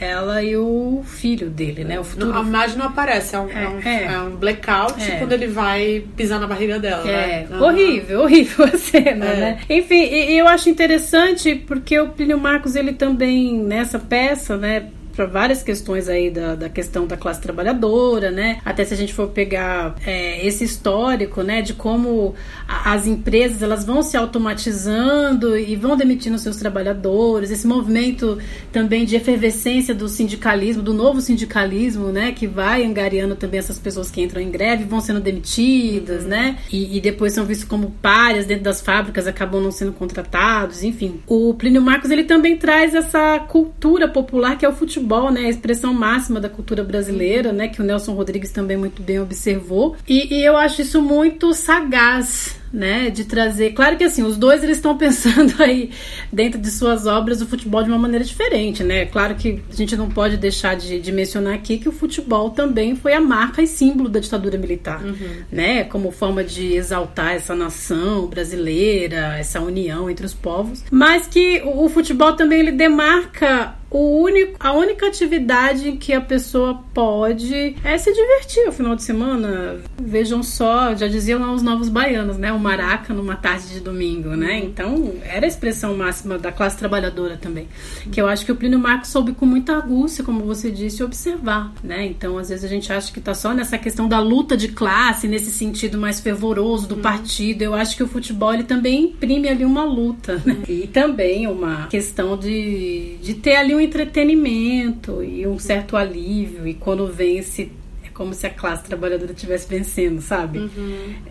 ela 0.00 0.42
e 0.42 0.56
o 0.56 1.02
filho 1.04 1.50
dele, 1.50 1.84
né? 1.84 1.98
O 2.00 2.04
futuro. 2.04 2.36
A 2.36 2.40
imagem 2.42 2.76
não 2.78 2.86
aparece, 2.86 3.34
é 3.36 3.38
um, 3.40 3.50
é, 3.50 3.68
um, 3.68 3.78
É. 3.80 4.04
é 4.14 4.18
um 4.20 4.30
blackout 4.36 5.02
É. 5.02 5.16
quando 5.18 5.32
ele 5.32 5.46
vai 5.46 6.04
pisar 6.16 6.40
na 6.40 6.46
barriga 6.46 6.78
dela. 6.78 7.08
É, 7.08 7.40
né? 7.42 7.46
Aham. 7.50 7.62
horrível, 7.66 8.20
horrível 8.22 8.64
a 8.64 8.78
cena, 8.78 9.26
É. 9.26 9.36
né? 9.36 9.58
Enfim, 9.68 10.02
e, 10.02 10.32
e 10.32 10.38
eu 10.38 10.48
acho 10.48 10.68
interessante 10.70 11.54
porque 11.54 11.98
o 11.98 12.08
Plínio 12.08 12.38
Marcos, 12.38 12.74
ele 12.76 12.92
também, 12.92 13.58
nessa 13.58 13.98
peça, 13.98 14.56
né, 14.56 14.84
para 15.20 15.26
várias 15.26 15.62
questões 15.62 16.08
aí 16.08 16.30
da, 16.30 16.54
da 16.54 16.68
questão 16.70 17.06
da 17.06 17.14
classe 17.14 17.42
trabalhadora, 17.42 18.30
né? 18.30 18.58
Até 18.64 18.86
se 18.86 18.94
a 18.94 18.96
gente 18.96 19.12
for 19.12 19.28
pegar 19.28 19.94
é, 20.06 20.46
esse 20.46 20.64
histórico, 20.64 21.42
né, 21.42 21.60
de 21.60 21.74
como 21.74 22.34
a- 22.66 22.94
as 22.94 23.06
empresas 23.06 23.62
elas 23.62 23.84
vão 23.84 24.02
se 24.02 24.16
automatizando 24.16 25.58
e 25.58 25.76
vão 25.76 25.94
demitindo 25.94 26.38
seus 26.38 26.56
trabalhadores, 26.56 27.50
esse 27.50 27.66
movimento 27.66 28.38
também 28.72 29.04
de 29.04 29.14
efervescência 29.14 29.94
do 29.94 30.08
sindicalismo, 30.08 30.82
do 30.82 30.94
novo 30.94 31.20
sindicalismo, 31.20 32.06
né, 32.08 32.32
que 32.32 32.46
vai 32.46 32.82
angariando 32.82 33.34
também 33.36 33.58
essas 33.58 33.78
pessoas 33.78 34.10
que 34.10 34.22
entram 34.22 34.40
em 34.40 34.50
greve, 34.50 34.84
vão 34.84 35.00
sendo 35.02 35.20
demitidas, 35.20 36.24
né, 36.24 36.56
e, 36.72 36.96
e 36.96 37.00
depois 37.00 37.34
são 37.34 37.44
vistos 37.44 37.68
como 37.68 37.90
párias 38.00 38.46
dentro 38.46 38.64
das 38.64 38.80
fábricas, 38.80 39.26
acabam 39.26 39.60
não 39.62 39.70
sendo 39.70 39.92
contratados, 39.92 40.82
enfim. 40.82 41.20
O 41.26 41.52
Plínio 41.52 41.82
Marcos 41.82 42.10
ele 42.10 42.24
também 42.24 42.56
traz 42.56 42.94
essa 42.94 43.38
cultura 43.40 44.08
popular 44.08 44.56
que 44.56 44.64
é 44.64 44.68
o 44.68 44.72
futebol, 45.10 45.32
né, 45.32 45.46
a 45.46 45.48
expressão 45.48 45.92
máxima 45.92 46.40
da 46.40 46.48
cultura 46.48 46.84
brasileira, 46.84 47.52
né, 47.52 47.66
que 47.68 47.80
o 47.82 47.84
Nelson 47.84 48.12
Rodrigues 48.12 48.52
também 48.52 48.76
muito 48.76 49.02
bem 49.02 49.18
observou, 49.18 49.96
e, 50.08 50.34
e 50.34 50.44
eu 50.44 50.56
acho 50.56 50.82
isso 50.82 51.02
muito 51.02 51.52
sagaz, 51.52 52.56
né, 52.72 53.10
de 53.10 53.24
trazer. 53.24 53.72
Claro 53.72 53.96
que 53.96 54.04
assim, 54.04 54.22
os 54.22 54.36
dois 54.36 54.62
eles 54.62 54.76
estão 54.76 54.96
pensando 54.96 55.54
aí 55.60 55.90
dentro 56.32 56.60
de 56.60 56.70
suas 56.70 57.06
obras 57.06 57.42
o 57.42 57.46
futebol 57.46 57.82
de 57.82 57.88
uma 57.88 57.98
maneira 57.98 58.24
diferente, 58.24 58.84
né? 58.84 59.06
Claro 59.06 59.34
que 59.34 59.60
a 59.68 59.74
gente 59.74 59.96
não 59.96 60.08
pode 60.08 60.36
deixar 60.36 60.76
de, 60.76 61.00
de 61.00 61.10
mencionar 61.10 61.54
aqui 61.54 61.78
que 61.78 61.88
o 61.88 61.92
futebol 61.92 62.50
também 62.50 62.94
foi 62.94 63.12
a 63.12 63.20
marca 63.20 63.60
e 63.60 63.66
símbolo 63.66 64.08
da 64.08 64.20
ditadura 64.20 64.56
militar, 64.56 65.02
né? 65.50 65.82
Como 65.82 66.12
forma 66.12 66.44
de 66.44 66.74
exaltar 66.74 67.34
essa 67.34 67.56
nação 67.56 68.28
brasileira, 68.28 69.36
essa 69.36 69.60
união 69.60 70.08
entre 70.08 70.24
os 70.24 70.34
povos, 70.34 70.84
mas 70.92 71.26
que 71.26 71.60
o, 71.64 71.86
o 71.86 71.88
futebol 71.88 72.34
também 72.34 72.60
ele 72.60 72.72
demarca 72.72 73.79
o 73.90 74.22
único, 74.22 74.54
a 74.60 74.72
única 74.72 75.08
atividade 75.08 75.92
que 75.92 76.12
a 76.12 76.20
pessoa 76.20 76.80
pode 76.94 77.74
é 77.82 77.98
se 77.98 78.12
divertir 78.12 78.68
o 78.68 78.72
final 78.72 78.94
de 78.94 79.02
semana. 79.02 79.80
Vejam 80.00 80.44
só, 80.44 80.94
já 80.94 81.08
diziam 81.08 81.40
lá 81.40 81.52
os 81.52 81.60
novos 81.60 81.88
baianos, 81.88 82.38
né? 82.38 82.52
O 82.52 82.58
maraca 82.58 83.12
numa 83.12 83.34
tarde 83.34 83.68
de 83.68 83.80
domingo, 83.80 84.30
né? 84.30 84.58
Então, 84.58 85.14
era 85.24 85.44
a 85.44 85.48
expressão 85.48 85.96
máxima 85.96 86.38
da 86.38 86.52
classe 86.52 86.76
trabalhadora 86.76 87.36
também. 87.36 87.66
Que 88.12 88.20
eu 88.20 88.28
acho 88.28 88.44
que 88.44 88.52
o 88.52 88.56
Plínio 88.56 88.78
Marcos 88.78 89.08
soube 89.10 89.32
com 89.32 89.44
muita 89.44 89.76
agúcia, 89.76 90.22
como 90.22 90.44
você 90.44 90.70
disse, 90.70 91.02
observar, 91.02 91.72
né? 91.82 92.06
Então, 92.06 92.38
às 92.38 92.48
vezes 92.48 92.64
a 92.64 92.68
gente 92.68 92.92
acha 92.92 93.12
que 93.12 93.20
tá 93.20 93.34
só 93.34 93.52
nessa 93.52 93.76
questão 93.76 94.08
da 94.08 94.20
luta 94.20 94.56
de 94.56 94.68
classe, 94.68 95.26
nesse 95.26 95.50
sentido 95.50 95.98
mais 95.98 96.20
fervoroso 96.20 96.86
do 96.86 96.98
partido. 96.98 97.62
Eu 97.62 97.74
acho 97.74 97.96
que 97.96 98.04
o 98.04 98.08
futebol 98.08 98.54
ele 98.54 98.64
também 98.64 99.06
imprime 99.06 99.48
ali 99.48 99.64
uma 99.64 99.82
luta, 99.82 100.40
né? 100.46 100.58
E 100.68 100.86
também 100.86 101.48
uma 101.48 101.88
questão 101.88 102.36
de, 102.36 103.16
de 103.20 103.34
ter 103.34 103.56
ali 103.56 103.74
um 103.74 103.79
entretenimento 103.80 105.22
e 105.22 105.46
um 105.46 105.58
certo 105.58 105.96
alívio. 105.96 106.66
E 106.66 106.74
quando 106.74 107.06
vence, 107.06 107.70
é 108.04 108.08
como 108.12 108.34
se 108.34 108.46
a 108.46 108.50
classe 108.50 108.84
trabalhadora 108.84 109.32
estivesse 109.32 109.68
vencendo, 109.68 110.20
sabe? 110.20 110.70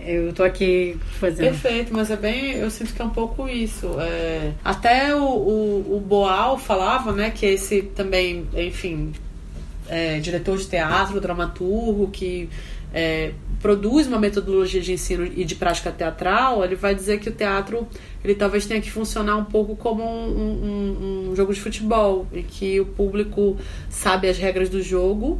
Eu 0.05 0.33
tô 0.33 0.43
aqui 0.43 0.97
fazendo. 1.19 1.45
Perfeito, 1.45 1.93
mas 1.93 2.09
é 2.11 2.15
bem. 2.15 2.51
Eu 2.53 2.69
sinto 2.69 2.93
que 2.93 3.01
é 3.01 3.05
um 3.05 3.09
pouco 3.09 3.47
isso. 3.47 3.99
É, 3.99 4.53
até 4.63 5.15
o, 5.15 5.23
o, 5.23 5.97
o 5.97 5.99
Boal 5.99 6.57
falava, 6.57 7.11
né, 7.11 7.29
que 7.29 7.45
esse 7.45 7.81
também, 7.81 8.47
enfim, 8.55 9.13
é, 9.87 10.19
diretor 10.19 10.57
de 10.57 10.67
teatro, 10.67 11.19
dramaturgo, 11.19 12.09
que 12.09 12.49
é, 12.93 13.31
produz 13.61 14.07
uma 14.07 14.17
metodologia 14.19 14.81
de 14.81 14.93
ensino 14.93 15.25
e 15.25 15.43
de 15.43 15.55
prática 15.55 15.91
teatral, 15.91 16.63
ele 16.63 16.75
vai 16.75 16.95
dizer 16.95 17.19
que 17.19 17.29
o 17.29 17.31
teatro 17.31 17.87
ele 18.23 18.35
talvez 18.35 18.65
tenha 18.65 18.79
que 18.81 18.89
funcionar 18.91 19.35
um 19.37 19.45
pouco 19.45 19.75
como 19.75 20.03
um, 20.03 21.27
um- 21.27 21.29
um 21.31 21.35
jogo 21.35 21.53
de 21.53 21.59
futebol, 21.59 22.25
e 22.33 22.41
que 22.43 22.79
o 22.79 22.85
público 22.85 23.57
sabe 23.89 24.27
as 24.29 24.37
regras 24.37 24.69
do 24.69 24.81
jogo 24.81 25.39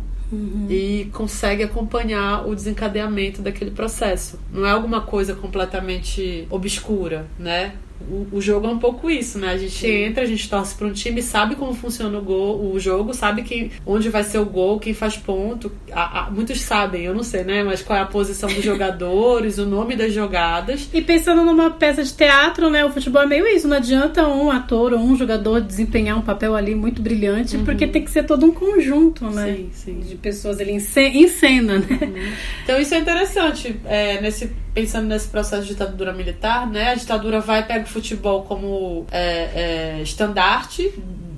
e 0.70 1.10
consegue 1.12 1.64
acompanhar 1.64 2.48
o 2.48 2.54
desencadeamento 2.54 3.42
daquele 3.42 3.72
processo. 3.72 4.40
Não 4.54 4.66
é 4.66 4.70
alguma 4.72 5.02
coisa 5.02 5.34
completamente 5.34 6.46
obscura, 6.52 7.26
né? 7.40 7.74
O, 8.02 8.38
o 8.38 8.42
jogo 8.42 8.66
é 8.66 8.70
um 8.70 8.80
pouco 8.80 9.10
isso, 9.10 9.38
né? 9.38 9.50
A 9.52 9.58
gente 9.58 9.86
entra, 9.86 10.24
a 10.24 10.26
gente 10.26 10.50
torce 10.50 10.74
para 10.74 10.88
um 10.88 10.94
time, 10.94 11.22
sabe 11.22 11.56
como 11.56 11.74
funciona 11.74 12.18
o, 12.18 12.22
gol, 12.22 12.72
o 12.74 12.80
jogo, 12.80 13.14
sabe 13.14 13.44
quem, 13.44 13.72
onde 13.86 14.10
vai 14.10 14.24
ser 14.24 14.38
o 14.40 14.46
gol, 14.46 14.80
quem 14.80 14.94
faz 14.94 15.18
ponto. 15.18 15.72
A- 15.92 16.28
a- 16.28 16.32
muitos 16.32 16.62
sabem, 16.62 17.04
eu 17.04 17.14
não 17.14 17.24
sei, 17.24 17.44
né? 17.44 17.62
Mas 17.64 17.82
qual 17.82 18.00
é 18.00 18.02
a 18.02 18.06
posição 18.06 18.50
dos 18.50 18.64
jogadores, 18.64 19.58
o 19.58 19.66
nome 19.66 19.96
das 19.96 20.14
jogadas. 20.14 20.90
E 20.94 21.02
pensando 21.02 21.44
numa 21.44 21.72
peça 21.72 22.04
de 22.04 22.14
teatro, 22.14 22.70
né? 22.70 22.86
O 22.86 22.90
futebol 22.90 23.22
é 23.22 23.26
meio 23.28 23.46
isso. 23.48 23.68
Não 23.68 23.78
adianta 23.78 24.26
um 24.28 24.50
ator 24.50 24.94
ou 24.94 25.00
um 25.00 25.16
jogador 25.16 25.60
desempenhar 25.62 26.18
um 26.18 26.22
papel 26.22 26.56
ali 26.56 26.74
muito 26.76 27.02
brilhante, 27.02 27.58
porque 27.60 27.86
tem 27.86 28.04
que 28.04 28.12
ser 28.12 28.24
todo 28.24 28.46
um 28.46 28.52
conjunto, 28.52 29.26
né? 29.30 29.56
Sim, 29.56 29.70
sim. 29.74 30.00
De 30.00 30.16
pessoas 30.16 30.60
ali 30.60 30.72
em, 30.72 30.80
ce- 30.80 31.02
em 31.02 31.28
cena, 31.28 31.80
né? 31.80 32.38
Então 32.64 32.80
isso 32.80 32.94
é 32.96 33.00
interessante, 33.00 33.76
é, 33.86 34.22
nesse, 34.22 34.52
pensando 34.74 35.08
nesse 35.08 35.28
processo 35.28 35.64
de 35.64 35.70
ditadura 35.70 36.14
militar, 36.14 36.68
né? 36.68 36.92
A 36.92 36.96
ditadura 36.96 37.40
vai 37.40 37.66
pega 37.66 37.86
o 37.86 37.88
futebol 37.88 38.44
como 38.44 39.06
é, 39.12 39.98
é, 39.98 40.02
estandarte 40.02 40.94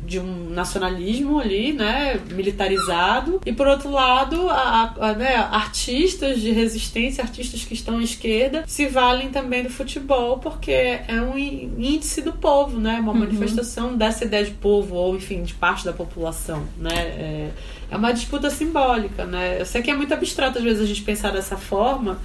de 0.06 0.20
um 0.20 0.50
nacionalismo 0.50 1.40
ali, 1.40 1.72
né, 1.72 2.20
militarizado, 2.32 3.40
e 3.46 3.54
por 3.54 3.66
outro 3.66 3.90
lado, 3.90 4.50
a, 4.50 4.94
a- 5.00 5.14
né, 5.14 5.36
artistas 5.38 6.42
de 6.42 6.52
resistência, 6.52 7.24
artistas 7.24 7.64
que 7.64 7.74
estão 7.74 7.98
à 7.98 8.04
esquerda, 8.04 8.66
se 8.68 8.88
valem 8.88 9.30
também 9.30 9.64
do 9.64 9.70
futebol, 9.70 10.38
porque 10.40 10.72
é 10.72 11.22
um 11.22 11.38
índice 11.38 12.22
do 12.22 12.34
povo, 12.34 12.78
né, 12.78 13.00
uma 13.00 13.14
manifestação 13.14 13.96
dessa 13.96 14.26
ideia 14.26 14.44
de 14.44 14.52
povo, 14.52 14.96
ou 14.96 15.16
enfim, 15.16 15.44
de 15.44 15.54
parte 15.54 15.86
da 15.86 15.94
população, 15.94 16.66
né, 16.78 16.92
é, 16.94 17.50
é 17.90 17.96
uma 17.96 18.12
disputa 18.12 18.50
simbólica, 18.50 19.24
né, 19.26 19.62
eu 19.62 19.66
sei 19.66 19.82
que 19.82 19.90
é 19.92 19.96
muito 19.96 20.14
abstrato 20.14 20.58
às 20.58 20.64
vezes 20.64 20.82
a 20.82 20.86
gente 20.86 21.04
pensar 21.04 21.32
dessa 21.32 21.56
forma, 21.56 22.20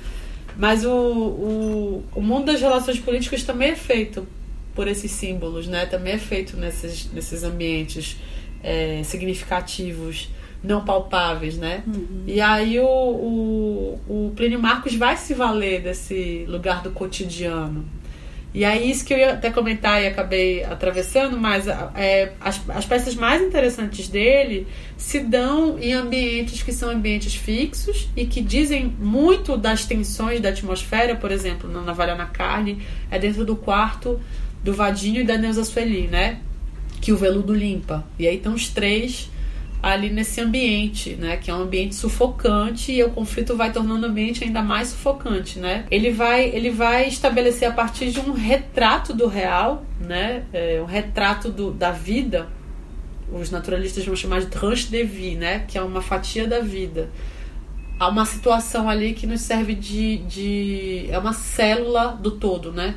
mas 0.56 0.84
o, 0.84 0.90
o, 0.90 2.04
o 2.14 2.20
mundo 2.22 2.46
das 2.46 2.60
relações 2.60 2.98
políticas 2.98 3.42
também 3.42 3.70
é 3.70 3.76
feito 3.76 4.26
por 4.74 4.88
esses 4.88 5.10
símbolos, 5.10 5.66
né? 5.66 5.86
Também 5.86 6.14
é 6.14 6.18
feito 6.18 6.56
nesses, 6.56 7.10
nesses 7.12 7.42
ambientes 7.42 8.16
é, 8.62 9.02
significativos, 9.04 10.28
não 10.62 10.84
palpáveis, 10.84 11.56
né? 11.56 11.82
E 12.26 12.40
aí 12.40 12.78
o, 12.80 12.86
o, 12.86 14.00
o 14.08 14.32
Plínio 14.34 14.58
Marcos 14.58 14.94
vai 14.94 15.16
se 15.16 15.34
valer 15.34 15.82
desse 15.82 16.44
lugar 16.48 16.82
do 16.82 16.90
cotidiano. 16.90 17.84
E 18.56 18.64
aí 18.64 18.90
isso 18.90 19.04
que 19.04 19.12
eu 19.12 19.18
ia 19.18 19.34
até 19.34 19.50
comentar 19.50 20.02
e 20.02 20.06
acabei 20.06 20.64
atravessando, 20.64 21.36
mas 21.36 21.68
é, 21.68 22.32
as, 22.40 22.58
as 22.70 22.86
peças 22.86 23.14
mais 23.14 23.42
interessantes 23.42 24.08
dele 24.08 24.66
se 24.96 25.20
dão 25.20 25.78
em 25.78 25.92
ambientes 25.92 26.62
que 26.62 26.72
são 26.72 26.88
ambientes 26.88 27.34
fixos 27.34 28.08
e 28.16 28.24
que 28.24 28.40
dizem 28.40 28.86
muito 28.98 29.58
das 29.58 29.84
tensões 29.84 30.40
da 30.40 30.48
atmosfera, 30.48 31.14
por 31.14 31.30
exemplo, 31.30 31.70
na 31.70 31.82
Navalha 31.82 32.14
na 32.14 32.24
Carne, 32.24 32.80
é 33.10 33.18
dentro 33.18 33.44
do 33.44 33.56
quarto 33.56 34.18
do 34.64 34.72
Vadinho 34.72 35.20
e 35.20 35.24
da 35.24 35.36
Neuza 35.36 35.62
Sueli, 35.62 36.06
né? 36.06 36.40
Que 37.02 37.12
o 37.12 37.16
veludo 37.18 37.52
limpa. 37.52 38.06
E 38.18 38.26
aí 38.26 38.36
estão 38.36 38.54
os 38.54 38.70
três 38.70 39.30
ali 39.82 40.10
nesse 40.10 40.40
ambiente, 40.40 41.14
né, 41.16 41.36
que 41.36 41.50
é 41.50 41.54
um 41.54 41.60
ambiente 41.60 41.94
sufocante 41.94 42.92
e 42.92 43.02
o 43.04 43.10
conflito 43.10 43.56
vai 43.56 43.72
tornando 43.72 44.06
o 44.06 44.10
ambiente 44.10 44.42
ainda 44.42 44.62
mais 44.62 44.88
sufocante, 44.88 45.58
né? 45.58 45.86
Ele 45.90 46.10
vai, 46.10 46.44
ele 46.44 46.70
vai 46.70 47.06
estabelecer 47.06 47.68
a 47.68 47.72
partir 47.72 48.10
de 48.10 48.18
um 48.20 48.32
retrato 48.32 49.12
do 49.12 49.26
real, 49.26 49.84
né, 50.00 50.44
é, 50.52 50.80
um 50.82 50.86
retrato 50.86 51.50
do, 51.50 51.70
da 51.70 51.92
vida. 51.92 52.48
Os 53.30 53.50
naturalistas 53.50 54.04
vão 54.04 54.16
chamar 54.16 54.40
de 54.40 54.46
tranche 54.46 54.88
de 54.88 55.04
vie, 55.04 55.36
né, 55.36 55.64
que 55.68 55.78
é 55.78 55.82
uma 55.82 56.02
fatia 56.02 56.46
da 56.46 56.60
vida. 56.60 57.10
Há 57.98 58.08
uma 58.08 58.26
situação 58.26 58.88
ali 58.88 59.14
que 59.14 59.26
nos 59.26 59.40
serve 59.40 59.74
de, 59.74 60.18
de 60.18 61.06
é 61.10 61.18
uma 61.18 61.32
célula 61.32 62.08
do 62.08 62.32
todo, 62.32 62.70
né? 62.70 62.94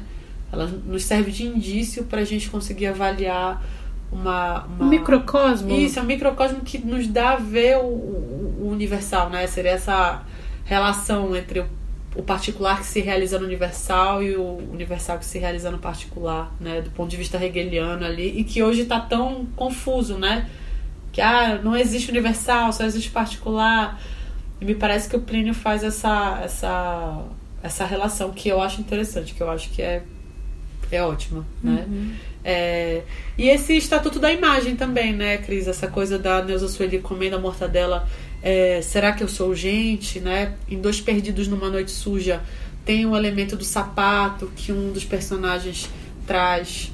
Ela 0.52 0.66
nos 0.66 1.04
serve 1.04 1.32
de 1.32 1.46
indício 1.46 2.04
para 2.04 2.22
a 2.22 2.26
gente 2.26 2.50
conseguir 2.50 2.88
avaliar 2.88 3.64
uma, 4.12 4.66
uma... 4.66 4.86
Um 4.86 4.90
microcosmo. 4.90 5.72
Isso, 5.76 6.00
é 6.00 6.02
um 6.02 6.06
microcosmo 6.06 6.62
que 6.62 6.78
nos 6.80 7.08
dá 7.08 7.32
a 7.32 7.36
ver 7.38 7.78
o, 7.78 7.82
o- 7.86 8.56
o 8.64 8.70
universal, 8.72 9.30
né? 9.30 9.46
Seria 9.48 9.72
essa 9.72 10.24
relação 10.66 11.36
entre 11.36 11.60
o, 11.62 11.66
o 12.16 12.24
particular 12.24 12.80
que 12.80 12.86
se 12.86 13.00
realiza 13.02 13.40
no 13.40 13.46
universal 13.46 14.22
e 14.24 14.36
o 14.36 14.58
universal 14.72 15.18
que 15.20 15.26
se 15.26 15.40
realiza 15.40 15.70
no 15.72 15.78
particular, 15.80 16.52
né? 16.60 16.82
Do 16.82 16.90
ponto 16.92 17.10
de 17.10 17.18
vista 17.18 17.44
hegeliano 17.44 18.06
ali, 18.06 18.40
e 18.40 18.44
que 18.44 18.62
hoje 18.64 18.82
está 18.82 19.00
tão 19.00 19.46
confuso, 19.56 20.18
né? 20.18 20.50
Que 21.12 21.22
ah, 21.22 21.60
não 21.64 21.76
existe 21.76 22.10
universal, 22.12 22.72
só 22.74 22.84
existe 22.84 23.10
particular. 23.12 24.00
E 24.62 24.66
me 24.66 24.76
parece 24.76 25.10
que 25.10 25.16
o 25.16 25.22
Plínio 25.22 25.54
faz 25.54 25.84
essa, 25.84 26.42
essa, 26.44 27.24
essa 27.64 27.86
relação 27.86 28.32
que 28.32 28.50
eu 28.50 28.62
acho 28.62 28.82
interessante, 28.82 29.34
que 29.34 29.42
eu 29.42 29.50
acho 29.50 29.70
que 29.70 29.82
é, 29.82 30.04
é 30.92 31.02
ótima, 31.02 31.46
né? 31.64 31.86
É, 32.44 33.02
e 33.38 33.50
esse 33.50 33.76
estatuto 33.76 34.20
da 34.20 34.32
imagem 34.32 34.76
também, 34.76 35.14
né, 35.14 35.38
Cris? 35.38 35.68
Essa 35.68 35.88
coisa 35.88 36.18
da 36.18 36.42
Neuza 36.44 36.68
Sueli 36.68 37.00
comendo 37.00 37.36
a 37.36 37.40
mortadela. 37.40 38.08
É, 38.42 38.82
será 38.82 39.12
que 39.12 39.22
eu 39.22 39.28
sou 39.28 39.54
gente, 39.54 40.20
né? 40.20 40.54
Em 40.70 40.80
Dois 40.80 41.02
Perdidos 41.02 41.48
numa 41.48 41.70
Noite 41.70 41.92
Suja 41.92 42.42
tem 42.86 43.06
o 43.06 43.16
elemento 43.16 43.56
do 43.56 43.64
sapato 43.64 44.52
que 44.56 44.72
um 44.72 44.92
dos 44.92 45.04
personagens 45.06 45.90
traz. 46.26 46.92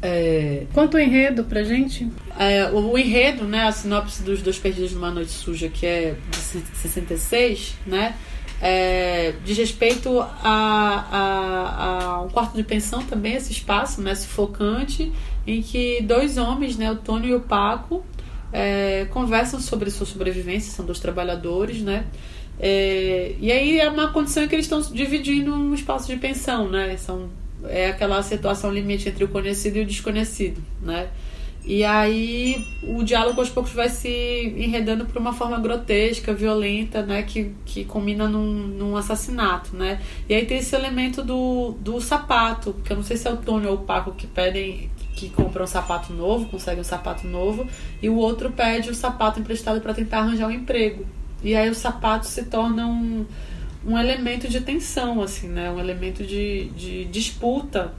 É, 0.00 0.64
Conta 0.72 0.96
o 0.96 1.00
enredo 1.00 1.44
pra 1.44 1.62
gente. 1.62 2.08
é, 2.38 2.70
o, 2.70 2.92
o 2.92 2.98
enredo, 2.98 3.44
né, 3.44 3.64
a 3.64 3.72
sinopse 3.72 4.22
dos 4.22 4.40
Dois 4.40 4.58
Perdidos 4.58 4.92
numa 4.92 5.10
Noite 5.10 5.30
Suja, 5.32 5.68
que 5.68 5.84
é 5.84 6.14
de 6.30 6.38
66, 6.38 7.74
né, 7.86 8.14
é, 8.60 9.34
diz 9.44 9.56
respeito 9.56 10.20
a, 10.20 10.28
a, 10.44 12.04
a 12.14 12.22
um 12.22 12.28
quarto 12.28 12.54
de 12.54 12.62
pensão 12.62 13.02
também, 13.02 13.34
esse 13.34 13.52
espaço, 13.52 14.02
né, 14.02 14.14
sufocante, 14.14 15.10
em 15.46 15.62
que 15.62 16.02
dois 16.02 16.36
homens, 16.36 16.76
né, 16.76 16.90
o 16.92 16.96
Tônio 16.96 17.30
e 17.30 17.34
o 17.34 17.40
Paco, 17.40 18.04
é, 18.52 19.06
conversam 19.10 19.60
sobre 19.60 19.90
sua 19.90 20.06
sobrevivência, 20.06 20.72
são 20.72 20.84
dois 20.84 21.00
trabalhadores, 21.00 21.80
né, 21.80 22.04
é, 22.58 23.34
e 23.40 23.50
aí 23.50 23.80
é 23.80 23.88
uma 23.88 24.12
condição 24.12 24.44
em 24.44 24.48
que 24.48 24.54
eles 24.54 24.66
estão 24.66 24.80
dividindo 24.82 25.54
um 25.54 25.72
espaço 25.72 26.06
de 26.06 26.16
pensão, 26.16 26.68
né, 26.68 26.96
são, 26.98 27.30
é 27.64 27.88
aquela 27.88 28.22
situação 28.22 28.70
limite 28.70 29.08
entre 29.08 29.24
o 29.24 29.28
conhecido 29.28 29.78
e 29.78 29.82
o 29.82 29.86
desconhecido, 29.86 30.62
né, 30.82 31.08
e 31.64 31.84
aí 31.84 32.66
o 32.82 33.02
diálogo 33.02 33.40
aos 33.40 33.50
poucos 33.50 33.72
vai 33.72 33.88
se 33.88 34.08
enredando 34.56 35.04
por 35.04 35.18
uma 35.18 35.32
forma 35.32 35.58
grotesca, 35.58 36.32
violenta, 36.32 37.02
né? 37.02 37.22
Que, 37.22 37.52
que 37.64 37.84
combina 37.84 38.26
num, 38.26 38.52
num 38.52 38.96
assassinato, 38.96 39.76
né? 39.76 40.00
E 40.28 40.34
aí 40.34 40.46
tem 40.46 40.58
esse 40.58 40.74
elemento 40.74 41.22
do, 41.22 41.72
do 41.80 42.00
sapato, 42.00 42.74
que 42.84 42.92
eu 42.92 42.96
não 42.96 43.04
sei 43.04 43.16
se 43.16 43.28
é 43.28 43.32
o 43.32 43.36
Tony 43.36 43.66
ou 43.66 43.74
o 43.74 43.78
Paco 43.78 44.12
que 44.12 44.26
pedem 44.26 44.90
que 45.14 45.28
compram 45.28 45.64
um 45.64 45.68
sapato 45.68 46.14
novo, 46.14 46.46
conseguem 46.46 46.80
um 46.80 46.84
sapato 46.84 47.26
novo, 47.26 47.66
e 48.00 48.08
o 48.08 48.16
outro 48.16 48.50
pede 48.50 48.88
o 48.88 48.94
sapato 48.94 49.38
emprestado 49.38 49.80
para 49.80 49.92
tentar 49.92 50.20
arranjar 50.20 50.46
um 50.46 50.50
emprego. 50.50 51.04
E 51.42 51.54
aí 51.54 51.68
o 51.68 51.74
sapato 51.74 52.26
se 52.26 52.44
torna 52.44 52.86
um, 52.86 53.26
um 53.86 53.98
elemento 53.98 54.48
de 54.48 54.60
tensão, 54.60 55.20
assim, 55.20 55.48
né? 55.48 55.70
Um 55.70 55.78
elemento 55.78 56.24
de, 56.24 56.70
de 56.70 57.04
disputa 57.06 57.92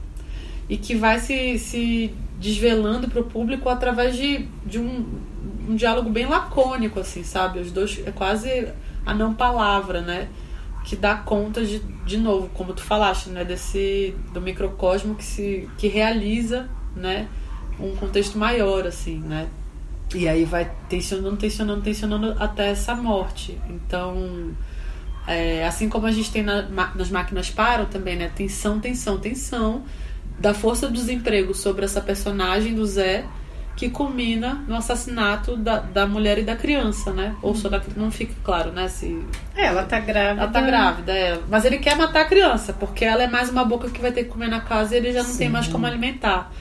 e 0.68 0.76
que 0.76 0.94
vai 0.94 1.20
se, 1.20 1.58
se 1.58 2.14
desvelando 2.42 3.08
para 3.08 3.20
o 3.20 3.24
público 3.24 3.68
através 3.68 4.16
de, 4.16 4.48
de 4.66 4.78
um, 4.78 5.06
um 5.68 5.76
diálogo 5.76 6.10
bem 6.10 6.26
lacônico, 6.26 6.98
assim, 6.98 7.22
sabe? 7.22 7.60
Os 7.60 7.70
dois 7.70 8.02
é 8.04 8.10
quase 8.10 8.68
a 9.06 9.14
não 9.14 9.32
palavra, 9.32 10.00
né? 10.00 10.28
Que 10.84 10.96
dá 10.96 11.14
conta 11.14 11.64
de, 11.64 11.78
de 12.04 12.18
novo, 12.18 12.50
como 12.52 12.74
tu 12.74 12.82
falaste, 12.82 13.30
né? 13.30 13.44
Desse 13.44 14.14
do 14.34 14.40
microcosmo 14.40 15.14
que 15.14 15.24
se 15.24 15.68
que 15.78 15.86
realiza, 15.86 16.68
né? 16.96 17.28
Um 17.78 17.94
contexto 17.94 18.36
maior, 18.36 18.86
assim, 18.86 19.20
né? 19.20 19.48
E 20.12 20.28
aí 20.28 20.44
vai 20.44 20.70
tensionando, 20.88 21.36
tensionando, 21.36 21.80
tensionando 21.80 22.36
até 22.40 22.70
essa 22.70 22.94
morte. 22.94 23.58
Então, 23.70 24.50
é, 25.28 25.64
assim 25.64 25.88
como 25.88 26.06
a 26.06 26.10
gente 26.10 26.30
tem 26.32 26.42
na, 26.42 26.62
nas 26.94 27.08
máquinas 27.08 27.50
param 27.50 27.86
também, 27.86 28.16
né? 28.16 28.32
Tensão, 28.34 28.80
tensão, 28.80 29.18
tensão 29.18 29.84
da 30.38 30.52
força 30.54 30.86
do 30.88 30.92
desemprego 30.94 31.54
sobre 31.54 31.84
essa 31.84 32.00
personagem 32.00 32.74
do 32.74 32.84
Zé 32.84 33.24
que 33.76 33.88
culmina 33.88 34.62
no 34.68 34.76
assassinato 34.76 35.56
da, 35.56 35.78
da 35.78 36.06
mulher 36.06 36.38
e 36.38 36.42
da 36.42 36.54
criança, 36.54 37.10
né? 37.12 37.34
Ou 37.40 37.54
só 37.54 37.68
da 37.70 37.80
não 37.96 38.10
fica 38.10 38.34
claro, 38.44 38.70
né? 38.70 38.86
Se 38.88 39.24
É, 39.56 39.66
ela 39.66 39.82
tá 39.84 39.98
grávida. 39.98 40.42
ela 40.42 40.50
tá 40.52 40.60
grávida, 40.60 41.12
é. 41.12 41.38
Mas 41.48 41.64
ele 41.64 41.78
quer 41.78 41.96
matar 41.96 42.22
a 42.22 42.24
criança, 42.26 42.72
porque 42.74 43.04
ela 43.04 43.22
é 43.22 43.26
mais 43.26 43.48
uma 43.48 43.64
boca 43.64 43.88
que 43.88 44.00
vai 44.00 44.12
ter 44.12 44.24
que 44.24 44.30
comer 44.30 44.48
na 44.48 44.60
casa 44.60 44.94
e 44.94 44.98
ele 44.98 45.12
já 45.12 45.22
não 45.22 45.30
tem 45.36 45.46
Sim. 45.46 45.52
mais 45.52 45.68
como 45.68 45.86
alimentar. 45.86 46.52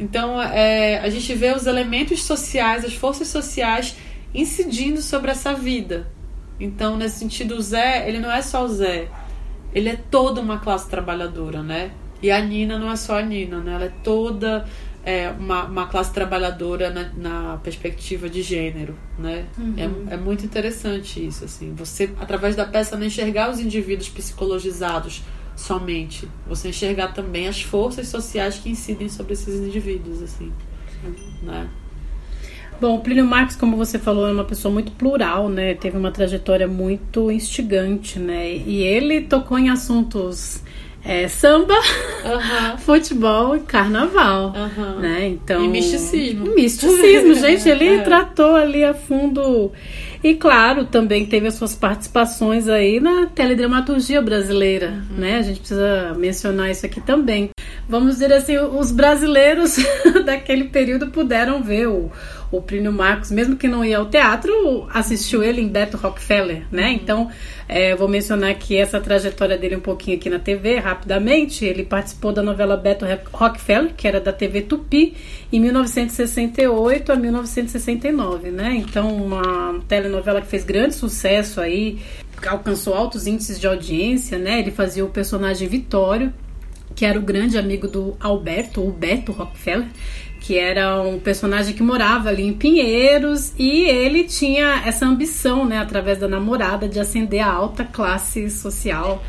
Então, 0.00 0.40
é, 0.42 0.98
a 1.00 1.08
gente 1.10 1.34
vê 1.34 1.52
os 1.52 1.66
elementos 1.66 2.22
sociais, 2.22 2.84
as 2.84 2.94
forças 2.94 3.28
sociais 3.28 3.96
incidindo 4.34 5.00
sobre 5.02 5.30
essa 5.30 5.52
vida. 5.54 6.06
Então, 6.58 6.96
nesse 6.96 7.18
sentido, 7.18 7.54
o 7.56 7.60
Zé, 7.60 8.08
ele 8.08 8.18
não 8.18 8.30
é 8.30 8.40
só 8.40 8.64
o 8.64 8.68
Zé. 8.68 9.08
Ele 9.74 9.90
é 9.90 9.96
toda 10.10 10.40
uma 10.40 10.58
classe 10.58 10.88
trabalhadora, 10.88 11.62
né? 11.62 11.90
E 12.22 12.30
a 12.30 12.40
Nina 12.40 12.78
não 12.78 12.90
é 12.90 12.96
só 12.96 13.18
a 13.18 13.22
Nina, 13.22 13.58
né? 13.60 13.74
Ela 13.74 13.84
é 13.84 13.92
toda 14.02 14.66
é, 15.04 15.30
uma, 15.30 15.64
uma 15.64 15.86
classe 15.86 16.12
trabalhadora 16.12 16.90
na, 16.90 17.10
na 17.16 17.56
perspectiva 17.58 18.28
de 18.28 18.42
gênero, 18.42 18.96
né? 19.16 19.46
Uhum. 19.56 19.74
É, 19.76 20.14
é 20.14 20.16
muito 20.16 20.44
interessante 20.44 21.24
isso, 21.24 21.44
assim. 21.44 21.72
Você, 21.74 22.10
através 22.20 22.56
da 22.56 22.64
peça, 22.64 22.96
não 22.96 23.06
enxergar 23.06 23.50
os 23.50 23.60
indivíduos 23.60 24.08
psicologizados 24.08 25.22
somente. 25.54 26.28
Você 26.46 26.68
enxergar 26.68 27.08
também 27.08 27.46
as 27.46 27.62
forças 27.62 28.08
sociais 28.08 28.58
que 28.58 28.68
incidem 28.68 29.08
sobre 29.08 29.34
esses 29.34 29.54
indivíduos, 29.54 30.22
assim. 30.22 30.52
Né? 31.42 31.68
Bom, 32.80 32.96
o 32.96 33.00
Plínio 33.00 33.24
Marcos, 33.24 33.56
como 33.56 33.76
você 33.76 33.98
falou, 33.98 34.28
é 34.28 34.32
uma 34.32 34.44
pessoa 34.44 34.74
muito 34.74 34.92
plural, 34.92 35.48
né? 35.48 35.74
Teve 35.74 35.96
uma 35.96 36.10
trajetória 36.10 36.68
muito 36.68 37.30
instigante, 37.30 38.18
né? 38.18 38.54
E 38.54 38.82
ele 38.82 39.22
tocou 39.22 39.58
em 39.58 39.70
assuntos 39.70 40.62
é, 41.06 41.28
samba, 41.28 41.74
futebol 42.78 43.56
e 43.56 43.60
carnaval, 43.60 44.52
né? 45.00 45.28
Então 45.28 45.64
E 45.64 45.68
misticismo. 45.68 46.54
Misticismo, 46.54 47.34
gente, 47.40 47.68
ele 47.68 47.86
É. 47.96 47.98
tratou 48.02 48.54
ali 48.56 48.84
a 48.84 48.92
fundo. 48.94 49.70
E 50.24 50.34
claro, 50.34 50.86
também 50.86 51.24
teve 51.26 51.46
as 51.46 51.54
suas 51.54 51.74
participações 51.76 52.68
aí 52.68 52.98
na 52.98 53.26
teledramaturgia 53.26 54.20
brasileira, 54.20 54.88
Uhum. 55.10 55.18
né? 55.18 55.36
A 55.38 55.42
gente 55.42 55.60
precisa 55.60 56.14
mencionar 56.16 56.70
isso 56.70 56.84
aqui 56.84 57.00
também. 57.00 57.50
Vamos 57.88 58.14
dizer 58.14 58.32
assim, 58.32 58.56
os 58.58 58.90
brasileiros 58.90 59.76
daquele 60.24 60.64
período 60.64 61.08
puderam 61.08 61.62
ver 61.62 61.86
o, 61.86 62.10
o 62.50 62.62
Plínio 62.62 62.92
Marcos, 62.92 63.30
mesmo 63.30 63.56
que 63.56 63.66
não 63.66 63.84
ia 63.84 63.98
ao 63.98 64.06
teatro, 64.06 64.86
assistiu 64.92 65.42
ele 65.42 65.60
em 65.60 65.68
Beto 65.68 65.96
Rockefeller, 65.96 66.64
né? 66.70 66.92
Então, 66.92 67.30
é, 67.68 67.96
vou 67.96 68.08
mencionar 68.08 68.50
aqui 68.50 68.76
essa 68.76 69.00
trajetória 69.00 69.58
dele 69.58 69.76
um 69.76 69.80
pouquinho 69.80 70.16
aqui 70.16 70.30
na 70.30 70.38
TV, 70.38 70.78
rapidamente. 70.78 71.64
Ele 71.64 71.84
participou 71.84 72.32
da 72.32 72.42
novela 72.42 72.76
Beto 72.76 73.04
Rockefeller, 73.32 73.94
que 73.94 74.06
era 74.06 74.20
da 74.20 74.32
TV 74.32 74.62
Tupi, 74.62 75.14
em 75.52 75.60
1968 75.60 77.12
a 77.12 77.16
1969, 77.16 78.50
né? 78.50 78.74
Então, 78.76 79.08
uma 79.16 79.80
telenovela 79.88 80.40
que 80.40 80.46
fez 80.46 80.64
grande 80.64 80.94
sucesso 80.94 81.60
aí, 81.60 81.98
alcançou 82.46 82.94
altos 82.94 83.26
índices 83.26 83.58
de 83.58 83.66
audiência, 83.66 84.38
né? 84.38 84.60
Ele 84.60 84.70
fazia 84.70 85.04
o 85.04 85.08
personagem 85.08 85.66
Vitório, 85.66 86.32
que 86.94 87.04
era 87.04 87.18
o 87.18 87.22
grande 87.22 87.58
amigo 87.58 87.86
do 87.86 88.16
Alberto, 88.20 88.80
ou 88.80 88.90
Beto 88.90 89.32
Rockefeller, 89.32 89.88
que 90.46 90.56
era 90.56 91.00
um 91.00 91.18
personagem 91.18 91.74
que 91.74 91.82
morava 91.82 92.28
ali 92.28 92.46
em 92.46 92.52
Pinheiros 92.52 93.52
e 93.58 93.82
ele 93.82 94.22
tinha 94.22 94.82
essa 94.86 95.04
ambição, 95.04 95.64
né, 95.64 95.78
através 95.78 96.18
da 96.18 96.28
namorada, 96.28 96.88
de 96.88 97.00
ascender 97.00 97.44
a 97.44 97.50
alta 97.52 97.84
classe 97.84 98.48
social. 98.48 99.20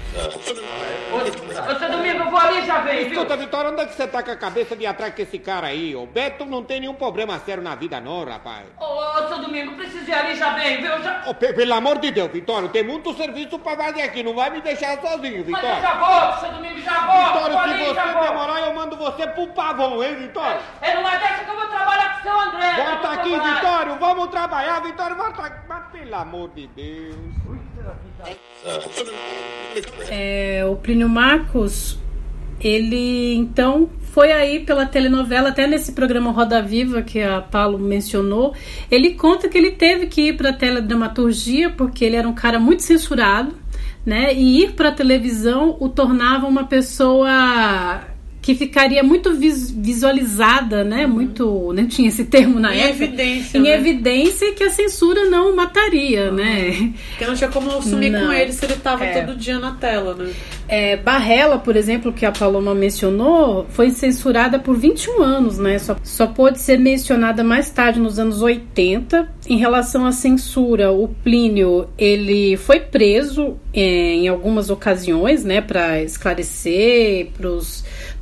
Ô, 1.12 1.80
seu 1.80 1.90
Domingo, 1.92 2.20
eu 2.20 2.30
vou 2.30 2.40
ali 2.40 2.64
já 2.68 2.80
vem, 2.82 3.06
viu? 3.06 3.14
Escuta, 3.14 3.36
Vitória, 3.36 3.72
onde 3.72 3.82
é 3.82 3.86
que 3.86 3.96
você 3.96 4.06
tá 4.06 4.22
com 4.22 4.30
a 4.30 4.36
cabeça 4.36 4.76
de 4.76 4.86
atrás 4.86 5.14
com 5.16 5.22
esse 5.24 5.40
cara 5.40 5.68
aí? 5.68 5.96
O 5.96 6.06
Beto 6.06 6.46
não 6.46 6.64
tem 6.64 6.82
nenhum 6.82 6.94
problema 6.94 7.40
sério 7.40 7.64
na 7.64 7.74
vida, 7.74 8.00
não, 8.00 8.24
rapaz. 8.24 8.66
Ô, 8.80 9.28
seu 9.28 9.40
Domingo, 9.40 9.76
preciso 9.76 10.08
ir 10.08 10.14
ali 10.14 10.36
já 10.36 10.54
vem, 10.54 10.78
viu? 10.82 11.02
Já... 11.02 11.14
Pe- 11.34 11.54
pelo 11.54 11.74
amor 11.74 11.98
de 11.98 12.12
Deus, 12.12 12.32
Vitória, 12.32 12.70
tem 12.70 12.84
muito 12.84 13.12
serviço 13.16 13.58
pra 13.58 13.76
fazer 13.76 14.04
aqui. 14.04 14.22
Não 14.22 14.36
vai 14.36 14.52
me 14.52 14.62
deixar 14.62 15.00
sozinho, 15.02 15.38
Mas 15.38 15.62
Vitória. 15.62 15.78
eu 15.78 15.82
já 15.82 15.94
volto, 15.96 16.40
seu 16.42 16.52
Domingo, 16.52 16.80
já 16.82 17.06
volto. 17.06 17.34
Vitória, 17.34 17.54
se 17.54 17.60
ali, 17.74 17.86
você 17.86 18.28
demorar, 18.28 18.60
eu 18.62 18.74
mando 18.76 18.96
você 18.98 19.28
pro 19.28 19.48
pavão, 19.48 20.04
hein, 20.04 20.16
Vitória? 20.16 20.60
É 20.82 20.98
numa 21.08 21.18
dessa 21.18 21.44
que 21.44 21.50
eu 21.50 21.56
vou 21.56 21.68
trabalhar 21.68 22.14
com 22.14 22.20
o 22.20 22.24
seu 22.24 22.40
André. 22.40 22.84
Volta 22.84 23.10
aqui, 23.10 23.30
trabalhar. 23.30 23.56
Vitório, 23.56 24.00
vamos 24.00 24.28
trabalhar, 24.28 24.80
Vitório, 24.82 25.16
volta 25.16 25.42
aqui. 25.44 25.68
Mas 25.70 25.92
pelo 25.92 26.16
amor 26.16 26.50
de 26.54 26.68
Deus. 26.68 27.16
É, 30.10 30.66
o 30.70 30.76
Plínio 30.76 31.08
Marcos, 31.08 31.98
ele 32.60 33.36
então 33.36 33.90
foi 34.02 34.32
aí 34.32 34.60
pela 34.62 34.86
telenovela, 34.86 35.50
até 35.50 35.68
nesse 35.68 35.94
programa 35.94 36.32
Roda 36.32 36.62
Viva 36.62 37.02
que 37.02 37.22
a 37.22 37.40
Paulo 37.40 37.78
mencionou, 37.78 38.54
ele 38.90 39.14
conta 39.14 39.48
que 39.48 39.58
ele 39.58 39.72
teve 39.72 40.08
que 40.08 40.30
ir 40.30 40.38
para 40.38 40.52
teledramaturgia 40.52 41.70
porque 41.70 42.04
ele 42.04 42.16
era 42.16 42.28
um 42.28 42.34
cara 42.34 42.60
muito 42.60 42.84
censurado, 42.84 43.56
né? 44.06 44.34
E 44.34 44.64
ir 44.64 44.74
para 44.74 44.92
televisão 44.92 45.78
o 45.80 45.88
tornava 45.88 46.48
uma 46.48 46.66
pessoa 46.66 48.17
que 48.48 48.56
ficaria 48.56 49.04
muito 49.04 49.34
vis- 49.34 49.72
visualizada, 49.72 50.82
né? 50.82 51.06
Muito, 51.06 51.74
nem 51.74 51.86
tinha 51.88 52.08
esse 52.08 52.24
termo 52.24 52.62
na 52.62 52.74
Em 52.74 52.80
época. 52.80 53.04
evidência, 53.04 53.58
Em 53.58 53.62
né? 53.64 53.76
evidência 53.76 54.54
que 54.54 54.64
a 54.64 54.70
censura 54.70 55.26
não 55.26 55.52
o 55.52 55.56
mataria, 55.56 56.32
né? 56.32 56.94
Porque 57.10 57.26
não 57.26 57.36
tinha 57.36 57.50
como 57.50 57.82
sumir 57.82 58.10
Não. 58.10 58.28
com 58.28 58.32
ele 58.32 58.54
se 58.54 58.64
ele 58.64 58.76
tava 58.76 59.04
É. 59.04 59.20
todo 59.26 59.36
dia 59.38 59.60
na 59.60 59.74
tela, 59.74 60.16
né? 60.16 60.32
É, 60.70 60.96
Barrela, 60.96 61.58
por 61.60 61.76
exemplo, 61.76 62.14
que 62.14 62.26
a 62.26 62.32
Paloma 62.32 62.74
mencionou, 62.74 63.66
foi 63.70 63.90
censurada 63.90 64.58
por 64.60 64.78
21 64.78 65.22
anos, 65.22 65.58
né? 65.58 65.78
Só, 65.80 65.98
só 66.04 66.28
pôde 66.28 66.60
ser 66.62 66.80
mencionada 66.80 67.44
mais 67.44 67.70
tarde, 67.70 68.00
nos 68.00 68.18
anos 68.18 68.42
80. 68.42 69.30
Em 69.50 69.58
relação 69.58 70.06
à 70.06 70.12
censura, 70.14 70.92
o 70.92 71.10
Plínio, 71.10 71.88
ele 71.98 72.56
foi 72.56 72.80
preso 72.80 73.58
é, 73.74 73.82
em 74.14 74.28
algumas 74.30 74.70
ocasiões, 74.70 75.44
né? 75.44 75.60
Para 75.62 76.02
esclarecer 76.02 77.28
para 77.38 77.50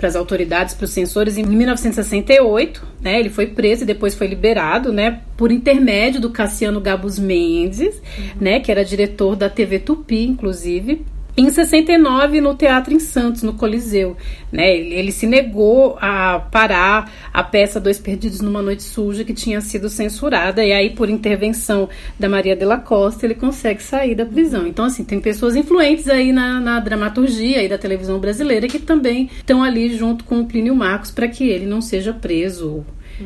as 0.01 0.15
autoridades, 0.15 0.73
para 0.73 0.85
os 0.85 0.91
censores, 0.91 1.37
em 1.37 1.43
1968, 1.43 2.85
né? 3.01 3.19
Ele 3.19 3.29
foi 3.29 3.47
preso 3.47 3.83
e 3.83 3.85
depois 3.85 4.15
foi 4.15 4.27
liberado, 4.27 4.91
né? 4.91 5.21
Por 5.37 5.51
intermédio 5.51 6.19
do 6.19 6.29
Cassiano 6.29 6.81
Gabus 6.81 7.17
Mendes, 7.17 8.01
né? 8.39 8.59
Que 8.59 8.71
era 8.71 8.83
diretor 8.83 9.35
da 9.35 9.49
TV 9.49 9.79
Tupi, 9.79 10.25
inclusive. 10.25 11.05
Em 11.38 11.49
69, 11.49 12.39
no 12.39 12.55
Teatro 12.55 12.93
em 12.93 12.99
Santos, 12.99 13.43
no 13.43 13.53
Coliseu. 13.53 14.15
Né? 14.51 14.77
Ele, 14.77 15.11
se 15.11 15.27
negou 15.27 15.97
a 15.99 16.39
parar 16.39 17.11
a 17.33 17.43
peça 17.43 17.79
Dois 17.79 17.99
Perdidos 17.99 18.39
numa 18.39 18.61
Noite 18.61 18.83
Suja, 18.83 19.25
que 19.25 19.33
tinha 19.33 19.59
sido 19.59 19.89
censurada, 19.89 20.63
e 20.63 20.71
aí, 20.71 20.91
por 20.91 21.09
intervenção 21.09 21.89
da 22.17 22.29
Maria 22.29 22.55
de 22.55 22.63
la 22.63 22.77
Costa, 22.77 23.25
ele 23.25 23.36
consegue 23.36 23.83
sair 23.83 24.15
da 24.15 24.25
prisão. 24.25 24.65
Então, 24.65 24.86
assim, 24.86 25.03
tem 25.03 25.19
pessoas 25.19 25.57
influentes 25.57 26.07
aí 26.07 26.31
na, 26.31 26.59
na 26.61 26.79
dramaturgia 26.79 27.61
e 27.61 27.67
da 27.67 27.77
televisão 27.77 28.17
brasileira 28.17 28.67
que 28.67 28.79
também 28.79 29.29
estão 29.38 29.61
ali 29.61 29.95
junto 29.97 30.23
com 30.23 30.39
o 30.39 30.45
Plínio 30.45 30.75
Marcos 30.75 31.11
para 31.11 31.27
que 31.27 31.49
ele 31.49 31.65
não 31.65 31.81
seja 31.81 32.13
preso 32.13 32.86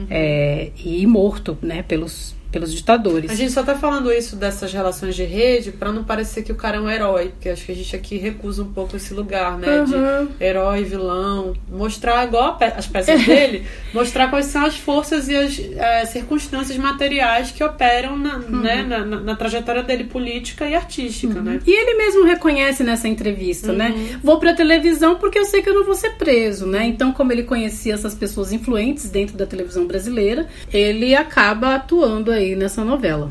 é, 0.10 0.72
e 0.84 1.05
morto 1.07 1.57
né, 1.62 1.84
pelos, 1.84 2.36
pelos 2.52 2.74
ditadores. 2.74 3.30
A 3.30 3.36
gente 3.36 3.52
só 3.52 3.62
tá 3.64 3.76
falando 3.76 4.12
isso 4.12 4.36
dessas 4.36 4.74
relações 4.74 5.16
de 5.16 5.24
rede 5.24 5.72
pra 5.72 5.91
não 5.91 6.04
parecer 6.04 6.43
que 6.43 6.52
o 6.52 6.56
cara 6.56 6.78
é 6.78 6.80
um 6.80 6.89
herói, 6.89 7.30
porque 7.30 7.50
acho 7.50 7.66
que 7.66 7.72
a 7.72 7.76
gente 7.76 7.95
aqui 7.95 8.18
recusa 8.18 8.64
um 8.64 8.74
pouco 8.74 8.95
esse 8.95 9.14
lugar, 9.14 9.58
né? 9.58 9.82
Uhum. 9.82 10.26
De 10.38 10.43
herói, 10.43 10.84
vilão. 10.84 11.54
Mostrar, 11.70 12.26
igual 12.26 12.58
as 12.76 12.88
peças 12.88 13.24
dele, 13.26 13.64
mostrar 13.93 14.30
quais 14.30 14.47
são 14.47 14.66
as 14.66 14.76
forças 14.78 15.28
e 15.28 15.36
as 15.36 15.60
eh, 15.60 16.06
circunstâncias 16.06 16.78
materiais 16.78 17.52
que 17.52 17.64
operam 17.64 18.18
na, 18.18 18.38
Uhum. 18.38 18.62
né, 18.62 18.84
na, 18.84 19.06
na- 19.06 19.20
na 19.20 19.36
trajetória 19.36 19.84
dele 19.84 20.06
política 20.06 20.66
e 20.66 20.74
artística, 20.76 21.41
né? 21.41 21.60
E 21.66 21.72
ele 21.72 21.95
mesmo 21.97 22.24
reconhece 22.26 22.84
nessa 22.84 23.08
entrevista, 23.08 23.72
né? 23.74 24.18
Vou 24.24 24.39
pra 24.39 24.54
televisão 24.54 25.16
porque 25.16 25.38
eu 25.38 25.45
sei 25.45 25.62
que 25.62 25.70
eu 25.70 25.74
não 25.76 25.86
vou 25.86 25.93
ser 25.95 26.12
preso, 26.16 26.66
né? 26.66 26.86
Então, 26.88 27.12
como 27.12 27.32
ele 27.32 27.43
conhecia 27.43 27.93
essas 27.93 28.16
pessoas 28.16 28.52
influentes 28.52 29.10
dentro 29.10 29.38
da 29.38 29.45
televisão 29.45 29.86
brasileira, 29.86 30.47
ele 30.74 31.14
acaba 31.16 31.76
atuando 31.76 32.32
aí 32.40 32.56
nessa 32.56 32.84
novela. 32.84 33.30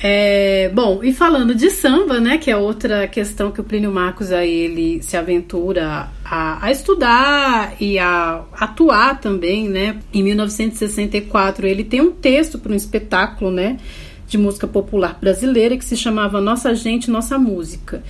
É, 0.00 0.70
bom, 0.72 1.02
e 1.02 1.12
falando 1.12 1.54
de 1.54 1.70
samba, 1.70 2.20
né, 2.20 2.38
que 2.38 2.50
é 2.50 2.56
outra 2.56 3.08
questão 3.08 3.50
que 3.50 3.60
o 3.60 3.64
Plínio 3.64 3.92
Marcos 3.92 4.30
aí 4.30 4.48
ele 4.48 5.02
se 5.02 5.16
aventura 5.16 6.08
a, 6.24 6.64
a, 6.64 6.70
estudar 6.70 7.74
e 7.80 7.98
a 7.98 8.44
atuar 8.52 9.20
também, 9.20 9.68
né? 9.68 9.98
Em 10.14 10.22
1964 10.22 11.66
ele 11.66 11.82
tem 11.82 12.00
um 12.00 12.12
texto 12.12 12.60
para 12.60 12.72
um 12.72 12.76
espetáculo, 12.76 13.50
né? 13.50 13.78
De 14.28 14.38
música 14.38 14.68
popular 14.68 15.18
brasileira 15.20 15.76
que 15.76 15.84
se 15.84 15.96
chamava 15.96 16.40
Nossa 16.40 16.74
Gente, 16.76 17.10
Nossa 17.10 17.36
Música 17.36 18.02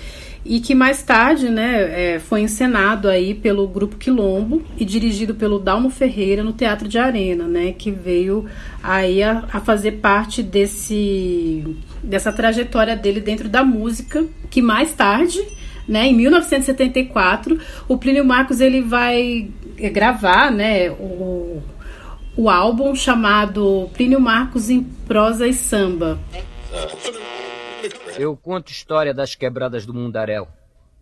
e 0.49 0.61
que 0.61 0.75
mais 0.75 1.03
tarde 1.03 1.51
né, 1.51 2.15
é, 2.15 2.19
foi 2.19 2.41
encenado 2.41 3.07
aí 3.07 3.35
pelo 3.35 3.69
Grupo 3.69 3.97
Quilombo 3.97 4.63
e 4.79 4.85
dirigido 4.85 5.35
pelo 5.35 5.59
Dalmo 5.59 5.91
Ferreira 5.91 6.43
no 6.43 6.55
Teatro 6.55 6.89
de 6.89 6.99
Arena, 6.99 7.47
né, 7.47 7.73
que 7.73 7.91
veio 7.91 8.47
aí 8.83 9.23
a, 9.23 9.45
a 9.53 9.61
fazer 9.61 9.93
parte 10.01 10.43
desse, 10.43 11.77
dessa 12.03 12.33
trajetória 12.33 12.97
dele 12.97 13.21
dentro 13.21 13.47
da 13.47 13.63
música, 13.63 14.25
que 14.49 14.63
mais 14.63 14.95
tarde 14.95 15.39
né, 15.87 16.07
em 16.07 16.15
1974, 16.15 17.59
o 17.87 17.99
Plínio 17.99 18.25
Marcos 18.25 18.61
ele 18.61 18.81
vai 18.81 19.51
gravar 19.93 20.51
né, 20.51 20.91
o, 20.91 21.63
o 22.35 22.49
álbum 22.49 22.95
chamado 22.95 23.91
Plínio 23.93 24.21
Marcos 24.21 24.71
em 24.71 24.83
Prosa 24.83 25.47
e 25.47 25.53
Samba. 25.53 26.19
Eu 28.19 28.37
conto 28.37 28.73
história 28.73 29.15
das 29.15 29.35
quebradas 29.35 29.87
do 29.87 29.95
Mundaréu, 29.95 30.49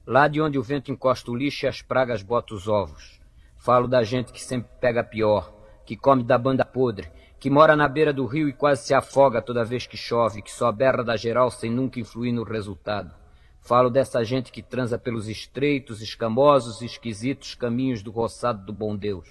lá 0.07 0.29
de 0.29 0.41
onde 0.41 0.59
o 0.59 0.63
vento 0.63 0.91
encosta 0.91 1.31
o 1.31 1.35
lixo 1.35 1.65
e 1.65 1.69
as 1.69 1.81
pragas 1.81 2.23
botam 2.23 2.57
os 2.57 2.69
ovos. 2.69 3.19
Falo 3.57 3.89
da 3.89 4.03
gente 4.03 4.33
que 4.33 4.43
sempre 4.43 4.69
pega 4.79 5.03
pior, 5.03 5.53
que 5.87 5.97
come 5.97 6.23
da 6.23 6.37
banda 6.37 6.65
podre, 6.65 7.11
que 7.41 7.49
mora 7.49 7.75
na 7.75 7.89
beira 7.89 8.13
do 8.13 8.27
rio 8.27 8.49
e 8.49 8.53
quase 8.53 8.85
se 8.85 8.93
afoga 8.93 9.41
toda 9.41 9.65
vez 9.65 9.87
que 9.87 9.97
chove, 9.97 10.43
que 10.43 10.51
só 10.51 10.71
berra 10.71 11.03
da 11.03 11.17
geral 11.17 11.51
sem 11.51 11.71
nunca 11.71 11.99
influir 11.99 12.33
no 12.33 12.43
resultado. 12.43 13.15
Falo 13.61 13.89
dessa 13.89 14.23
gente 14.23 14.53
que 14.53 14.63
transa 14.63 14.99
pelos 14.99 15.29
estreitos, 15.29 16.03
escamosos 16.03 16.83
e 16.83 16.87
esquisitos 16.87 17.55
caminhos 17.55 18.03
do 18.03 18.11
roçado 18.11 18.65
do 18.65 18.73
bom 18.73 18.95
Deus. 18.95 19.29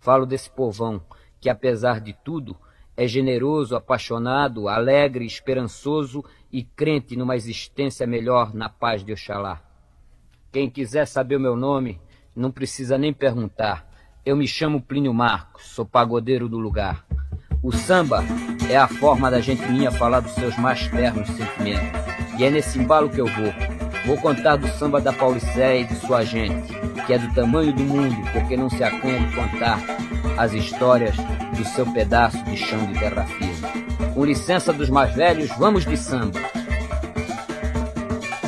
Falo 0.00 0.24
desse 0.24 0.50
povão 0.50 1.02
que, 1.40 1.50
apesar 1.50 2.00
de 2.00 2.12
tudo, 2.24 2.56
é 2.96 3.06
generoso, 3.06 3.76
apaixonado, 3.76 4.68
alegre, 4.68 5.24
esperançoso 5.24 6.24
e 6.52 6.62
crente 6.62 7.16
numa 7.16 7.36
existência 7.36 8.06
melhor 8.06 8.54
na 8.54 8.68
paz 8.68 9.04
de 9.04 9.12
Oxalá. 9.12 9.60
Quem 10.50 10.70
quiser 10.70 11.06
saber 11.06 11.36
o 11.36 11.40
meu 11.40 11.56
nome, 11.56 12.00
não 12.34 12.50
precisa 12.50 12.96
nem 12.96 13.12
perguntar. 13.12 13.86
Eu 14.24 14.36
me 14.36 14.46
chamo 14.46 14.80
Plínio 14.80 15.12
Marcos, 15.12 15.66
sou 15.66 15.84
pagodeiro 15.84 16.48
do 16.48 16.58
lugar. 16.58 17.04
O 17.62 17.72
samba 17.72 18.22
é 18.70 18.76
a 18.76 18.86
forma 18.86 19.30
da 19.30 19.40
gente 19.40 19.62
minha 19.66 19.90
falar 19.90 20.20
dos 20.20 20.32
seus 20.32 20.56
mais 20.56 20.86
ternos 20.88 21.28
sentimentos. 21.28 22.00
E 22.38 22.44
é 22.44 22.50
nesse 22.50 22.78
embalo 22.78 23.10
que 23.10 23.20
eu 23.20 23.26
vou. 23.26 23.52
Vou 24.06 24.16
contar 24.18 24.56
do 24.56 24.68
samba 24.68 25.00
da 25.00 25.12
Paulicéia 25.12 25.80
e 25.80 25.84
de 25.84 25.96
sua 25.96 26.24
gente, 26.24 26.72
que 27.04 27.12
é 27.12 27.18
do 27.18 27.34
tamanho 27.34 27.72
do 27.72 27.82
mundo, 27.82 28.16
porque 28.32 28.56
não 28.56 28.70
se 28.70 28.82
acanha 28.82 29.26
de 29.26 29.34
contar 29.34 29.80
as 30.38 30.52
histórias 30.52 31.16
do 31.56 31.64
seu 31.64 31.84
pedaço 31.92 32.42
de 32.44 32.56
chão 32.56 32.86
de 32.86 32.98
terra 32.98 33.26
firme. 33.26 33.87
Com 34.18 34.24
licença 34.24 34.72
dos 34.72 34.90
mais 34.90 35.14
velhos, 35.14 35.48
vamos 35.56 35.86
de 35.86 35.96
samba. 35.96 36.40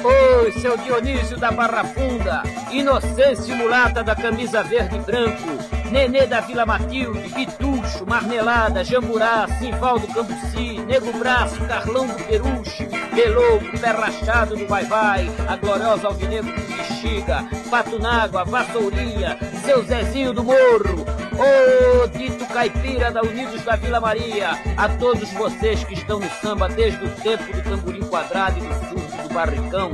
Oi, 0.02 0.50
seu 0.60 0.76
Dionísio 0.76 1.38
da 1.38 1.52
Barra 1.52 1.84
Funda, 1.84 2.42
inocência 2.72 3.54
mulata 3.54 4.02
da 4.02 4.16
camisa 4.16 4.64
verde 4.64 4.96
e 4.96 4.98
branco, 4.98 5.79
Nenê 5.90 6.24
da 6.26 6.40
Vila 6.40 6.64
Matilde, 6.64 7.28
Bitucho, 7.30 8.06
Marmelada, 8.06 8.84
Jamburá, 8.84 9.46
Simvaldo 9.58 10.06
Cambuci, 10.06 10.78
Nego 10.86 11.12
Braço, 11.18 11.60
Carlão 11.66 12.06
do 12.06 12.14
Peruche, 12.24 12.86
Belobo, 13.12 13.78
Pé 13.80 13.90
Rachado 13.90 14.56
do 14.56 14.66
Vai 14.68 14.84
Vai, 14.84 15.28
a 15.48 15.56
gloriosa 15.56 16.06
Alvinegro 16.06 16.52
do 16.52 16.76
Bexiga, 16.76 17.44
Patunágua, 17.68 18.44
Vassourinha, 18.44 19.36
seu 19.64 19.82
Zezinho 19.82 20.32
do 20.32 20.44
Morro, 20.44 21.20
Ô 21.40 22.06
dito 22.08 22.44
caipira 22.46 23.10
da 23.10 23.22
Unidos 23.22 23.62
da 23.64 23.74
Vila 23.74 23.98
Maria, 23.98 24.50
a 24.76 24.88
todos 24.90 25.32
vocês 25.32 25.82
que 25.84 25.94
estão 25.94 26.20
no 26.20 26.28
samba 26.42 26.68
desde 26.68 27.02
o 27.02 27.10
tempo 27.16 27.50
do 27.50 27.62
tamborim 27.62 28.02
quadrado 28.02 28.58
e 28.58 28.60
do 28.60 28.94
do 28.94 28.99
barricão, 29.32 29.90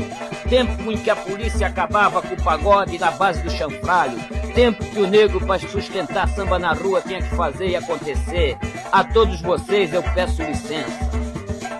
tempo 0.48 0.90
em 0.90 0.96
que 0.96 1.10
a 1.10 1.16
polícia 1.16 1.66
acabava 1.66 2.22
com 2.22 2.34
o 2.34 2.42
pagode 2.42 2.98
na 2.98 3.10
base 3.10 3.42
do 3.42 3.50
chanfralho, 3.50 4.18
tempo 4.54 4.84
que 4.84 5.00
o 5.00 5.06
negro 5.06 5.44
para 5.46 5.60
sustentar 5.60 6.28
samba 6.28 6.58
na 6.58 6.72
rua 6.72 7.00
tinha 7.00 7.20
que 7.22 7.34
fazer 7.34 7.68
e 7.68 7.76
acontecer. 7.76 8.56
A 8.90 9.04
todos 9.04 9.40
vocês 9.40 9.92
eu 9.92 10.02
peço 10.02 10.42
licença. 10.42 11.10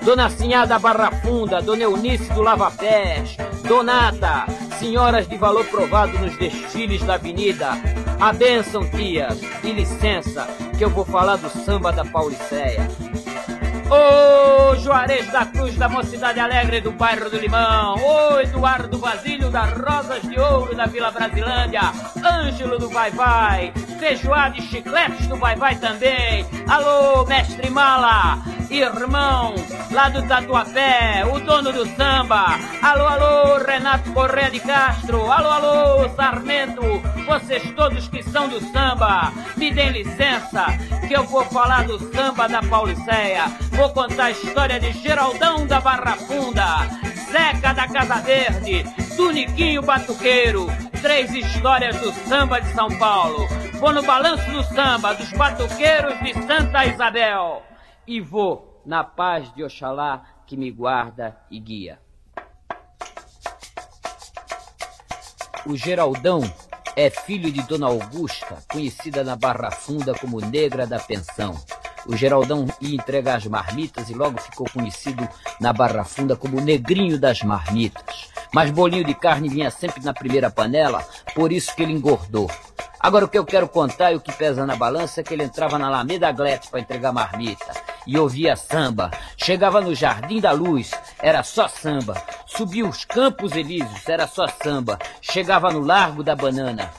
Dona 0.03 0.31
Sinhá 0.31 0.65
da 0.65 0.79
Barra 0.79 1.11
Funda, 1.11 1.61
Dona 1.61 1.83
Eunice 1.83 2.33
do 2.33 2.41
Lava 2.41 2.71
Pés, 2.71 3.37
Donata, 3.67 4.47
senhoras 4.79 5.27
de 5.27 5.37
valor 5.37 5.65
provado 5.67 6.17
nos 6.19 6.37
desfiles 6.39 7.03
da 7.03 7.15
avenida, 7.15 7.71
a 8.21 8.33
benção, 8.33 8.89
tias, 8.91 9.41
e 9.65 9.73
licença, 9.73 10.47
que 10.79 10.85
eu 10.85 10.91
vou 10.91 11.05
falar 11.05 11.37
do 11.37 11.51
samba 11.51 11.93
da 11.93 12.05
Pauliceia. 12.05 12.89
Ô 13.89 14.75
Juarez 14.77 15.31
da 15.31 15.47
Cruz 15.47 15.77
da 15.77 15.89
Mocidade 15.89 16.41
Alegre 16.41 16.81
do 16.81 16.91
bairro 16.91 17.31
do 17.31 17.39
Limão, 17.39 17.95
ô 17.95 18.41
Eduardo 18.41 18.99
Basílio 18.99 19.49
da 19.49 19.63
Rosas 19.63 20.23
de 20.23 20.39
Ouro 20.41 20.75
da 20.75 20.87
Vila 20.87 21.13
Brasilândia, 21.13 21.93
Ângelo 22.25 22.79
do 22.79 22.89
Vai 22.89 23.13
Vai, 23.13 23.73
Feijoada 23.99 24.57
e 24.59 24.63
Chicletes 24.63 25.29
do 25.29 25.37
Vai 25.37 25.55
Vai 25.55 25.77
também, 25.77 26.45
alô 26.69 27.25
Mestre 27.27 27.71
Mala, 27.71 28.39
irmão 28.69 29.55
lá 29.93 30.09
do 30.09 30.27
Tatuapé, 30.27 31.25
o 31.33 31.39
dono 31.39 31.73
do 31.73 31.87
samba, 31.97 32.59
alô 32.83 33.07
alô 33.07 33.65
Renato 33.65 34.13
Correa 34.13 34.51
de 34.51 34.59
Castro, 34.61 35.31
alô 35.31 35.49
alô 35.49 36.09
Sarmento, 36.17 36.83
vocês 37.39 37.71
todos 37.73 38.09
que 38.09 38.23
são 38.23 38.49
do 38.49 38.59
samba, 38.73 39.31
me 39.59 39.71
deem 39.71 39.91
licença 39.91 40.65
que 41.07 41.15
eu 41.15 41.23
vou 41.25 41.45
falar 41.45 41.87
do 41.87 41.99
samba 42.15 42.49
da 42.49 42.63
Pauliceia. 42.63 43.49
Vou 43.73 43.91
contar 43.91 44.27
a 44.27 44.31
história 44.31 44.81
de 44.81 44.93
Geraldão 44.93 45.67
da 45.67 45.79
Barra 45.79 46.17
Funda, 46.17 46.65
Zeca 47.31 47.75
da 47.75 47.87
Casa 47.89 48.23
Verde, 48.23 48.85
Tuniquinho 49.15 49.83
Batuqueiro, 49.83 50.67
três 51.03 51.31
histórias 51.35 52.01
do 52.01 52.11
samba 52.27 52.59
de 52.59 52.73
São 52.73 52.89
Paulo. 52.99 53.47
Vou 53.75 53.93
no 53.93 54.03
balanço 54.03 54.51
do 54.51 54.63
samba 54.75 55.13
dos 55.13 55.31
batuqueiros 55.33 56.19
de 56.21 56.33
Santa 56.47 56.87
Isabel. 56.87 57.63
E 58.07 58.19
vou 58.19 58.81
na 58.87 59.05
paz 59.05 59.53
de 59.55 59.63
Oxalá 59.63 60.23
que 60.47 60.57
me 60.57 60.71
guarda 60.71 61.37
e 61.51 61.61
guia. 61.61 61.99
O 65.67 65.77
Geraldão 65.77 66.41
é 66.97 67.11
filho 67.11 67.53
de 67.53 67.63
Dona 67.63 67.87
Augusta, 67.87 68.57
conhecida 68.73 69.23
na 69.23 69.37
Barra 69.37 69.71
Funda 69.71 70.15
como 70.15 70.41
Negra 70.41 70.87
da 70.87 70.99
Pensão. 70.99 71.55
O 72.09 72.17
Geraldão 72.17 72.67
ia 72.81 72.95
entregar 72.95 73.37
as 73.37 73.47
marmitas 73.47 74.09
e 74.09 74.15
logo 74.15 74.41
ficou 74.41 74.67
conhecido 74.73 75.29
na 75.61 75.73
Barra 75.73 76.05
Funda 76.05 76.37
como 76.37 76.61
Negrinho 76.61 77.19
das 77.19 77.43
Marmitas. 77.43 78.31
Mas 78.53 78.71
bolinho 78.71 79.05
de 79.05 79.15
carne 79.15 79.49
vinha 79.49 79.71
sempre 79.71 80.05
na 80.05 80.15
primeira 80.15 80.51
panela, 80.51 81.07
por 81.35 81.53
isso 81.53 81.75
que 81.75 81.83
ele 81.83 81.93
engordou. 81.93 82.51
Agora 82.99 83.25
o 83.25 83.29
que 83.29 83.39
eu 83.39 83.45
quero 83.45 83.69
contar 83.69 84.13
e 84.13 84.17
o 84.17 84.21
que 84.21 84.33
pesa 84.33 84.67
na 84.67 84.75
balança 84.75 85.21
é 85.21 85.25
que 85.25 85.35
ele 85.35 85.45
entrava 85.45 85.79
na 85.79 85.87
Alameda 85.87 86.33
Glete 86.33 86.69
para 86.69 86.81
entregar 86.81 87.13
marmita 87.13 87.73
e 88.07 88.19
ouvia 88.19 88.57
samba. 88.57 89.11
Chegava 89.37 89.81
no 89.81 89.95
Jardim 89.95 90.41
da 90.41 90.53
Luz, 90.53 90.91
era 91.21 91.43
só 91.43 91.69
samba. 91.69 92.21
Subia 92.47 92.87
os 92.87 93.05
Campos 93.05 93.53
Elíseos, 93.53 94.09
era 94.09 94.27
só 94.27 94.47
samba. 94.49 94.99
Chegava 95.21 95.71
no 95.71 95.81
Largo 95.81 96.23
da 96.23 96.35
Banana, 96.35 96.91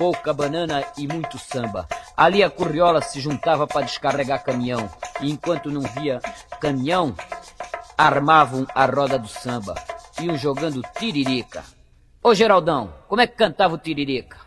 pouca 0.00 0.32
banana 0.32 0.82
e 0.96 1.06
muito 1.06 1.38
samba. 1.38 1.86
Ali 2.16 2.42
a 2.42 2.48
curriola 2.48 3.02
se 3.02 3.20
juntava 3.20 3.66
para 3.66 3.84
descarregar 3.84 4.42
caminhão. 4.42 4.88
E 5.20 5.30
enquanto 5.30 5.70
não 5.70 5.82
via 5.82 6.20
caminhão, 6.58 7.14
armavam 7.98 8.66
a 8.74 8.86
roda 8.86 9.18
do 9.18 9.28
samba. 9.28 9.74
Iam 10.18 10.38
jogando 10.38 10.80
tiririca. 10.98 11.62
Ô 12.22 12.34
Geraldão, 12.34 12.94
como 13.08 13.20
é 13.20 13.26
que 13.26 13.36
cantava 13.36 13.74
o 13.74 13.78
tiririca? 13.78 14.38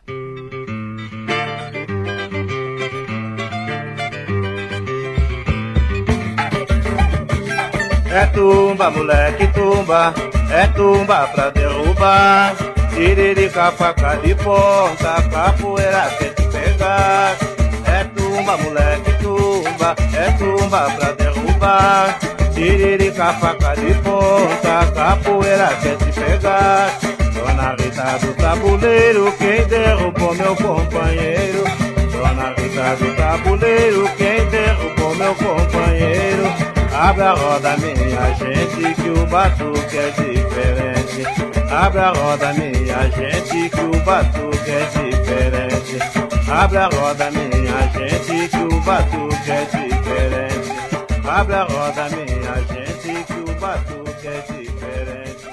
É 8.11 8.25
tumba, 8.33 8.89
moleque, 8.89 9.47
tumba, 9.53 10.13
é 10.51 10.67
tumba 10.69 11.27
pra 11.27 11.49
derrubar. 11.51 12.72
Tiririca, 12.95 13.71
faca 13.71 14.15
de 14.17 14.35
ponta, 14.35 15.21
capoeira 15.31 16.11
quer 16.19 16.33
te 16.35 16.43
pegar. 16.43 17.35
É 17.87 18.03
tumba, 18.15 18.57
moleque, 18.57 19.11
tumba, 19.21 19.95
é 20.13 20.31
tumba 20.33 20.91
pra 20.91 21.11
derrubar. 21.13 22.19
Tiririca, 22.53 23.33
faca 23.33 23.75
de 23.75 23.93
ponta, 23.95 24.91
capoeira 24.93 25.69
quer 25.81 25.97
te 25.97 26.11
pegar. 26.19 26.99
Dona 27.33 27.75
Rita 27.79 28.25
do 28.25 28.33
tabuleiro, 28.35 29.33
quem 29.39 29.65
derrubou 29.65 30.35
meu 30.35 30.55
companheiro? 30.55 31.63
Dona 32.11 32.53
Rita 32.55 32.95
do 32.97 33.15
tabuleiro, 33.15 34.09
quem 34.17 34.45
derrubou 34.49 35.15
meu 35.15 35.33
companheiro? 35.35 36.43
Abre 36.93 37.23
a 37.23 37.33
roda, 37.33 37.75
minha 37.77 38.33
gente, 38.35 39.01
que 39.01 39.09
o 39.09 39.25
batuque 39.25 39.97
é 39.97 40.11
diferente. 40.11 41.02
Diferente. 41.13 41.59
Abre 41.71 41.99
a 41.99 42.09
roda, 42.11 42.53
minha 42.53 43.09
gente, 43.09 43.69
que 43.69 43.79
o 43.79 44.03
batuque 44.03 44.71
é 44.71 44.85
diferente. 44.85 45.97
Abre 46.49 46.77
a 46.77 46.87
roda, 46.87 47.31
minha 47.31 47.87
gente, 47.89 48.49
que 48.49 48.57
o 48.57 48.81
batuque 48.81 49.51
é 49.51 49.65
diferente. 49.65 50.71
Abre 51.27 51.55
a 51.55 51.63
roda, 51.63 52.09
minha 52.09 52.55
gente, 52.67 53.23
que 53.25 53.33
o 53.33 53.59
batuque 53.59 54.27
é 54.27 54.41
diferente. 54.41 55.47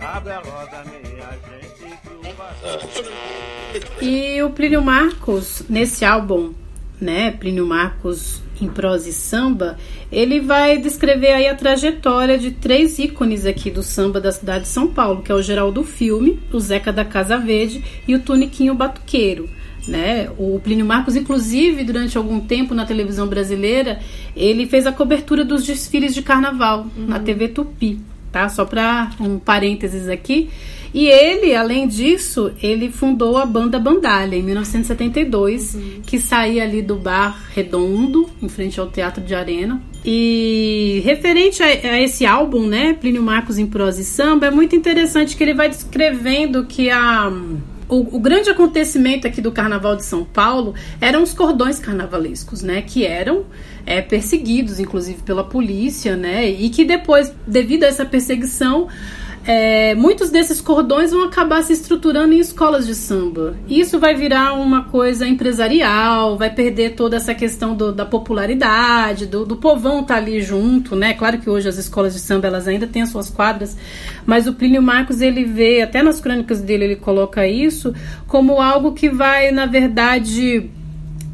Abre 0.00 0.32
a 0.32 0.38
roda, 0.38 0.84
minha 0.84 1.30
gente, 1.48 1.98
que 2.02 2.14
o 2.14 2.34
batuque 2.34 4.04
E 4.04 4.42
o 4.42 4.50
Plínio 4.50 4.82
Marcos, 4.82 5.62
nesse 5.68 6.04
álbum, 6.04 6.52
né, 7.00 7.32
Plínio 7.32 7.66
Marcos 7.66 8.43
em 8.60 8.68
prosa 8.68 9.08
e 9.08 9.12
samba, 9.12 9.76
ele 10.10 10.40
vai 10.40 10.78
descrever 10.78 11.32
aí 11.32 11.48
a 11.48 11.54
trajetória 11.54 12.38
de 12.38 12.50
três 12.52 12.98
ícones 12.98 13.46
aqui 13.46 13.70
do 13.70 13.82
samba 13.82 14.20
da 14.20 14.30
cidade 14.30 14.64
de 14.64 14.70
São 14.70 14.88
Paulo, 14.88 15.22
que 15.22 15.32
é 15.32 15.34
o 15.34 15.42
Geraldo 15.42 15.82
Filme, 15.82 16.38
o 16.52 16.60
Zeca 16.60 16.92
da 16.92 17.04
Casa 17.04 17.36
Verde 17.36 17.82
e 18.06 18.14
o 18.14 18.20
Tuniquinho 18.20 18.74
Batuqueiro. 18.74 19.48
Né? 19.86 20.30
O 20.38 20.58
Plínio 20.62 20.86
Marcos, 20.86 21.14
inclusive, 21.14 21.84
durante 21.84 22.16
algum 22.16 22.40
tempo 22.40 22.74
na 22.74 22.86
televisão 22.86 23.26
brasileira, 23.26 24.00
ele 24.34 24.66
fez 24.66 24.86
a 24.86 24.92
cobertura 24.92 25.44
dos 25.44 25.64
desfiles 25.64 26.14
de 26.14 26.22
carnaval 26.22 26.86
na 26.96 27.18
TV 27.18 27.48
Tupi, 27.48 28.00
tá? 28.32 28.48
Só 28.48 28.64
para 28.64 29.10
um 29.20 29.38
parênteses 29.38 30.08
aqui. 30.08 30.48
E 30.94 31.08
ele, 31.08 31.56
além 31.56 31.88
disso, 31.88 32.52
ele 32.62 32.88
fundou 32.88 33.36
a 33.36 33.44
banda 33.44 33.80
Bandalha 33.80 34.36
em 34.36 34.42
1972, 34.44 35.76
que 36.06 36.20
saía 36.20 36.62
ali 36.62 36.80
do 36.80 36.94
bar 36.94 37.36
Redondo, 37.52 38.30
em 38.40 38.48
frente 38.48 38.78
ao 38.78 38.88
Teatro 38.88 39.20
de 39.20 39.34
Arena. 39.34 39.82
E 40.04 41.02
referente 41.04 41.64
a, 41.64 41.66
a 41.66 42.00
esse 42.00 42.24
álbum, 42.24 42.64
né, 42.68 42.92
Plínio 42.92 43.24
Marcos 43.24 43.58
em 43.58 43.66
prosa 43.66 44.02
e 44.02 44.04
samba, 44.04 44.46
é 44.46 44.50
muito 44.52 44.76
interessante 44.76 45.36
que 45.36 45.42
ele 45.42 45.54
vai 45.54 45.68
descrevendo 45.68 46.64
que 46.64 46.88
a 46.88 47.32
o, 47.88 48.16
o, 48.16 48.20
grande 48.20 48.48
acontecimento 48.48 49.26
aqui 49.26 49.40
do 49.40 49.52
Carnaval 49.52 49.94
de 49.94 50.04
São 50.04 50.24
Paulo 50.24 50.74
eram 51.00 51.22
os 51.22 51.34
cordões 51.34 51.78
carnavalescos, 51.78 52.62
né? 52.62 52.80
Que 52.80 53.04
eram 53.04 53.44
é, 53.84 54.00
perseguidos, 54.00 54.80
inclusive, 54.80 55.22
pela 55.22 55.44
polícia, 55.44 56.16
né? 56.16 56.48
E 56.48 56.70
que 56.70 56.84
depois, 56.84 57.32
devido 57.46 57.84
a 57.84 57.86
essa 57.86 58.04
perseguição, 58.06 58.88
é, 59.46 59.94
muitos 59.94 60.30
desses 60.30 60.60
cordões 60.60 61.10
vão 61.10 61.22
acabar 61.22 61.62
se 61.62 61.72
estruturando 61.72 62.32
em 62.32 62.38
escolas 62.38 62.86
de 62.86 62.94
samba. 62.94 63.54
Isso 63.68 63.98
vai 63.98 64.14
virar 64.14 64.54
uma 64.54 64.84
coisa 64.84 65.26
empresarial, 65.26 66.38
vai 66.38 66.48
perder 66.48 66.94
toda 66.94 67.16
essa 67.16 67.34
questão 67.34 67.76
do, 67.76 67.92
da 67.92 68.06
popularidade, 68.06 69.26
do, 69.26 69.44
do 69.44 69.56
povão 69.56 70.00
estar 70.00 70.14
tá 70.14 70.20
ali 70.20 70.40
junto, 70.40 70.96
né? 70.96 71.12
Claro 71.12 71.38
que 71.38 71.50
hoje 71.50 71.68
as 71.68 71.76
escolas 71.76 72.14
de 72.14 72.20
samba 72.20 72.46
elas 72.46 72.66
ainda 72.66 72.86
têm 72.86 73.02
as 73.02 73.10
suas 73.10 73.28
quadras, 73.28 73.76
mas 74.24 74.46
o 74.46 74.54
Plínio 74.54 74.82
Marcos 74.82 75.20
ele 75.20 75.44
vê, 75.44 75.82
até 75.82 76.02
nas 76.02 76.20
crônicas 76.20 76.62
dele 76.62 76.84
ele 76.84 76.96
coloca 76.96 77.46
isso 77.46 77.94
como 78.26 78.62
algo 78.62 78.92
que 78.92 79.10
vai, 79.10 79.50
na 79.50 79.66
verdade, 79.66 80.70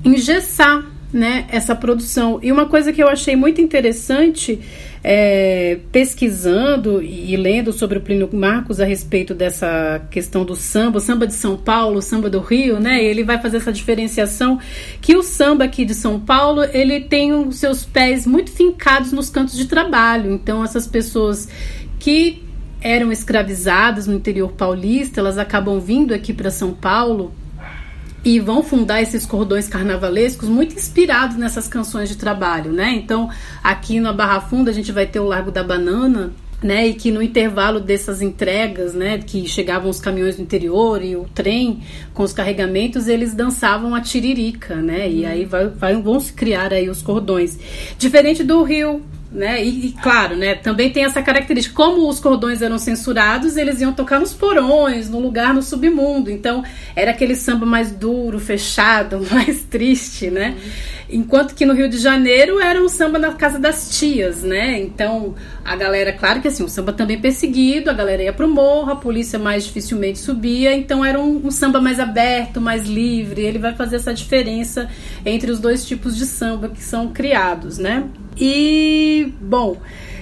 engessar 0.04 0.84
né, 1.12 1.46
essa 1.48 1.74
produção. 1.74 2.38
E 2.42 2.50
uma 2.50 2.66
coisa 2.66 2.92
que 2.92 3.02
eu 3.02 3.08
achei 3.08 3.36
muito 3.36 3.60
interessante 3.60 4.60
é, 5.02 5.78
pesquisando 5.90 7.02
e 7.02 7.34
lendo 7.36 7.72
sobre 7.72 7.98
o 7.98 8.00
Plínio 8.00 8.28
Marcos 8.32 8.80
a 8.80 8.84
respeito 8.84 9.34
dessa 9.34 10.02
questão 10.10 10.44
do 10.44 10.54
samba, 10.54 11.00
samba 11.00 11.26
de 11.26 11.34
São 11.34 11.56
Paulo, 11.56 12.02
samba 12.02 12.28
do 12.28 12.40
Rio, 12.40 12.78
né? 12.78 13.02
Ele 13.02 13.24
vai 13.24 13.40
fazer 13.40 13.56
essa 13.56 13.72
diferenciação 13.72 14.58
que 15.00 15.16
o 15.16 15.22
samba 15.22 15.64
aqui 15.64 15.84
de 15.84 15.94
São 15.94 16.20
Paulo 16.20 16.62
ele 16.64 17.00
tem 17.00 17.32
os 17.32 17.58
seus 17.58 17.84
pés 17.84 18.26
muito 18.26 18.50
fincados 18.50 19.12
nos 19.12 19.30
cantos 19.30 19.56
de 19.56 19.66
trabalho. 19.66 20.32
Então 20.32 20.62
essas 20.62 20.86
pessoas 20.86 21.48
que 21.98 22.44
eram 22.82 23.12
escravizadas 23.12 24.06
no 24.06 24.14
interior 24.14 24.52
paulista, 24.52 25.20
elas 25.20 25.38
acabam 25.38 25.78
vindo 25.78 26.14
aqui 26.14 26.32
para 26.32 26.50
São 26.50 26.72
Paulo 26.72 27.32
e 28.24 28.38
vão 28.38 28.62
fundar 28.62 29.02
esses 29.02 29.24
cordões 29.24 29.68
carnavalescos 29.68 30.48
muito 30.48 30.74
inspirados 30.74 31.36
nessas 31.36 31.66
canções 31.66 32.08
de 32.08 32.16
trabalho, 32.16 32.72
né? 32.72 32.92
Então, 32.94 33.30
aqui 33.62 33.98
na 33.98 34.12
Barra 34.12 34.40
Funda 34.40 34.70
a 34.70 34.74
gente 34.74 34.92
vai 34.92 35.06
ter 35.06 35.20
o 35.20 35.24
Largo 35.24 35.50
da 35.50 35.64
Banana, 35.64 36.32
né? 36.62 36.88
E 36.88 36.94
que 36.94 37.10
no 37.10 37.22
intervalo 37.22 37.80
dessas 37.80 38.20
entregas, 38.20 38.94
né, 38.94 39.18
que 39.18 39.48
chegavam 39.48 39.90
os 39.90 40.00
caminhões 40.00 40.36
do 40.36 40.42
interior 40.42 41.02
e 41.02 41.16
o 41.16 41.24
trem 41.34 41.80
com 42.12 42.22
os 42.22 42.32
carregamentos, 42.32 43.08
eles 43.08 43.32
dançavam 43.34 43.94
a 43.94 44.00
tiririca, 44.00 44.76
né? 44.76 45.08
E 45.08 45.24
aí 45.24 45.44
vai, 45.44 45.68
vai, 45.68 46.00
vão 46.00 46.20
se 46.20 46.32
criar 46.32 46.72
aí 46.72 46.90
os 46.90 47.00
cordões. 47.00 47.58
Diferente 47.98 48.44
do 48.44 48.62
Rio, 48.62 49.02
né? 49.32 49.64
E, 49.64 49.86
e, 49.86 49.92
claro, 49.92 50.36
né, 50.36 50.56
também 50.56 50.90
tem 50.90 51.04
essa 51.04 51.22
característica. 51.22 51.74
Como 51.74 52.08
os 52.08 52.18
cordões 52.18 52.62
eram 52.62 52.78
censurados, 52.78 53.56
eles 53.56 53.80
iam 53.80 53.92
tocar 53.92 54.18
nos 54.18 54.34
porões, 54.34 55.08
no 55.08 55.20
lugar 55.20 55.54
no 55.54 55.62
submundo. 55.62 56.30
Então, 56.30 56.64
era 56.96 57.12
aquele 57.12 57.36
samba 57.36 57.64
mais 57.64 57.92
duro, 57.92 58.40
fechado, 58.40 59.24
mais 59.30 59.62
triste, 59.62 60.30
né? 60.30 60.56
Enquanto 61.08 61.54
que 61.54 61.64
no 61.64 61.74
Rio 61.74 61.88
de 61.88 61.98
Janeiro 61.98 62.60
era 62.60 62.80
um 62.80 62.88
samba 62.88 63.18
na 63.18 63.32
casa 63.32 63.58
das 63.58 63.98
tias, 63.98 64.42
né? 64.42 64.80
Então, 64.80 65.34
a 65.64 65.74
galera, 65.76 66.12
claro 66.12 66.40
que 66.40 66.48
assim, 66.48 66.62
o 66.62 66.68
samba 66.68 66.92
também 66.92 67.20
perseguido, 67.20 67.90
a 67.90 67.92
galera 67.92 68.22
ia 68.22 68.32
pro 68.32 68.48
morro, 68.48 68.92
a 68.92 68.96
polícia 68.96 69.38
mais 69.38 69.64
dificilmente 69.64 70.18
subia, 70.18 70.72
então 70.74 71.04
era 71.04 71.18
um, 71.18 71.46
um 71.46 71.50
samba 71.50 71.80
mais 71.80 71.98
aberto, 71.98 72.60
mais 72.60 72.86
livre. 72.86 73.42
Ele 73.42 73.58
vai 73.58 73.74
fazer 73.74 73.96
essa 73.96 74.14
diferença 74.14 74.88
entre 75.24 75.50
os 75.50 75.58
dois 75.58 75.84
tipos 75.84 76.16
de 76.16 76.26
samba 76.26 76.68
que 76.68 76.82
são 76.82 77.08
criados, 77.08 77.76
né? 77.76 78.04
E, 78.40 79.32
bom, 79.40 79.76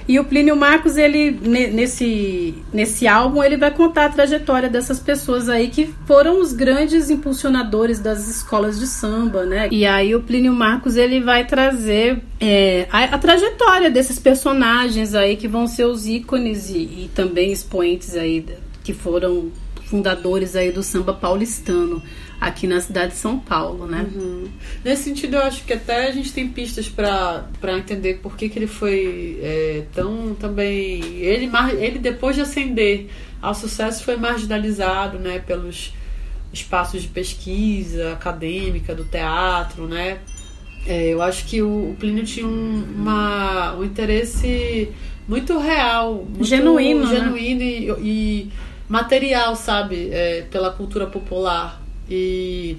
e 0.09 0.19
o 0.19 0.25
Plínio 0.25 0.55
Marcos, 0.55 0.97
ele 0.97 1.29
nesse, 1.31 2.55
nesse 2.73 3.07
álbum, 3.07 3.43
ele 3.43 3.57
vai 3.57 3.69
contar 3.69 4.05
a 4.05 4.09
trajetória 4.09 4.67
dessas 4.67 4.99
pessoas 4.99 5.47
aí 5.47 5.67
que 5.67 5.93
foram 6.07 6.41
os 6.41 6.51
grandes 6.51 7.11
impulsionadores 7.11 7.99
das 7.99 8.27
escolas 8.27 8.79
de 8.79 8.87
samba, 8.87 9.45
né? 9.45 9.67
E 9.71 9.85
aí 9.85 10.15
o 10.15 10.21
Plínio 10.23 10.51
Marcos, 10.51 10.95
ele 10.95 11.19
vai 11.21 11.45
trazer 11.45 12.23
é, 12.39 12.87
a, 12.91 13.03
a, 13.03 13.17
trajetória 13.19 13.91
desses 13.91 14.17
personagens 14.17 15.13
aí 15.13 15.37
que 15.37 15.47
vão 15.47 15.67
ser 15.67 15.85
os 15.85 16.07
ícones 16.07 16.71
e, 16.71 16.79
e 16.79 17.11
também 17.13 17.51
expoentes 17.51 18.15
aí 18.15 18.43
que 18.83 18.93
foram 18.93 19.51
fundadores 19.85 20.55
aí 20.55 20.71
do 20.71 20.81
samba 20.81 21.13
paulistano 21.13 22.01
aqui 22.39 22.65
na 22.67 22.79
cidade 22.79 23.11
de 23.11 23.17
São 23.17 23.37
Paulo, 23.37 23.85
né? 23.85 24.07
Uhum. 24.15 24.47
Nesse 24.83 25.03
sentido, 25.03 25.35
eu 25.35 25.43
acho 25.43 25.63
que 25.65 25.73
até 25.73 26.07
a 26.07 26.11
gente 26.11 26.31
tem 26.31 26.47
pistas 26.47 26.87
para 26.87 27.77
entender 27.77 28.19
por 28.21 28.37
que, 28.37 28.47
que 28.47 28.57
ele 28.57 28.67
foi 28.67 29.39
é, 29.41 29.83
tão 29.93 30.33
também. 30.35 31.01
Ele, 31.17 31.49
ele, 31.79 31.99
depois 31.99 32.35
de 32.35 32.41
ascender 32.41 33.07
ao 33.41 33.53
sucesso, 33.53 34.03
foi 34.03 34.15
marginalizado 34.15 35.19
né, 35.19 35.39
pelos 35.39 35.93
espaços 36.53 37.01
de 37.01 37.09
pesquisa 37.09 38.13
acadêmica, 38.13 38.95
do 38.95 39.03
teatro, 39.03 39.87
né? 39.87 40.19
É, 40.87 41.09
eu 41.09 41.21
acho 41.21 41.45
que 41.45 41.61
o, 41.61 41.91
o 41.91 41.95
Plínio 41.99 42.23
tinha 42.23 42.47
um, 42.47 42.83
uma, 42.95 43.75
um 43.75 43.83
interesse 43.83 44.89
muito 45.27 45.59
real, 45.59 46.15
muito 46.15 46.45
genuíno, 46.45 47.05
genuíno 47.05 47.59
né? 47.59 47.65
e, 47.65 47.91
e 48.01 48.51
material, 48.87 49.55
sabe? 49.57 50.09
É, 50.09 50.45
pela 50.49 50.71
cultura 50.71 51.05
popular. 51.05 51.81
E 52.09 52.77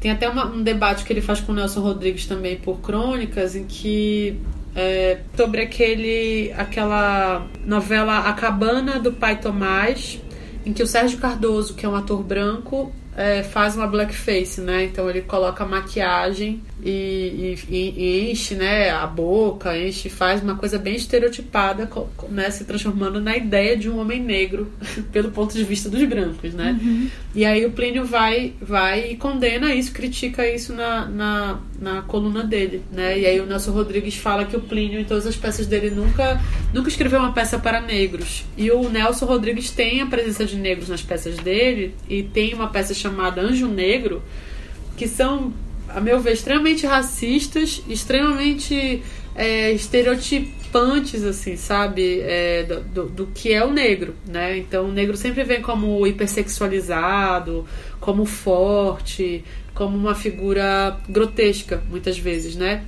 tem 0.00 0.10
até 0.10 0.28
uma, 0.28 0.46
um 0.46 0.62
debate 0.62 1.04
que 1.04 1.12
ele 1.12 1.20
faz 1.20 1.40
com 1.40 1.52
o 1.52 1.54
Nelson 1.54 1.80
Rodrigues 1.80 2.26
também 2.26 2.56
por 2.56 2.80
crônicas, 2.80 3.54
em 3.54 3.64
que 3.64 4.38
é, 4.74 5.20
sobre 5.36 5.62
aquele 5.62 6.52
aquela 6.56 7.46
novela 7.64 8.28
A 8.28 8.32
Cabana 8.32 9.00
do 9.00 9.12
Pai 9.12 9.40
Tomás, 9.40 10.20
em 10.64 10.72
que 10.72 10.82
o 10.82 10.86
Sérgio 10.86 11.18
Cardoso, 11.18 11.74
que 11.74 11.86
é 11.86 11.88
um 11.88 11.94
ator 11.94 12.22
branco, 12.22 12.92
é, 13.16 13.42
faz 13.42 13.76
uma 13.76 13.86
blackface, 13.86 14.60
né? 14.60 14.84
Então 14.84 15.08
ele 15.08 15.22
coloca 15.22 15.64
maquiagem 15.64 16.62
e, 16.82 17.56
e, 17.68 17.94
e, 17.96 18.30
enche 18.30 18.54
né, 18.54 18.90
a 18.90 19.06
boca, 19.06 19.76
enche, 19.76 20.10
faz 20.10 20.42
uma 20.42 20.56
coisa 20.56 20.78
bem 20.78 20.94
estereotipada, 20.94 21.90
né, 22.28 22.50
se 22.50 22.64
transformando 22.64 23.20
na 23.20 23.36
ideia 23.36 23.76
de 23.76 23.88
um 23.88 23.98
homem 23.98 24.22
negro 24.22 24.70
pelo 25.10 25.30
ponto 25.30 25.54
de 25.54 25.64
vista 25.64 25.88
dos 25.88 26.02
brancos, 26.04 26.52
né? 26.52 26.78
Uhum. 26.80 27.08
E 27.34 27.44
aí 27.44 27.64
o 27.64 27.72
Plínio 27.72 28.04
vai, 28.04 28.52
vai 28.60 29.12
e 29.12 29.16
condena 29.16 29.74
isso, 29.74 29.92
critica 29.92 30.46
isso 30.46 30.74
na, 30.74 31.06
na, 31.06 31.60
na 31.80 32.02
coluna 32.02 32.44
dele, 32.44 32.82
né? 32.92 33.18
E 33.18 33.26
aí 33.26 33.40
o 33.40 33.46
Nelson 33.46 33.72
Rodrigues 33.72 34.16
fala 34.16 34.44
que 34.44 34.56
o 34.56 34.60
Plínio, 34.60 35.00
em 35.00 35.04
todas 35.04 35.26
as 35.26 35.36
peças 35.36 35.66
dele, 35.66 35.90
nunca, 35.90 36.40
nunca 36.74 36.88
escreveu 36.88 37.20
uma 37.20 37.32
peça 37.32 37.58
para 37.58 37.80
negros. 37.80 38.44
E 38.56 38.70
o 38.70 38.88
Nelson 38.88 39.24
Rodrigues 39.24 39.70
tem 39.70 40.02
a 40.02 40.06
presença 40.06 40.44
de 40.44 40.56
negros 40.56 40.90
nas 40.90 41.02
peças 41.02 41.36
dele 41.38 41.94
e 42.08 42.22
tem 42.22 42.52
uma 42.52 42.68
peça 42.68 42.92
chamada 42.92 43.40
Anjo 43.40 43.66
Negro, 43.66 44.22
que 44.96 45.08
são 45.08 45.52
a 45.88 46.00
meu 46.00 46.20
ver, 46.20 46.32
extremamente 46.32 46.86
racistas, 46.86 47.82
extremamente 47.88 49.02
é, 49.34 49.72
estereotipantes, 49.72 51.24
assim, 51.24 51.56
sabe? 51.56 52.20
É, 52.20 52.64
do, 52.64 53.06
do, 53.06 53.26
que 53.26 53.52
é 53.52 53.64
o 53.64 53.72
negro, 53.72 54.14
né? 54.26 54.58
Então, 54.58 54.86
o 54.86 54.92
negro 54.92 55.16
sempre 55.16 55.44
vem 55.44 55.62
como 55.62 56.06
hipersexualizado, 56.06 57.66
como 58.00 58.24
forte, 58.24 59.44
como 59.74 59.96
uma 59.96 60.14
figura 60.14 60.98
grotesca, 61.08 61.82
muitas 61.88 62.18
vezes, 62.18 62.56
né? 62.56 62.84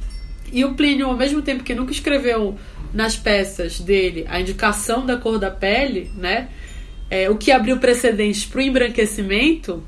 E 0.52 0.64
o 0.64 0.74
Plínio, 0.74 1.06
ao 1.06 1.16
mesmo 1.16 1.42
tempo 1.42 1.62
que 1.62 1.74
nunca 1.74 1.92
escreveu 1.92 2.56
nas 2.92 3.16
peças 3.16 3.80
dele 3.80 4.24
a 4.28 4.40
indicação 4.40 5.04
da 5.04 5.16
cor 5.16 5.38
da 5.38 5.50
pele, 5.50 6.10
né? 6.16 6.48
é, 7.10 7.28
o 7.30 7.36
que 7.36 7.50
abriu 7.50 7.78
precedentes 7.78 8.44
para 8.44 8.58
o 8.58 8.62
embranquecimento, 8.62 9.82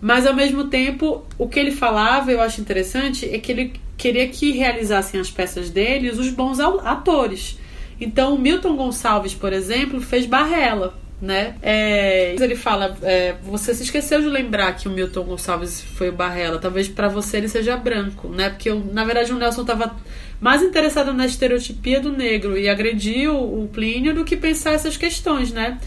mas 0.00 0.26
ao 0.26 0.34
mesmo 0.34 0.64
tempo 0.64 1.24
o 1.36 1.48
que 1.48 1.58
ele 1.58 1.72
falava, 1.72 2.30
eu 2.30 2.40
acho 2.40 2.60
interessante, 2.60 3.28
é 3.28 3.38
que 3.38 3.52
ele 3.52 3.72
queria 3.96 4.28
que 4.28 4.52
realizassem 4.52 5.20
as 5.20 5.30
peças 5.30 5.70
dele 5.70 6.10
os 6.10 6.30
bons 6.30 6.60
atores. 6.60 7.58
Então, 8.00 8.34
o 8.34 8.38
Milton 8.38 8.76
Gonçalves, 8.76 9.34
por 9.34 9.52
exemplo, 9.52 10.00
fez 10.00 10.24
Barrela, 10.24 10.94
né? 11.20 11.56
É, 11.60 12.36
ele 12.40 12.54
fala, 12.54 12.96
é, 13.02 13.34
você 13.42 13.74
se 13.74 13.82
esqueceu 13.82 14.20
de 14.20 14.28
lembrar 14.28 14.76
que 14.76 14.86
o 14.86 14.90
Milton 14.90 15.24
Gonçalves 15.24 15.80
foi 15.80 16.10
o 16.10 16.12
Barrela, 16.12 16.58
talvez 16.58 16.88
para 16.88 17.08
você 17.08 17.38
ele 17.38 17.48
seja 17.48 17.76
branco, 17.76 18.28
né? 18.28 18.50
Porque 18.50 18.70
eu, 18.70 18.78
na 18.92 19.04
verdade 19.04 19.32
o 19.32 19.36
Nelson 19.36 19.62
estava 19.62 19.96
mais 20.40 20.62
interessado 20.62 21.12
na 21.12 21.26
estereotipia 21.26 22.00
do 22.00 22.12
negro 22.12 22.56
e 22.56 22.68
agrediu 22.68 23.34
o 23.34 23.68
Plínio 23.72 24.14
do 24.14 24.24
que 24.24 24.36
pensar 24.36 24.74
essas 24.74 24.96
questões, 24.96 25.52
né? 25.52 25.78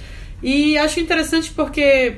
E 0.43 0.77
acho 0.77 0.99
interessante 0.99 1.51
porque 1.51 2.15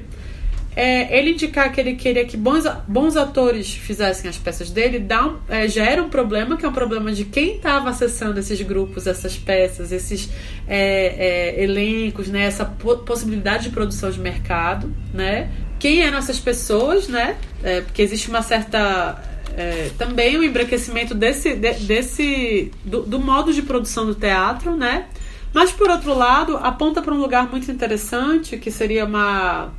é, 0.76 1.18
ele 1.18 1.32
indicar 1.32 1.72
que 1.72 1.80
ele 1.80 1.96
queria 1.96 2.26
que 2.26 2.36
bons, 2.36 2.64
bons 2.88 3.16
atores 3.16 3.74
fizessem 3.74 4.30
as 4.30 4.38
peças 4.38 4.70
dele 4.72 5.00
dá 5.00 5.28
um, 5.28 5.38
é, 5.48 5.68
gera 5.68 6.02
um 6.02 6.10
problema, 6.10 6.58
que 6.58 6.66
é 6.66 6.70
um 6.70 6.74
problema 6.74 7.12
de 7.12 7.26
quem 7.26 7.56
estava 7.56 7.90
acessando 7.90 8.40
esses 8.40 8.60
grupos, 8.62 9.06
essas 9.06 9.38
peças, 9.38 9.92
esses 9.92 10.30
é, 10.68 11.58
é 11.58 11.64
elencos, 11.64 12.28
né, 12.28 12.44
essa 12.44 12.66
possibilidade 12.66 13.64
de 13.64 13.70
produção 13.70 14.10
de 14.10 14.20
mercado, 14.20 14.94
né? 15.14 15.50
Quem 15.80 16.02
eram 16.02 16.18
essas 16.18 16.40
pessoas, 16.40 17.08
né? 17.08 17.38
É, 17.62 17.82
porque 17.82 18.02
existe 18.02 18.30
uma 18.30 18.42
certa 18.42 19.22
é, 19.56 19.92
também 19.98 20.38
o 20.38 20.40
um 20.40 20.44
embranquecimento 20.44 21.14
desse, 21.14 21.56
de, 21.56 21.74
desse 21.74 22.72
do, 22.84 23.02
do, 23.02 23.20
modo 23.20 23.54
de 23.54 23.62
produção 23.62 24.06
do 24.06 24.16
teatro, 24.16 24.76
né? 24.76 25.08
Mas 25.54 25.72
por 25.72 25.90
outro 25.90 26.18
lado, 26.18 26.58
aponta 26.58 27.02
para 27.02 27.14
um 27.14 27.20
lugar 27.20 27.50
muito 27.50 27.70
interessante 27.70 28.58
que 28.58 28.72
seria 28.72 29.06
uma 29.06 29.72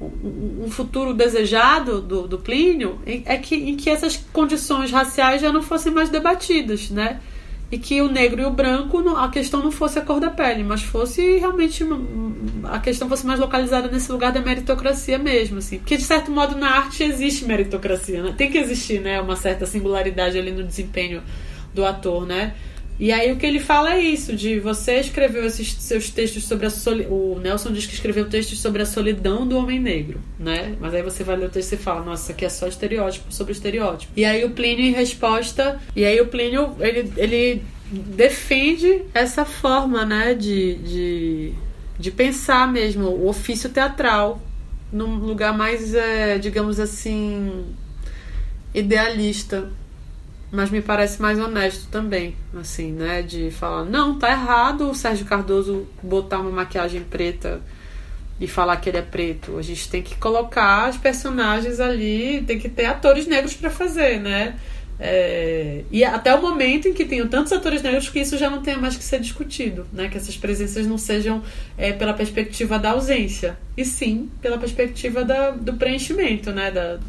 um 0.00 0.68
futuro 0.70 1.14
desejado 1.14 2.00
do, 2.00 2.26
do 2.26 2.38
Plínio 2.38 2.98
é 3.06 3.36
que, 3.36 3.54
em 3.54 3.76
que 3.76 3.88
essas 3.88 4.16
condições 4.32 4.90
raciais 4.90 5.40
já 5.40 5.52
não 5.52 5.62
fossem 5.62 5.92
mais 5.92 6.10
debatidas, 6.10 6.90
né? 6.90 7.20
E 7.70 7.78
que 7.78 8.00
o 8.02 8.08
negro 8.08 8.42
e 8.42 8.44
o 8.44 8.50
branco, 8.50 8.98
a 9.16 9.28
questão 9.28 9.62
não 9.62 9.70
fosse 9.70 9.98
a 9.98 10.02
cor 10.02 10.20
da 10.20 10.30
pele, 10.30 10.62
mas 10.62 10.82
fosse 10.82 11.38
realmente 11.38 11.84
a 12.64 12.78
questão 12.78 13.08
fosse 13.08 13.26
mais 13.26 13.40
localizada 13.40 13.88
nesse 13.88 14.10
lugar 14.12 14.32
da 14.32 14.40
meritocracia 14.40 15.18
mesmo, 15.18 15.58
assim. 15.58 15.78
Porque 15.78 15.96
de 15.96 16.02
certo 16.04 16.30
modo 16.30 16.56
na 16.56 16.70
arte 16.70 17.02
existe 17.02 17.44
meritocracia, 17.44 18.22
né? 18.22 18.34
Tem 18.36 18.50
que 18.50 18.58
existir, 18.58 19.00
né? 19.00 19.20
Uma 19.20 19.36
certa 19.36 19.64
singularidade 19.64 20.38
ali 20.38 20.50
no 20.50 20.62
desempenho 20.62 21.22
do 21.72 21.84
ator, 21.84 22.26
né? 22.26 22.54
E 22.98 23.10
aí 23.10 23.32
o 23.32 23.36
que 23.36 23.44
ele 23.44 23.58
fala 23.58 23.94
é 23.94 24.00
isso, 24.00 24.36
de 24.36 24.60
você 24.60 25.00
escreveu 25.00 25.44
esses 25.44 25.72
seus 25.74 26.10
textos 26.10 26.44
sobre 26.44 26.66
a 26.66 26.70
solidão. 26.70 27.12
O 27.12 27.40
Nelson 27.40 27.72
diz 27.72 27.86
que 27.86 27.94
escreveu 27.94 28.28
textos 28.28 28.60
sobre 28.60 28.82
a 28.82 28.86
solidão 28.86 29.46
do 29.46 29.56
homem 29.56 29.80
negro, 29.80 30.20
né? 30.38 30.76
Mas 30.80 30.94
aí 30.94 31.02
você 31.02 31.24
vai 31.24 31.36
ler 31.36 31.46
o 31.46 31.50
texto 31.50 31.72
e 31.72 31.76
fala, 31.76 32.04
nossa, 32.04 32.32
aqui 32.32 32.44
é 32.44 32.48
só 32.48 32.68
estereótipo 32.68 33.32
sobre 33.32 33.52
estereótipo. 33.52 34.12
E 34.16 34.24
aí 34.24 34.44
o 34.44 34.50
Plínio 34.50 34.84
em 34.84 34.92
resposta, 34.92 35.80
e 35.96 36.04
aí 36.04 36.20
o 36.20 36.28
Plínio, 36.28 36.76
ele, 36.78 37.12
ele 37.16 37.62
defende 37.90 39.02
essa 39.12 39.44
forma, 39.44 40.04
né, 40.04 40.34
de, 40.34 40.74
de, 40.76 41.52
de 41.98 42.10
pensar 42.12 42.70
mesmo 42.70 43.08
o 43.08 43.28
ofício 43.28 43.68
teatral 43.70 44.40
num 44.92 45.16
lugar 45.16 45.56
mais, 45.56 45.94
é, 45.94 46.38
digamos 46.38 46.78
assim, 46.78 47.64
idealista 48.72 49.68
mas 50.54 50.70
me 50.70 50.80
parece 50.80 51.20
mais 51.20 51.38
honesto 51.38 51.88
também, 51.90 52.36
assim, 52.58 52.92
né? 52.92 53.22
De 53.22 53.50
falar, 53.50 53.84
não, 53.84 54.16
tá 54.16 54.30
errado 54.30 54.88
o 54.88 54.94
Sérgio 54.94 55.26
Cardoso 55.26 55.86
botar 56.00 56.38
uma 56.38 56.50
maquiagem 56.50 57.02
preta 57.02 57.60
e 58.40 58.46
falar 58.46 58.76
que 58.76 58.88
ele 58.88 58.98
é 58.98 59.02
preto. 59.02 59.58
A 59.58 59.62
gente 59.62 59.88
tem 59.90 60.00
que 60.00 60.14
colocar 60.14 60.88
os 60.88 60.96
personagens 60.96 61.80
ali, 61.80 62.44
tem 62.46 62.58
que 62.58 62.68
ter 62.68 62.86
atores 62.86 63.26
negros 63.26 63.54
para 63.54 63.68
fazer, 63.68 64.20
né? 64.20 64.54
É, 65.00 65.82
e 65.90 66.04
até 66.04 66.32
o 66.32 66.40
momento 66.40 66.86
em 66.86 66.92
que 66.92 67.04
tenham 67.04 67.26
tantos 67.26 67.52
atores 67.52 67.82
negros 67.82 68.08
que 68.08 68.20
isso 68.20 68.38
já 68.38 68.48
não 68.48 68.62
tenha 68.62 68.78
mais 68.78 68.96
que 68.96 69.02
ser 69.02 69.18
discutido, 69.18 69.84
né? 69.92 70.08
Que 70.08 70.18
essas 70.18 70.36
presenças 70.36 70.86
não 70.86 70.96
sejam 70.96 71.42
é, 71.76 71.92
pela 71.92 72.14
perspectiva 72.14 72.78
da 72.78 72.92
ausência, 72.92 73.58
e 73.76 73.84
sim 73.84 74.30
pela 74.40 74.56
perspectiva 74.56 75.24
da, 75.24 75.50
do 75.50 75.72
preenchimento, 75.74 76.52
né? 76.52 76.70
Da, 76.70 77.00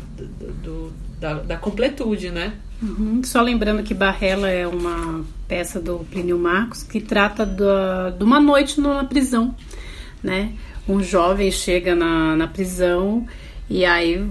do, 0.64 0.91
da, 1.20 1.34
da 1.36 1.58
completude, 1.58 2.32
né? 2.32 2.54
Uhum. 2.82 3.22
Só 3.24 3.42
lembrando 3.42 3.84
que 3.84 3.94
Barrela 3.94 4.50
é 4.50 4.68
uma 4.68 5.24
peça 5.48 5.80
do 5.80 6.00
Plínio 6.12 6.38
Marcos 6.38 6.84
que 6.84 7.00
trata 7.00 7.46
da, 7.46 8.10
de 8.10 8.24
uma 8.24 8.40
noite 8.40 8.80
na 8.80 9.04
prisão, 9.04 9.56
né? 10.24 10.54
Um 10.88 11.02
jovem 11.02 11.50
chega 11.52 11.96
na, 11.96 12.36
na 12.36 12.48
prisão 12.48 13.26
e 13.70 13.86
aí 13.86 14.24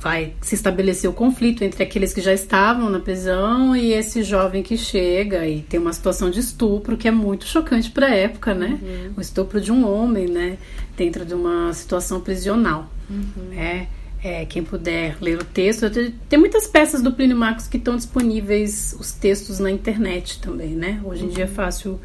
vai 0.00 0.32
se 0.40 0.54
estabelecer 0.54 1.10
o 1.10 1.12
conflito 1.12 1.62
entre 1.62 1.82
aqueles 1.82 2.14
que 2.14 2.22
já 2.22 2.32
estavam 2.32 2.88
na 2.88 2.98
prisão 3.00 3.76
e 3.76 3.92
esse 3.92 4.22
jovem 4.22 4.62
que 4.62 4.76
chega 4.78 5.46
e 5.46 5.60
tem 5.60 5.78
uma 5.78 5.92
situação 5.92 6.30
de 6.30 6.40
estupro 6.40 6.96
que 6.96 7.06
é 7.06 7.10
muito 7.10 7.44
chocante 7.44 7.90
para 7.90 8.06
a 8.06 8.14
época, 8.14 8.54
né? 8.54 8.78
Uhum. 8.80 9.12
O 9.18 9.20
estupro 9.20 9.60
de 9.60 9.70
um 9.70 9.86
homem, 9.86 10.26
né? 10.26 10.56
Dentro 10.96 11.24
de 11.24 11.34
uma 11.34 11.72
situação 11.74 12.20
prisional, 12.20 12.90
uhum. 13.10 13.52
é 13.52 13.86
é, 14.22 14.44
quem 14.44 14.62
puder 14.62 15.16
ler 15.20 15.38
o 15.38 15.44
texto. 15.44 15.90
Tem 16.28 16.38
muitas 16.38 16.66
peças 16.66 17.02
do 17.02 17.12
Plínio 17.12 17.36
Marcos 17.36 17.66
que 17.66 17.76
estão 17.76 17.96
disponíveis, 17.96 18.94
os 18.98 19.12
textos 19.12 19.58
na 19.58 19.70
internet 19.70 20.40
também, 20.40 20.70
né? 20.70 21.00
Hoje 21.04 21.24
em 21.24 21.28
dia 21.28 21.44
é 21.44 21.46
uhum. 21.46 21.54
fácil 21.54 22.00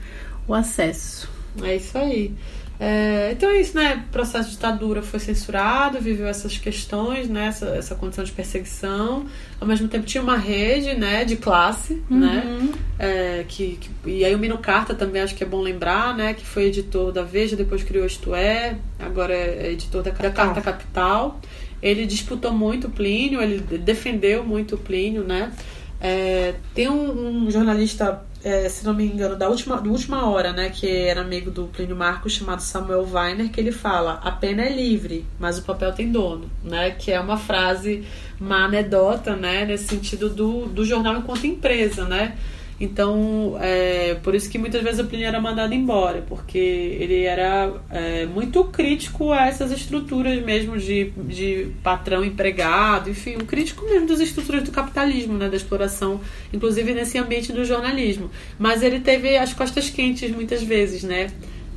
o 0.48 0.54
acesso. 0.54 1.30
É 1.62 1.76
isso 1.76 1.98
aí. 1.98 2.34
É, 2.78 3.32
então 3.32 3.50
é 3.50 3.62
isso, 3.62 3.76
né? 3.78 4.04
O 4.08 4.12
processo 4.12 4.50
de 4.50 4.56
ditadura 4.56 5.02
foi 5.02 5.20
censurado, 5.20 6.00
viveu 6.00 6.28
essas 6.28 6.58
questões, 6.58 7.30
né? 7.30 7.48
Essa, 7.48 7.68
essa 7.68 7.96
condição 7.96 8.24
de 8.24 8.32
perseguição. 8.32 9.26
Ao 9.60 9.68
mesmo 9.68 9.88
tempo 9.88 10.06
tinha 10.06 10.22
uma 10.22 10.38
rede, 10.38 10.94
né? 10.94 11.24
De 11.24 11.38
classe, 11.38 12.02
uhum. 12.10 12.20
né? 12.20 12.70
É, 13.00 13.46
que, 13.48 13.78
que, 13.78 14.10
e 14.10 14.26
aí 14.26 14.36
o 14.36 14.40
Mino 14.40 14.58
Carta 14.58 14.94
também 14.94 15.22
acho 15.22 15.36
que 15.36 15.44
é 15.44 15.48
bom 15.48 15.62
lembrar, 15.62 16.16
né? 16.16 16.34
Que 16.34 16.46
foi 16.46 16.66
editor 16.66 17.12
da 17.12 17.24
Veja, 17.24 17.56
depois 17.56 17.84
criou 17.84 18.06
Isto 18.06 18.36
É, 18.36 18.78
agora 19.00 19.34
é 19.34 19.72
editor 19.72 20.04
da, 20.04 20.12
da 20.12 20.32
Carta 20.32 20.62
Capital. 20.62 21.40
Ele 21.82 22.06
disputou 22.06 22.52
muito 22.52 22.90
Plínio, 22.90 23.42
ele 23.42 23.60
defendeu 23.78 24.44
muito 24.44 24.78
Plínio, 24.78 25.24
né? 25.24 25.52
É, 26.00 26.56
tem 26.74 26.90
um, 26.90 27.46
um 27.46 27.52
jornalista, 27.52 28.24
é, 28.44 28.68
se 28.70 28.86
não 28.86 28.94
me 28.94 29.06
engano, 29.06 29.36
da 29.36 29.50
última, 29.50 29.82
última 29.82 30.30
hora, 30.30 30.52
né, 30.52 30.70
que 30.70 30.88
era 30.88 31.22
amigo 31.22 31.50
do 31.50 31.68
Plínio 31.68 31.96
Marcos, 31.96 32.34
chamado 32.34 32.62
Samuel 32.62 33.08
Weiner, 33.12 33.50
que 33.50 33.60
ele 33.60 33.72
fala: 33.72 34.20
a 34.24 34.32
pena 34.32 34.64
é 34.64 34.70
livre, 34.70 35.26
mas 35.40 35.58
o 35.58 35.64
papel 35.64 35.94
tem 35.94 36.12
dono, 36.12 36.50
né? 36.64 36.92
Que 36.92 37.12
é 37.12 37.20
uma 37.20 37.38
frase, 37.38 38.04
uma 38.40 38.66
anedota, 38.66 39.36
né, 39.36 39.66
nesse 39.66 39.86
sentido 39.86 40.30
do, 40.30 40.66
do 40.68 40.86
jornal 40.86 41.18
enquanto 41.18 41.48
empresa, 41.48 42.06
né? 42.06 42.36
Então, 42.80 43.58
é, 43.62 44.16
por 44.16 44.36
isso 44.36 44.50
que 44.50 44.58
muitas 44.58 44.84
vezes 44.84 45.00
o 45.00 45.06
Plínio 45.06 45.28
era 45.28 45.40
mandado 45.40 45.74
embora, 45.74 46.24
porque 46.28 46.58
ele 46.58 47.24
era 47.24 47.74
é, 47.90 48.26
muito 48.26 48.66
crítico 48.66 49.32
a 49.32 49.48
essas 49.48 49.72
estruturas 49.72 50.44
mesmo 50.44 50.78
de, 50.78 51.12
de 51.26 51.72
patrão 51.82 52.24
empregado, 52.24 53.10
enfim, 53.10 53.38
um 53.38 53.46
crítico 53.46 53.86
mesmo 53.86 54.08
das 54.08 54.20
estruturas 54.20 54.64
do 54.64 54.72
capitalismo, 54.72 55.38
né, 55.38 55.48
da 55.48 55.56
exploração, 55.56 56.20
inclusive 56.52 56.94
nesse 56.94 57.18
ambiente 57.18 57.54
do 57.54 57.64
jornalismo. 57.64 58.30
Mas 58.60 58.84
ele 58.84 59.00
teve 59.00 59.38
as 59.38 59.54
costas 59.54 59.90
quentes 59.90 60.30
muitas 60.32 60.62
vezes, 60.62 61.04
né? 61.04 61.32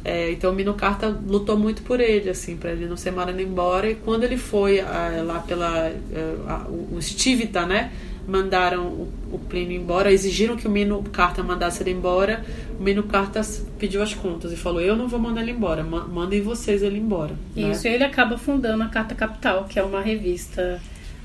É, 0.04 0.30
então 0.30 0.52
o 0.52 0.54
Mino 0.54 0.74
Carta 0.74 1.08
lutou 1.08 1.56
muito 1.56 1.82
por 1.82 2.00
ele, 2.00 2.30
assim, 2.30 2.56
para 2.56 2.72
ele 2.72 2.86
não 2.86 2.96
ser 2.96 3.10
mandado 3.10 3.40
embora. 3.40 3.90
E 3.90 3.94
quando 3.94 4.24
ele 4.24 4.36
foi 4.36 4.78
é, 4.78 5.22
lá 5.22 5.40
pela. 5.40 5.88
É, 5.88 6.34
a, 6.46 6.66
o 6.68 7.00
Stivita, 7.00 7.66
né? 7.66 7.92
Mandaram 8.28 8.86
o, 8.86 9.12
o 9.32 9.38
Plínio 9.38 9.80
embora, 9.80 10.12
exigiram 10.12 10.54
que 10.54 10.68
o 10.68 10.70
Mino 10.70 11.02
Carta 11.04 11.42
mandasse 11.42 11.82
ele 11.82 11.92
embora. 11.92 12.44
O 12.78 12.82
Mino 12.82 13.02
Carta 13.04 13.40
pediu 13.78 14.02
as 14.02 14.12
contas 14.12 14.52
e 14.52 14.56
falou: 14.56 14.82
Eu 14.82 14.94
não 14.94 15.08
vou 15.08 15.18
mandar 15.18 15.40
ele 15.40 15.52
embora, 15.52 15.82
mandem 15.82 16.42
vocês 16.42 16.82
ele 16.82 16.98
embora. 16.98 17.34
Né? 17.56 17.70
Isso, 17.70 17.84
né? 17.84 17.90
e 17.90 17.94
ele 17.94 18.04
acaba 18.04 18.36
fundando 18.36 18.84
a 18.84 18.88
Carta 18.88 19.14
Capital, 19.14 19.64
que 19.64 19.78
é 19.78 19.82
uma 19.82 20.02
revista 20.02 20.80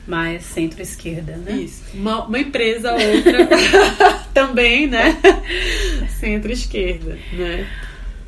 mais 0.08 0.44
centro-esquerda, 0.46 1.36
né? 1.38 1.52
Isso. 1.52 1.84
Uma, 1.94 2.26
uma 2.26 2.40
empresa, 2.40 2.94
outra 2.94 3.50
também, 4.34 4.88
né? 4.88 5.18
centro-esquerda, 6.20 7.18
né? 7.34 7.68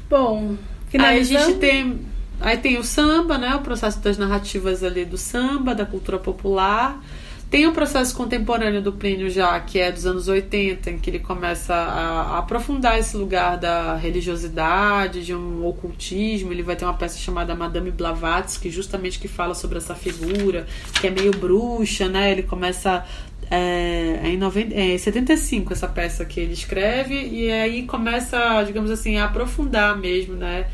Bom, 0.09 0.57
finalizando... 0.89 1.37
Aí 1.37 1.43
a 1.43 1.47
gente 1.47 1.59
tem. 1.59 1.99
Aí 2.41 2.57
tem 2.57 2.77
o 2.77 2.83
samba, 2.83 3.37
né? 3.37 3.55
O 3.55 3.61
processo 3.61 3.99
das 4.01 4.17
narrativas 4.17 4.83
ali 4.83 5.05
do 5.05 5.17
samba, 5.17 5.73
da 5.73 5.85
cultura 5.85 6.19
popular. 6.19 7.01
Tem 7.49 7.67
o 7.67 7.71
processo 7.71 8.15
contemporâneo 8.15 8.81
do 8.81 8.91
Plínio 8.91 9.29
já, 9.29 9.59
que 9.59 9.79
é 9.79 9.91
dos 9.91 10.05
anos 10.05 10.27
80, 10.27 10.89
em 10.89 10.97
que 10.97 11.09
ele 11.09 11.19
começa 11.19 11.73
a, 11.73 12.39
aprofundar 12.39 12.97
esse 12.97 13.15
lugar 13.15 13.57
da 13.57 13.95
religiosidade, 13.95 15.23
de 15.23 15.33
um 15.33 15.65
ocultismo. 15.65 16.51
Ele 16.51 16.63
vai 16.63 16.75
ter 16.75 16.85
uma 16.85 16.95
peça 16.95 17.17
chamada 17.17 17.55
Madame 17.55 17.91
Blavatsky, 17.91 18.69
justamente 18.69 19.19
que 19.19 19.27
fala 19.27 19.53
sobre 19.53 19.77
essa 19.77 19.93
figura, 19.93 20.65
que 20.99 21.07
é 21.07 21.11
meio 21.11 21.31
bruxa, 21.31 22.09
né? 22.09 22.31
Ele 22.31 22.43
começa 22.43 23.05
é, 23.49 24.21
em 24.23 24.37
90, 24.37 24.73
é, 24.75 24.97
75 24.97 25.71
essa 25.71 25.87
peça 25.87 26.25
que 26.25 26.39
ele 26.39 26.53
escreve 26.53 27.15
e 27.15 27.51
aí 27.51 27.83
começa, 27.83 28.63
digamos 28.63 28.89
assim, 28.89 29.17
a 29.17 29.25
aprofundar 29.25 29.95
mesmo, 29.97 30.33
né? 30.33 30.65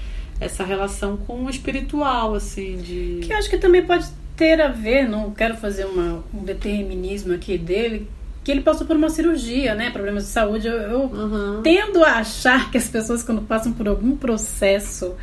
essa 0.41 0.63
relação 0.63 1.15
com 1.15 1.43
o 1.43 1.49
espiritual, 1.51 2.34
assim, 2.34 2.78
de. 2.78 3.19
Que 3.22 3.32
eu 3.32 3.38
acho 3.38 3.47
que 3.47 3.59
também 3.59 3.86
pode 3.86 4.07
ter 4.42 4.60
a 4.60 4.70
ver, 4.70 5.08
não 5.08 5.30
quero 5.30 5.56
fazer 5.56 5.86
uma, 5.86 6.24
um 6.34 6.44
determinismo 6.44 7.32
aqui 7.32 7.60
dele, 7.60 8.10
que 8.44 8.50
ele 8.50 8.62
passou 8.62 8.88
por 8.88 8.96
uma 8.96 9.08
cirurgia, 9.08 9.76
né? 9.76 9.92
Problemas 9.92 10.24
de 10.24 10.30
saúde. 10.30 10.66
Eu, 10.66 10.74
eu 10.78 11.62
tendo 11.62 12.04
a 12.04 12.14
achar 12.14 12.72
que 12.72 12.78
as 12.80 12.89
pessoas, 12.89 13.22
quando 13.22 13.44
passam 13.44 13.72
por 13.72 13.88
algum 13.88 14.18
processo 14.18 15.16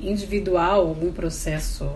individual, 0.00 0.88
algum 0.88 1.12
processo 1.12 1.86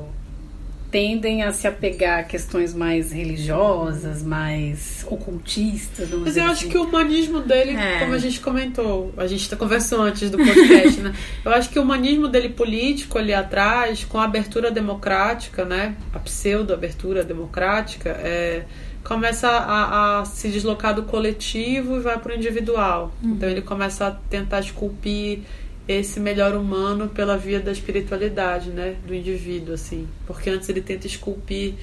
tendem 0.90 1.42
a 1.42 1.52
se 1.52 1.66
apegar 1.66 2.20
a 2.20 2.22
questões 2.22 2.72
mais 2.74 3.12
religiosas, 3.12 4.22
mais 4.22 5.04
ocultistas. 5.06 6.08
Mas 6.10 6.36
eu 6.36 6.44
acho 6.44 6.52
assim. 6.52 6.68
que 6.68 6.78
o 6.78 6.84
humanismo 6.84 7.40
dele, 7.40 7.76
É. 7.76 8.00
como 8.00 8.14
a 8.14 8.18
gente 8.18 8.40
comentou, 8.40 9.12
a 9.16 9.26
gente 9.26 9.54
conversou 9.56 10.00
antes 10.00 10.30
do 10.30 10.38
podcast, 10.38 11.00
né? 11.00 11.14
Eu 11.44 11.52
acho 11.52 11.68
que 11.68 11.78
o 11.78 11.82
humanismo 11.82 12.28
dele 12.28 12.48
político 12.48 13.18
ali 13.18 13.34
atrás, 13.34 14.04
com 14.04 14.18
a 14.18 14.24
abertura 14.24 14.70
democrática, 14.70 15.64
né? 15.64 15.94
A 16.14 16.18
pseudo-abertura 16.18 17.22
democrática, 17.22 18.10
é, 18.10 18.64
começa 19.04 19.48
a, 19.48 20.20
a 20.20 20.24
se 20.24 20.48
deslocar 20.48 20.94
do 20.94 21.02
coletivo 21.02 21.96
e 21.96 22.00
vai 22.00 22.18
para 22.18 22.32
o 22.32 22.34
individual. 22.36 23.12
Uhum. 23.22 23.32
Então 23.32 23.48
ele 23.48 23.62
começa 23.62 24.06
a 24.06 24.10
tentar 24.10 24.60
esculpir 24.60 25.40
esse 25.88 26.20
melhor 26.20 26.54
humano 26.54 27.08
pela 27.08 27.36
via 27.38 27.58
da 27.58 27.72
espiritualidade, 27.72 28.70
né? 28.70 28.96
Do 29.06 29.14
indivíduo, 29.14 29.74
assim. 29.74 30.06
Porque 30.26 30.50
antes 30.50 30.68
ele 30.68 30.82
tenta 30.82 31.06
esculpir 31.06 31.74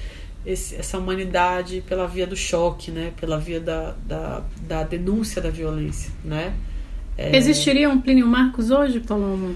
esse- 0.46 0.76
essa 0.76 0.96
humanidade 0.96 1.82
pela 1.88 2.06
via 2.06 2.26
do 2.26 2.36
choque, 2.36 2.90
né? 2.92 3.12
Pela 3.20 3.36
via 3.38 3.58
da, 3.60 3.94
da, 4.06 4.42
da 4.66 4.82
denúncia 4.84 5.42
da 5.42 5.50
violência, 5.50 6.12
né? 6.24 6.54
É, 7.18 7.36
Existiria 7.36 7.88
um 7.90 8.00
Plínio 8.00 8.26
Marcos 8.26 8.70
hoje, 8.70 9.00
Paloma? 9.00 9.54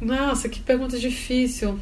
Nossa, 0.00 0.48
que 0.48 0.60
pergunta 0.60 0.98
difícil. 0.98 1.78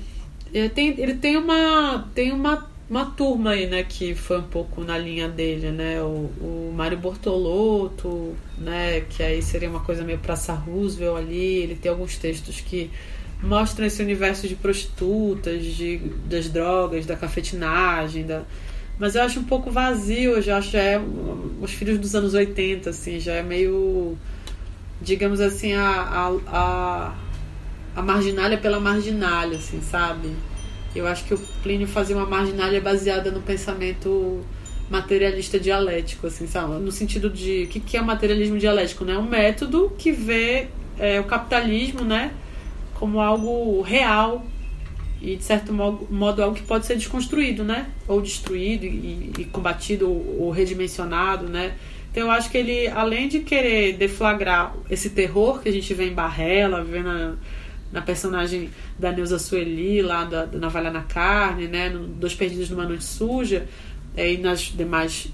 Ele 0.53 0.69
tem, 0.69 0.89
ele 1.01 1.15
tem 1.15 1.37
uma 1.37 2.09
tem 2.15 2.31
uma, 2.31 2.69
uma 2.89 3.07
turma 3.07 3.51
aí, 3.51 3.67
né, 3.67 3.83
que 3.83 4.15
foi 4.15 4.39
um 4.39 4.45
pouco 4.45 4.83
na 4.83 4.99
linha 4.99 5.29
dele, 5.29 5.71
né? 5.71 6.03
O, 6.03 6.31
o 6.41 6.75
Mário 6.77 6.99
Bortolotto, 6.99 8.35
né, 8.59 9.01
que 9.03 9.23
aí 9.23 9.43
seria 9.43 9.71
uma 9.71 9.81
coisa 9.81 10.05
meio 10.05 10.19
Praça 10.19 10.53
Roosevelt 10.53 11.19
ali. 11.19 11.63
Ele 11.63 11.75
tem 11.75 11.91
alguns 11.91 12.19
textos 12.19 12.61
que 12.61 12.91
mostram 13.43 13.87
esse 13.87 14.03
universo 14.03 14.47
de 14.47 14.55
prostitutas, 14.55 15.65
de, 15.65 15.99
das 16.27 16.49
drogas, 16.49 17.07
da 17.07 17.17
cafetinagem, 17.17 18.27
da... 18.27 18.43
Mas 18.99 19.17
eu 19.17 19.23
acho 19.23 19.41
um 19.41 19.45
pouco 19.45 19.71
vazio, 19.71 20.33
eu 20.33 20.43
já 20.43 20.59
acho 20.59 20.77
é 20.77 21.01
os 21.61 21.73
filhos 21.73 21.99
dos 21.99 22.15
anos 22.15 22.33
80, 22.33 22.91
assim, 22.91 23.19
já 23.19 23.33
é 23.33 23.43
meio 23.43 24.17
digamos 25.01 25.41
assim, 25.41 25.75
a, 25.75 25.91
a, 25.91 26.33
a, 26.47 27.15
a 27.97 28.03
marginalha 28.03 28.57
pela 28.57 28.81
marginalha, 28.81 29.59
assim, 29.59 29.81
sabe? 29.83 30.31
Eu 30.95 31.07
acho 31.07 31.25
que 31.25 31.35
o 31.35 31.39
Plínio 31.63 31.87
fazia 31.87 32.17
uma 32.17 32.27
marginalha 32.27 32.81
baseada 32.81 33.31
no 33.31 33.41
pensamento 33.41 34.45
materialista 34.89 35.59
dialético, 35.59 36.27
assim, 36.27 36.47
sabe? 36.47 36.75
No 36.75 36.93
sentido 36.93 37.29
de 37.31 37.65
o 37.65 37.69
que, 37.69 37.81
que 37.81 37.97
é 37.97 38.01
o 38.01 38.05
materialismo 38.05 38.59
dialético, 38.59 39.05
né? 39.05 39.17
Um 39.17 39.23
método 39.29 39.93
que 39.99 40.13
vê 40.13 40.69
é, 40.99 41.19
o 41.19 41.25
capitalismo, 41.25 42.03
né, 42.05 42.33
como 42.95 43.21
algo 43.21 43.81
real 43.83 44.45
e 45.21 45.37
de 45.37 45.43
certo 45.43 45.73
mo- 45.73 46.07
modo 46.11 46.43
algo 46.43 46.55
que 46.55 46.63
pode 46.63 46.87
ser 46.87 46.97
desconstruído, 46.97 47.65
né? 47.65 47.87
Ou 48.07 48.21
destruído 48.21 48.85
e, 48.85 49.33
e 49.39 49.45
combatido 49.47 50.09
ou, 50.09 50.43
ou 50.43 50.51
redimensionado, 50.51 51.49
né? 51.49 51.75
Então 52.11 52.25
eu 52.25 52.31
acho 52.31 52.49
que 52.51 52.59
ele, 52.59 52.87
além 52.89 53.27
de 53.27 53.41
querer 53.41 53.95
deflagrar 53.95 54.73
esse 54.89 55.11
terror 55.11 55.61
que 55.61 55.69
a 55.69 55.73
gente 55.73 55.93
vê 55.95 56.07
em 56.09 56.13
Barrela, 56.13 56.85
vê 56.85 57.01
na, 57.01 57.35
na 57.95 58.03
personagem 58.03 58.71
da 58.99 59.13
Neuza 59.13 59.39
Sueli, 59.39 60.03
lá 60.03 60.25
da, 60.25 60.45
da 60.47 60.59
Navalha 60.59 60.91
na 60.91 61.03
Carne, 61.03 61.69
né? 61.69 61.89
No 61.89 62.09
Dois 62.09 62.35
Perdidos 62.35 62.69
numa 62.69 62.85
Noite 62.85 63.05
Suja, 63.05 63.67
é, 64.17 64.33
e 64.33 64.37
nas 64.37 64.63
demais 64.63 65.31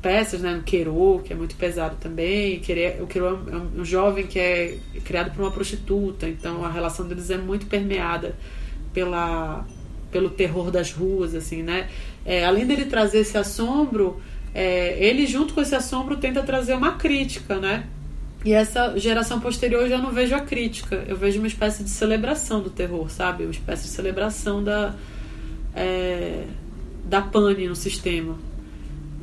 peças, 0.00 0.40
né? 0.40 0.54
No 0.54 0.62
Querô, 0.62 1.20
que 1.22 1.34
é 1.34 1.36
muito 1.36 1.54
pesado 1.54 1.96
também. 2.00 2.62
O 3.02 3.06
Querô 3.06 3.26
é 3.28 3.32
um, 3.34 3.80
um 3.82 3.84
jovem 3.84 4.26
que 4.26 4.38
é 4.38 4.78
criado 5.04 5.34
por 5.34 5.42
uma 5.42 5.50
prostituta, 5.50 6.26
então 6.26 6.64
a 6.64 6.70
relação 6.70 7.06
deles 7.06 7.28
é 7.28 7.36
muito 7.36 7.66
permeada 7.66 8.34
pela 8.92 9.66
pelo 10.10 10.30
terror 10.30 10.70
das 10.70 10.90
ruas, 10.90 11.34
assim, 11.34 11.62
né? 11.62 11.90
É, 12.24 12.42
além 12.46 12.66
dele 12.66 12.86
trazer 12.86 13.18
esse 13.18 13.36
assombro, 13.36 14.18
é, 14.54 14.96
ele 14.98 15.26
junto 15.26 15.52
com 15.52 15.60
esse 15.60 15.74
assombro 15.74 16.16
tenta 16.16 16.42
trazer 16.42 16.74
uma 16.74 16.92
crítica, 16.92 17.58
né? 17.58 17.86
E 18.44 18.52
essa 18.52 18.96
geração 18.98 19.40
posterior 19.40 19.82
eu 19.82 19.88
já 19.88 19.98
não 19.98 20.12
vejo 20.12 20.34
a 20.34 20.40
crítica, 20.40 21.04
eu 21.08 21.16
vejo 21.16 21.38
uma 21.38 21.48
espécie 21.48 21.82
de 21.82 21.90
celebração 21.90 22.62
do 22.62 22.70
terror, 22.70 23.10
sabe? 23.10 23.42
Uma 23.44 23.50
espécie 23.50 23.82
de 23.84 23.88
celebração 23.90 24.62
da 24.62 24.94
é, 25.74 26.44
da 27.04 27.20
pane 27.20 27.66
no 27.68 27.76
sistema. 27.76 28.36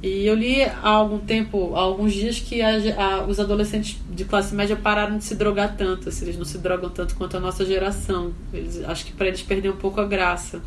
E 0.04 0.26
eu 0.26 0.36
li 0.36 0.62
há 0.62 0.88
algum 0.90 1.18
tempo, 1.18 1.74
há 1.76 1.80
alguns 1.82 2.14
dias, 2.14 2.40
que 2.40 2.62
a- 2.62 2.76
a- 2.98 3.26
os 3.26 3.40
adolescentes 3.40 3.98
de 4.10 4.24
classe 4.26 4.54
média 4.54 4.76
pararam 4.76 5.18
de 5.18 5.24
se 5.24 5.36
drogar 5.36 5.76
tanto. 5.76 6.10
Assim, 6.10 6.26
eles 6.26 6.38
não 6.38 6.46
se 6.46 6.58
drogam 6.60 6.90
tanto 6.90 7.16
quanto 7.16 7.36
a 7.38 7.40
nossa 7.40 7.66
geração. 7.66 8.32
Eles, 8.54 8.84
acho 8.84 9.06
que 9.06 9.14
para 9.14 9.28
eles 9.28 9.42
perder 9.42 9.70
um 9.72 9.76
pouco 9.78 10.00
a 10.00 10.06
graça. 10.06 10.62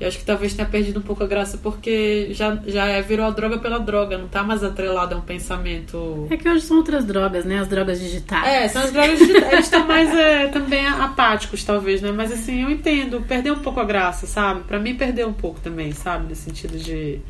Eu 0.00 0.06
acho 0.06 0.18
que 0.18 0.24
talvez 0.24 0.54
tenha 0.54 0.68
perdido 0.68 1.00
um 1.00 1.02
pouco 1.02 1.24
a 1.24 1.26
graça 1.26 1.58
porque 1.58 2.28
já, 2.30 2.56
já 2.66 2.86
é, 2.86 3.02
virou 3.02 3.26
a 3.26 3.30
droga 3.30 3.58
pela 3.58 3.78
droga, 3.78 4.16
não 4.16 4.28
tá 4.28 4.44
mais 4.44 4.62
atrelado 4.62 5.14
a 5.14 5.18
um 5.18 5.22
pensamento. 5.22 6.26
É 6.30 6.36
que 6.36 6.48
hoje 6.48 6.62
são 6.62 6.76
outras 6.76 7.04
drogas, 7.04 7.44
né? 7.44 7.58
As 7.58 7.66
drogas 7.66 7.98
digitais. 7.98 8.46
É, 8.46 8.68
são 8.68 8.82
as 8.82 8.92
drogas 8.92 9.18
digitais. 9.18 9.52
Eles 9.52 9.64
estão 9.64 9.86
mais 9.86 10.14
é, 10.14 10.46
também 10.48 10.86
apáticos, 10.86 11.64
talvez, 11.64 12.00
né? 12.00 12.12
Mas 12.12 12.30
assim, 12.30 12.62
eu 12.62 12.70
entendo, 12.70 13.24
perdeu 13.26 13.54
um 13.54 13.58
pouco 13.58 13.80
a 13.80 13.84
graça, 13.84 14.26
sabe? 14.26 14.62
Pra 14.62 14.78
mim, 14.78 14.94
perdeu 14.94 15.26
um 15.26 15.32
pouco 15.32 15.58
também, 15.60 15.92
sabe? 15.92 16.28
No 16.28 16.34
sentido 16.36 16.78
de. 16.78 17.20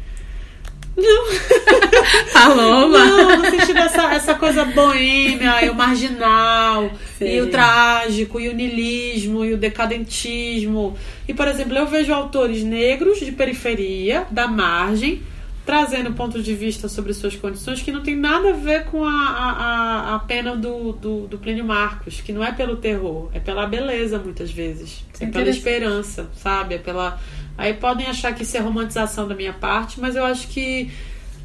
Paloma. 2.33 2.99
Não, 3.05 3.37
no 3.39 3.45
sentido 3.51 3.75
dessa 3.75 4.13
essa 4.15 4.35
coisa 4.35 4.65
boêmia, 4.65 5.65
e 5.65 5.71
o 5.71 5.75
marginal, 5.75 6.91
Sim. 7.19 7.27
e 7.27 7.41
o 7.41 7.51
trágico, 7.51 8.41
e 8.41 8.49
o 8.49 8.55
niilismo, 8.55 9.45
e 9.45 9.53
o 9.53 9.57
decadentismo. 9.57 10.97
E, 11.27 11.35
por 11.35 11.49
exemplo, 11.49 11.77
eu 11.77 11.87
vejo 11.87 12.13
autores 12.13 12.63
negros 12.63 13.19
de 13.21 13.33
periferia, 13.33 14.27
da 14.31 14.47
margem, 14.49 15.23
trazendo 15.67 16.13
pontos 16.13 16.43
de 16.45 16.55
vista 16.55 16.89
sobre 16.89 17.13
suas 17.13 17.37
condições 17.37 17.83
que 17.83 17.93
não 17.93 18.03
tem 18.03 18.17
nada 18.17 18.51
a 18.51 18.55
ver 18.55 18.85
com 18.87 19.05
a, 19.05 19.11
a, 19.13 20.15
a- 20.15 20.19
pena 20.21 20.57
do, 20.57 20.93
do, 20.93 21.27
do 21.27 21.37
Plínio 21.39 21.65
Marcos, 21.65 22.23
que 22.23 22.33
não 22.33 22.43
é 22.43 22.51
pelo 22.53 22.77
terror, 22.77 23.29
é 23.35 23.39
pela 23.41 23.67
beleza, 23.67 24.19
muitas 24.19 24.51
vezes. 24.51 25.05
Isso 25.13 25.25
É 25.25 25.27
pela 25.27 25.51
esperança, 25.51 26.29
sabe? 26.35 26.77
É 26.77 26.79
pela. 26.79 27.21
Aí 27.59 27.75
podem 27.75 28.07
achar 28.07 28.33
que 28.35 28.45
isso 28.45 28.57
é 28.57 28.61
romantização 28.61 29.27
da 29.29 29.35
minha 29.35 29.53
parte, 29.53 30.01
mas 30.01 30.15
eu 30.17 30.25
acho 30.25 30.47
que 30.49 30.91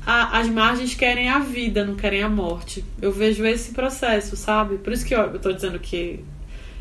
a- 0.05 0.37
as 0.39 0.47
margens 0.47 0.93
querem 0.93 1.27
a 1.27 1.39
vida, 1.39 1.83
não 1.83 1.95
querem 1.95 2.21
a 2.21 2.29
morte. 2.29 2.85
Eu 3.01 3.11
vejo 3.11 3.43
esse 3.45 3.73
processo, 3.73 4.35
sabe? 4.37 4.77
Por 4.77 4.93
isso 4.93 5.03
que 5.05 5.15
eu, 5.15 5.19
eu 5.21 5.39
tô 5.39 5.51
dizendo 5.51 5.79
que 5.79 6.19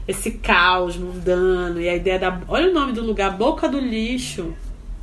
esse 0.07 0.33
caos 0.33 0.97
mundano 0.99 1.81
e 1.81 1.89
a 1.89 1.97
ideia 1.97 2.19
da. 2.19 2.41
Olha 2.47 2.71
o 2.71 2.75
nome 2.75 2.93
do 2.93 3.03
lugar, 3.03 3.31
Boca 3.37 3.69
do 3.69 3.81
Lixo. 3.81 4.55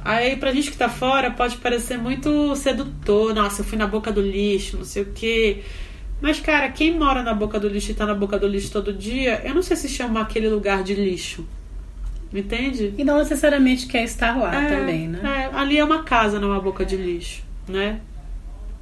Aí, 0.05 0.35
pra 0.37 0.53
gente 0.53 0.71
que 0.71 0.77
tá 0.77 0.87
fora, 0.87 1.31
pode 1.31 1.57
parecer 1.57 1.97
muito 1.97 2.55
sedutor. 2.55 3.33
Nossa, 3.33 3.61
eu 3.61 3.65
fui 3.65 3.77
na 3.77 3.85
boca 3.87 4.11
do 4.13 4.21
lixo, 4.21 4.77
não 4.77 4.85
sei 4.85 5.03
o 5.03 5.07
quê. 5.13 5.61
Mas, 6.21 6.39
cara, 6.39 6.69
quem 6.69 6.97
mora 6.97 7.21
na 7.21 7.33
boca 7.33 7.59
do 7.59 7.67
lixo 7.67 7.91
e 7.91 7.93
tá 7.93 8.05
na 8.05 8.13
boca 8.15 8.39
do 8.39 8.47
lixo 8.47 8.71
todo 8.71 8.93
dia, 8.93 9.41
eu 9.43 9.53
não 9.53 9.61
sei 9.61 9.75
se 9.75 9.89
chama 9.89 10.21
aquele 10.21 10.47
lugar 10.47 10.83
de 10.83 10.93
lixo. 10.95 11.45
Entende? 12.33 12.93
E 12.97 13.03
não 13.03 13.17
necessariamente 13.17 13.87
quer 13.87 14.03
estar 14.03 14.37
lá 14.37 14.63
É, 14.63 14.75
também, 14.77 15.07
né? 15.07 15.49
é, 15.51 15.57
ali 15.57 15.77
é 15.77 15.83
uma 15.83 16.03
casa, 16.03 16.39
não 16.39 16.49
é 16.49 16.51
uma 16.51 16.61
boca 16.61 16.85
de 16.85 16.95
lixo, 16.95 17.43
né? 17.67 18.01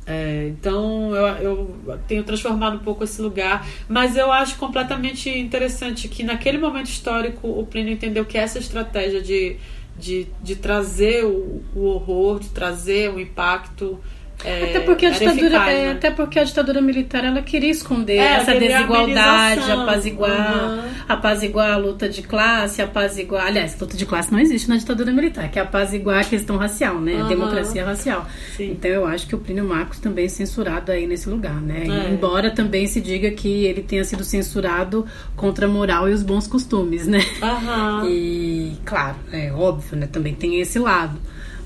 É, 0.06 0.48
então 0.48 1.14
eu, 1.14 1.28
eu 1.42 2.00
tenho 2.08 2.24
transformado 2.24 2.78
um 2.78 2.80
pouco 2.80 3.04
esse 3.04 3.22
lugar, 3.22 3.68
mas 3.90 4.16
eu 4.16 4.32
acho 4.32 4.58
completamente 4.58 5.30
interessante 5.30 6.08
que 6.08 6.24
naquele 6.24 6.58
momento 6.58 6.88
histórico 6.88 7.48
o 7.48 7.66
Plínio 7.66 7.92
entendeu 7.94 8.24
que 8.24 8.38
essa 8.38 8.58
estratégia 8.58 9.22
de, 9.22 9.58
de, 9.98 10.28
de 10.42 10.56
trazer 10.56 11.26
o, 11.26 11.62
o 11.76 11.84
horror, 11.86 12.40
de 12.40 12.50
trazer 12.50 13.10
o 13.14 13.20
impacto. 13.20 14.00
É, 14.46 14.66
Até 14.66 14.80
porque 14.82 15.06
a 15.06 15.10
ditadura, 15.10 15.48
eficaz, 15.48 15.70
é, 15.78 15.86
né? 15.86 15.92
até 15.92 16.12
porque 16.12 16.40
a 16.40 16.44
ditadura 16.44 16.80
militar 16.82 17.24
ela 17.26 17.42
queria 17.42 17.72
esconder 17.72 18.18
É, 18.18 18.34
essa 18.36 18.54
desigualdade, 18.56 19.72
apaziguar, 19.72 20.70
Uhum. 20.70 20.84
apaziguar 21.10 21.72
a 21.74 21.78
luta 21.78 22.08
de 22.08 22.22
classe, 22.22 22.82
apaziguar, 22.82 23.48
aliás, 23.48 23.78
luta 23.80 23.98
de 23.98 24.06
classe 24.06 24.32
não 24.32 24.40
existe 24.40 24.70
na 24.70 24.78
ditadura 24.78 25.12
militar, 25.12 25.50
que 25.50 25.58
é 25.58 25.62
apaziguar 25.62 26.20
a 26.20 26.24
questão 26.24 26.56
racial, 26.58 27.00
né, 27.00 27.16
a 27.18 27.24
Uhum. 27.24 27.28
democracia 27.30 27.84
racial. 27.84 28.28
Então 28.60 28.92
eu 28.92 29.06
acho 29.08 29.28
que 29.28 29.36
o 29.36 29.40
Plínio 29.40 29.66
Marcos 29.66 30.00
também 30.00 30.26
é 30.26 30.30
censurado 30.30 30.92
aí 30.92 31.08
nesse 31.08 31.28
lugar, 31.30 31.56
né? 31.62 31.86
É. 31.88 32.14
Embora 32.14 32.52
também 32.52 32.86
se 32.88 33.02
diga 33.02 33.32
que 33.32 33.66
ele 33.66 33.82
tenha 33.82 34.04
sido 34.04 34.24
censurado 34.24 35.06
contra 35.36 35.66
a 35.66 35.70
moral 35.70 36.08
e 36.10 36.14
os 36.14 36.22
bons 36.24 36.46
costumes, 36.48 37.08
né? 37.08 37.20
Aham. 37.42 38.06
E, 38.08 38.74
claro, 38.86 39.16
é 39.32 39.52
óbvio, 39.52 39.98
né? 39.98 40.08
Também 40.08 40.34
tem 40.34 40.60
esse 40.62 40.78
lado. 40.80 41.18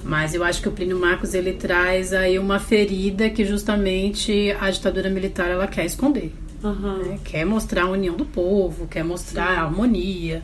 Mas 0.03 0.33
eu 0.33 0.43
acho 0.43 0.61
que 0.61 0.67
o 0.67 0.71
Plínio 0.71 0.99
Marcos 0.99 1.33
ele 1.33 1.53
traz 1.53 2.11
aí 2.13 2.39
uma 2.39 2.59
ferida 2.59 3.29
que 3.29 3.45
justamente 3.45 4.55
a 4.59 4.69
ditadura 4.69 5.09
militar 5.09 5.49
ela 5.49 5.67
quer 5.67 5.85
esconder. 5.85 6.31
Aham. 6.63 6.97
né? 6.97 7.19
Quer 7.23 7.45
mostrar 7.45 7.83
a 7.83 7.89
união 7.89 8.15
do 8.15 8.25
povo, 8.25 8.87
quer 8.87 9.03
mostrar 9.03 9.45
a 9.45 9.63
harmonia. 9.63 10.43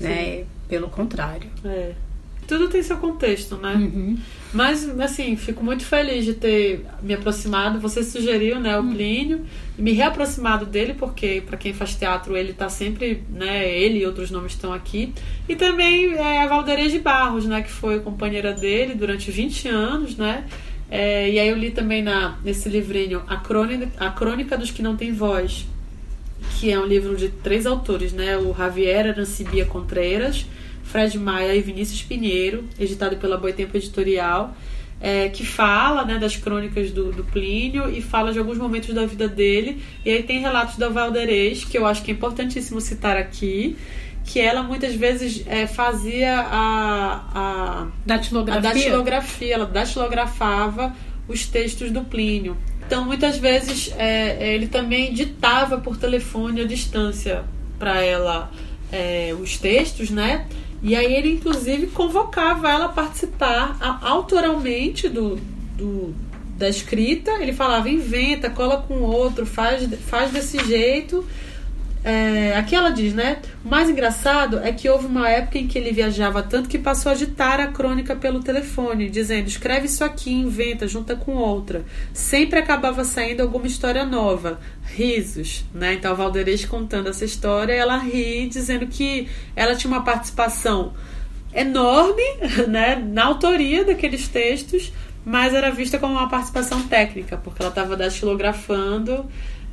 né? 0.00 0.44
Pelo 0.68 0.88
contrário. 0.88 1.48
É. 1.64 1.92
Tudo 2.46 2.68
tem 2.68 2.82
seu 2.82 2.96
contexto, 2.98 3.56
né? 3.56 3.74
Uhum. 3.74 4.18
Mas, 4.52 4.88
assim, 5.00 5.34
fico 5.34 5.64
muito 5.64 5.84
feliz 5.84 6.24
de 6.24 6.34
ter 6.34 6.86
me 7.02 7.12
aproximado. 7.14 7.80
Você 7.80 8.04
sugeriu, 8.04 8.60
né, 8.60 8.78
o 8.78 8.82
Hum. 8.82 8.92
Plínio, 8.94 9.44
e 9.76 9.82
me 9.82 9.92
reaproximado 9.92 10.64
dele, 10.64 10.94
porque 10.94 11.42
para 11.44 11.56
quem 11.56 11.72
faz 11.72 11.94
teatro, 11.96 12.36
ele 12.36 12.52
tá 12.52 12.68
sempre, 12.68 13.24
né, 13.30 13.68
ele 13.68 13.98
e 13.98 14.06
outros 14.06 14.30
nomes 14.30 14.52
estão 14.52 14.72
aqui. 14.72 15.12
E 15.48 15.56
também 15.56 16.12
é, 16.14 16.42
a 16.42 16.46
Valderez 16.46 16.92
de 16.92 17.00
Barros, 17.00 17.46
né, 17.46 17.62
que 17.62 17.70
foi 17.70 17.98
companheira 18.00 18.52
dele 18.52 18.94
durante 18.94 19.30
20 19.30 19.68
anos, 19.68 20.16
né? 20.16 20.44
É, 20.90 21.28
e 21.28 21.38
aí 21.40 21.48
eu 21.48 21.56
li 21.56 21.70
também 21.70 22.02
na, 22.02 22.38
nesse 22.44 22.68
livrinho 22.68 23.22
a 23.26 23.36
crônica, 23.36 23.90
a 23.98 24.10
crônica 24.10 24.56
dos 24.56 24.70
que 24.70 24.82
não 24.82 24.96
têm 24.96 25.12
voz, 25.12 25.66
que 26.60 26.70
é 26.70 26.78
um 26.78 26.86
livro 26.86 27.16
de 27.16 27.28
três 27.28 27.66
autores, 27.66 28.12
né? 28.12 28.36
O 28.36 28.54
Javier 28.54 29.08
Arancibia 29.08 29.64
Contreras, 29.64 30.46
Fred 30.84 31.18
Maia 31.18 31.54
e 31.54 31.60
Vinícius 31.60 32.02
Pinheiro, 32.02 32.64
editado 32.78 33.16
pela 33.16 33.36
Boitempo 33.36 33.76
Editorial, 33.76 34.56
é, 35.00 35.28
que 35.28 35.44
fala 35.44 36.04
né, 36.04 36.18
das 36.18 36.36
crônicas 36.36 36.90
do, 36.90 37.12
do 37.12 37.24
Plínio 37.24 37.90
e 37.90 38.00
fala 38.00 38.32
de 38.32 38.38
alguns 38.38 38.58
momentos 38.58 38.94
da 38.94 39.04
vida 39.04 39.28
dele. 39.28 39.82
E 40.04 40.10
aí 40.10 40.22
tem 40.22 40.40
relatos 40.40 40.76
da 40.76 40.88
Valderez, 40.88 41.64
que 41.64 41.76
eu 41.76 41.86
acho 41.86 42.02
que 42.02 42.10
é 42.10 42.14
importantíssimo 42.14 42.80
citar 42.80 43.16
aqui, 43.16 43.76
que 44.24 44.40
ela 44.40 44.62
muitas 44.62 44.94
vezes 44.94 45.44
é, 45.46 45.66
fazia 45.66 46.38
a, 46.40 47.24
a, 47.34 47.86
Datilografia? 48.06 48.70
a 48.70 48.72
datilografia, 48.72 49.54
ela 49.54 49.66
datilografava 49.66 50.94
os 51.28 51.46
textos 51.46 51.90
do 51.90 52.02
Plínio. 52.02 52.56
Então, 52.86 53.04
muitas 53.04 53.38
vezes, 53.38 53.92
é, 53.96 54.54
ele 54.54 54.66
também 54.66 55.12
ditava 55.12 55.78
por 55.78 55.96
telefone 55.96 56.60
à 56.60 56.66
distância 56.66 57.44
para 57.78 58.02
ela 58.02 58.50
é, 58.92 59.34
os 59.38 59.56
textos, 59.56 60.10
né? 60.10 60.46
E 60.84 60.94
aí 60.94 61.14
ele, 61.14 61.32
inclusive, 61.32 61.86
convocava 61.86 62.68
ela 62.70 62.84
a 62.84 62.88
participar 62.90 63.78
autoralmente 64.02 65.08
do, 65.08 65.36
do- 65.78 66.14
da 66.58 66.68
escrita. 66.68 67.30
Ele 67.40 67.54
falava, 67.54 67.88
inventa, 67.88 68.50
cola 68.50 68.76
com 68.86 69.00
outro, 69.00 69.46
faz, 69.46 69.88
faz 70.06 70.30
desse 70.30 70.62
jeito. 70.64 71.24
É, 72.04 72.54
aqui 72.54 72.74
ela 72.74 72.90
diz, 72.90 73.14
né? 73.14 73.40
O 73.64 73.68
mais 73.68 73.88
engraçado 73.88 74.58
é 74.58 74.70
que 74.70 74.90
houve 74.90 75.06
uma 75.06 75.26
época 75.26 75.56
em 75.56 75.66
que 75.66 75.78
ele 75.78 75.90
viajava 75.90 76.42
tanto 76.42 76.68
que 76.68 76.78
passou 76.78 77.10
a 77.10 77.14
ditar 77.14 77.58
a 77.60 77.68
crônica 77.68 78.14
pelo 78.14 78.40
telefone, 78.40 79.08
dizendo: 79.08 79.48
escreve 79.48 79.86
isso 79.86 80.04
aqui, 80.04 80.30
inventa, 80.30 80.86
junta 80.86 81.16
com 81.16 81.32
outra. 81.32 81.82
Sempre 82.12 82.58
acabava 82.58 83.04
saindo 83.04 83.40
alguma 83.40 83.66
história 83.66 84.04
nova. 84.04 84.60
Risos, 84.84 85.64
né? 85.72 85.94
Então 85.94 86.12
a 86.12 86.14
Valderez 86.14 86.66
contando 86.66 87.08
essa 87.08 87.24
história, 87.24 87.72
ela 87.72 87.96
ri, 87.96 88.46
dizendo 88.48 88.86
que 88.86 89.26
ela 89.56 89.74
tinha 89.74 89.90
uma 89.90 90.04
participação 90.04 90.92
enorme, 91.54 92.22
né? 92.68 92.96
Na 92.96 93.24
autoria 93.24 93.82
daqueles 93.82 94.28
textos, 94.28 94.92
mas 95.24 95.54
era 95.54 95.70
vista 95.70 95.98
como 95.98 96.12
uma 96.12 96.28
participação 96.28 96.82
técnica, 96.82 97.38
porque 97.38 97.62
ela 97.62 97.70
estava 97.70 97.96
datilografando 97.96 99.24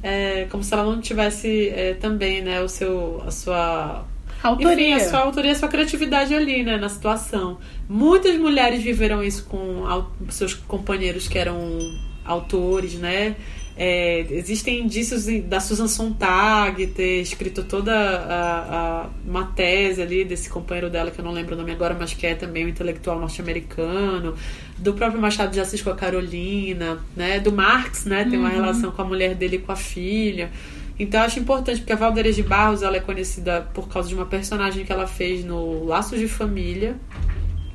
é, 0.04 0.46
como 0.50 0.64
se 0.64 0.74
ela 0.74 0.84
não 0.84 1.02
tivesse 1.02 1.70
é, 1.70 1.94
também, 1.94 2.42
né, 2.42 2.62
o 2.62 2.68
seu, 2.68 3.24
a 3.26 3.32
sua 3.32 4.06
Autoria. 4.44 4.74
enfim, 4.74 4.94
a 4.94 5.10
sua 5.10 5.20
autoria, 5.20 5.52
a 5.52 5.56
sua 5.56 5.68
criatividade 5.68 6.34
ali, 6.34 6.64
né, 6.64 6.78
na 6.78 6.90
situação. 6.90 7.60
Muitas 7.88 8.38
mulheres 8.38 8.82
viveram 8.82 9.24
isso 9.24 9.46
com 9.46 9.84
seus 10.30 10.56
companheiros 10.56 11.28
que 11.28 11.38
eram 11.38 11.80
autores, 12.26 12.96
né? 12.96 13.36
É, 13.84 14.28
existem 14.30 14.82
indícios 14.82 15.26
da 15.46 15.60
Susan 15.60 15.88
Sontag 15.88 16.86
ter 16.86 17.20
escrito 17.20 17.64
toda 17.64 17.92
a, 17.92 19.06
a- 19.06 19.10
uma 19.26 19.46
tese 19.48 20.00
ali 20.04 20.24
desse 20.24 20.52
companheiro 20.52 20.88
dela, 20.88 21.10
que 21.10 21.18
eu 21.20 21.26
não 21.26 21.32
lembro 21.32 21.56
o 21.56 21.58
nome 21.58 21.72
agora, 21.72 21.96
mas 22.00 22.14
que 22.14 22.28
é 22.28 22.36
também 22.36 22.64
um 22.64 22.70
intelectual 22.70 23.20
norte-americano, 23.20 24.36
do 24.78 24.94
próprio 24.94 25.20
Machado 25.20 25.52
de 25.52 25.60
Assis 25.60 25.82
com 25.82 25.90
a 25.90 25.96
Carolina, 25.96 27.00
né? 27.18 27.40
Do 27.40 27.52
Marx, 27.52 28.06
né? 28.06 28.24
Tem 28.30 28.38
uma 28.38 28.50
Uhum. 28.50 28.56
relação 28.56 28.92
com 28.92 29.02
a 29.02 29.06
mulher 29.06 29.34
dele 29.34 29.56
e 29.56 29.60
com 29.60 29.72
a 29.72 29.76
filha. 29.76 30.52
Então 31.00 31.20
eu 31.20 31.26
acho 31.26 31.40
importante, 31.40 31.80
porque 31.80 31.94
a 31.94 31.96
Valderes 31.96 32.36
de 32.36 32.44
Barros 32.44 32.84
ela 32.84 32.98
é 32.98 33.00
conhecida 33.00 33.62
por 33.74 33.88
causa 33.90 34.08
de 34.08 34.14
uma 34.14 34.28
personagem 34.28 34.86
que 34.86 34.92
ela 34.94 35.08
fez 35.08 35.44
no 35.44 35.86
Laços 35.86 36.20
de 36.20 36.28
Família, 36.28 36.98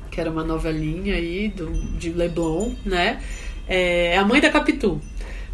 que 0.09 0.21
era 0.21 0.31
uma 0.31 0.45
novelinha 0.45 1.15
aí 1.15 1.49
do, 1.49 1.69
de 1.97 2.11
Leblon, 2.11 2.71
né? 2.85 3.19
É 3.67 4.17
a 4.17 4.23
mãe 4.23 4.39
da 4.39 4.49
Capitu. 4.49 5.01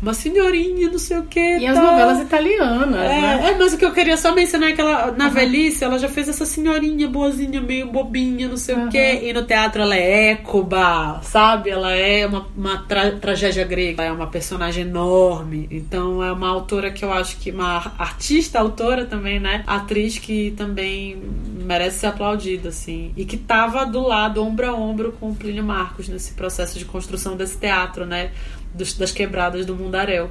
Uma 0.03 0.13
senhorinha, 0.13 0.89
não 0.91 0.99
sei 0.99 1.17
o 1.17 1.23
que. 1.23 1.39
E 1.39 1.65
as 1.65 1.77
novelas 1.77 2.19
italianas, 2.19 2.99
é, 2.99 3.21
né? 3.21 3.49
é, 3.51 3.57
mas 3.57 3.73
o 3.73 3.77
que 3.77 3.85
eu 3.85 3.93
queria 3.93 4.17
só 4.17 4.35
mencionar 4.35 4.69
é 4.69 4.73
que 4.73 4.81
ela, 4.81 5.11
na 5.13 5.29
velhice, 5.29 5.81
ela 5.83 5.97
já 5.97 6.09
fez 6.09 6.27
essa 6.27 6.45
senhorinha 6.45 7.07
boazinha, 7.07 7.61
meio 7.61 7.87
bobinha, 7.87 8.49
não 8.49 8.57
sei 8.57 8.75
o 8.75 8.89
quê. 8.89 9.21
E 9.23 9.31
no 9.31 9.43
teatro 9.43 9.81
ela 9.81 9.95
é 9.95 10.31
écuba, 10.31 11.21
sabe? 11.23 11.69
Ela 11.69 11.93
é 11.95 12.27
uma, 12.27 12.45
uma 12.55 12.77
tra- 12.79 13.11
tragédia 13.11 13.63
grega, 13.63 14.03
é 14.03 14.11
uma 14.11 14.27
personagem 14.27 14.83
enorme. 14.83 15.69
Então 15.71 16.21
é 16.21 16.31
uma 16.33 16.49
autora 16.49 16.91
que 16.91 17.05
eu 17.05 17.13
acho 17.13 17.37
que, 17.37 17.49
uma 17.51 17.93
artista, 17.97 18.59
autora 18.59 19.05
também, 19.05 19.39
né? 19.39 19.63
Atriz 19.65 20.19
que 20.19 20.51
também 20.57 21.17
merece 21.63 21.99
ser 21.99 22.07
aplaudida, 22.07 22.69
assim. 22.69 23.13
E 23.15 23.23
que 23.23 23.37
tava 23.37 23.85
do 23.85 24.01
lado, 24.01 24.43
ombro 24.43 24.67
a 24.67 24.73
ombro 24.73 25.13
com 25.17 25.29
o 25.29 25.35
Plínio 25.35 25.63
Marcos 25.63 26.09
nesse 26.09 26.33
processo 26.33 26.77
de 26.77 26.83
construção 26.83 27.37
desse 27.37 27.57
teatro, 27.57 28.05
né? 28.05 28.31
Dos- 28.73 28.93
das 28.93 29.11
quebradas 29.11 29.65
do 29.65 29.75
Mundaréu. 29.75 30.29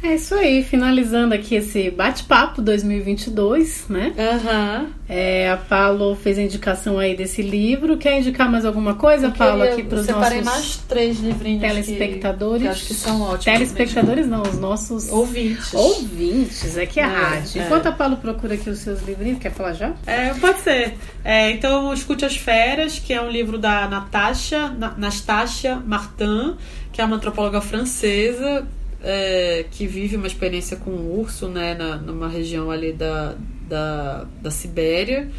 É 0.00 0.14
isso 0.14 0.32
aí, 0.36 0.62
finalizando 0.62 1.34
aqui 1.34 1.56
esse 1.56 1.90
bate-papo 1.90 2.62
2022, 2.62 3.86
né? 3.88 4.12
Aham. 4.16 4.86
É, 5.08 5.50
a 5.50 5.56
Paulo 5.56 6.14
fez 6.14 6.38
a 6.38 6.42
indicação 6.42 7.00
aí 7.00 7.16
desse 7.16 7.42
livro. 7.42 7.96
Quer 7.96 8.20
indicar 8.20 8.48
mais 8.48 8.64
alguma 8.64 8.94
coisa, 8.94 9.28
Paulo, 9.32 9.60
aqui 9.64 9.82
para 9.82 9.98
os 9.98 10.06
separei 10.06 10.40
nossos 10.40 10.60
mais 10.60 10.76
três 10.88 11.18
livrinhos 11.18 11.62
que- 11.62 11.68
telespectadores? 11.68 12.62
que 12.62 12.68
acho 12.68 12.86
que 12.86 12.94
são 12.94 13.22
ótimos 13.22 13.44
Telespectadores 13.44 14.28
não, 14.28 14.42
os 14.42 14.56
nossos 14.60 15.08
Ouvintes. 15.10 15.74
Ouvintes, 15.74 16.76
é 16.76 16.86
que 16.86 17.00
é, 17.00 17.02
É, 17.02 17.06
rádio. 17.06 17.60
é. 17.60 17.64
Enquanto 17.64 17.86
a 17.86 17.92
Paulo 17.92 18.18
procura 18.18 18.54
aqui 18.54 18.70
os 18.70 18.78
seus 18.78 19.02
livrinhos, 19.02 19.40
quer 19.40 19.50
falar 19.50 19.72
já? 19.72 19.94
É, 20.06 20.32
pode 20.34 20.60
ser. 20.60 20.94
É, 21.24 21.50
então, 21.50 21.92
Escute 21.92 22.24
as 22.24 22.36
Feras, 22.36 23.00
que 23.00 23.12
é 23.12 23.20
um 23.20 23.28
livro 23.30 23.58
da 23.58 23.88
Natasha, 23.88 24.68
Na- 24.68 24.94
Nastasia 24.96 25.74
Martin, 25.74 26.54
que 26.98 27.02
é 27.02 27.04
uma 27.04 27.14
antropóloga 27.14 27.60
francesa 27.60 28.66
é, 29.00 29.64
que 29.70 29.86
vive 29.86 30.16
uma 30.16 30.26
experiência 30.26 30.76
com 30.76 30.90
um 30.90 31.16
urso, 31.16 31.46
né, 31.46 31.72
na, 31.72 31.94
numa 31.94 32.28
região 32.28 32.72
ali 32.72 32.92
da, 32.92 33.36
da, 33.68 34.26
da 34.42 34.50
Sibéria. 34.50 35.30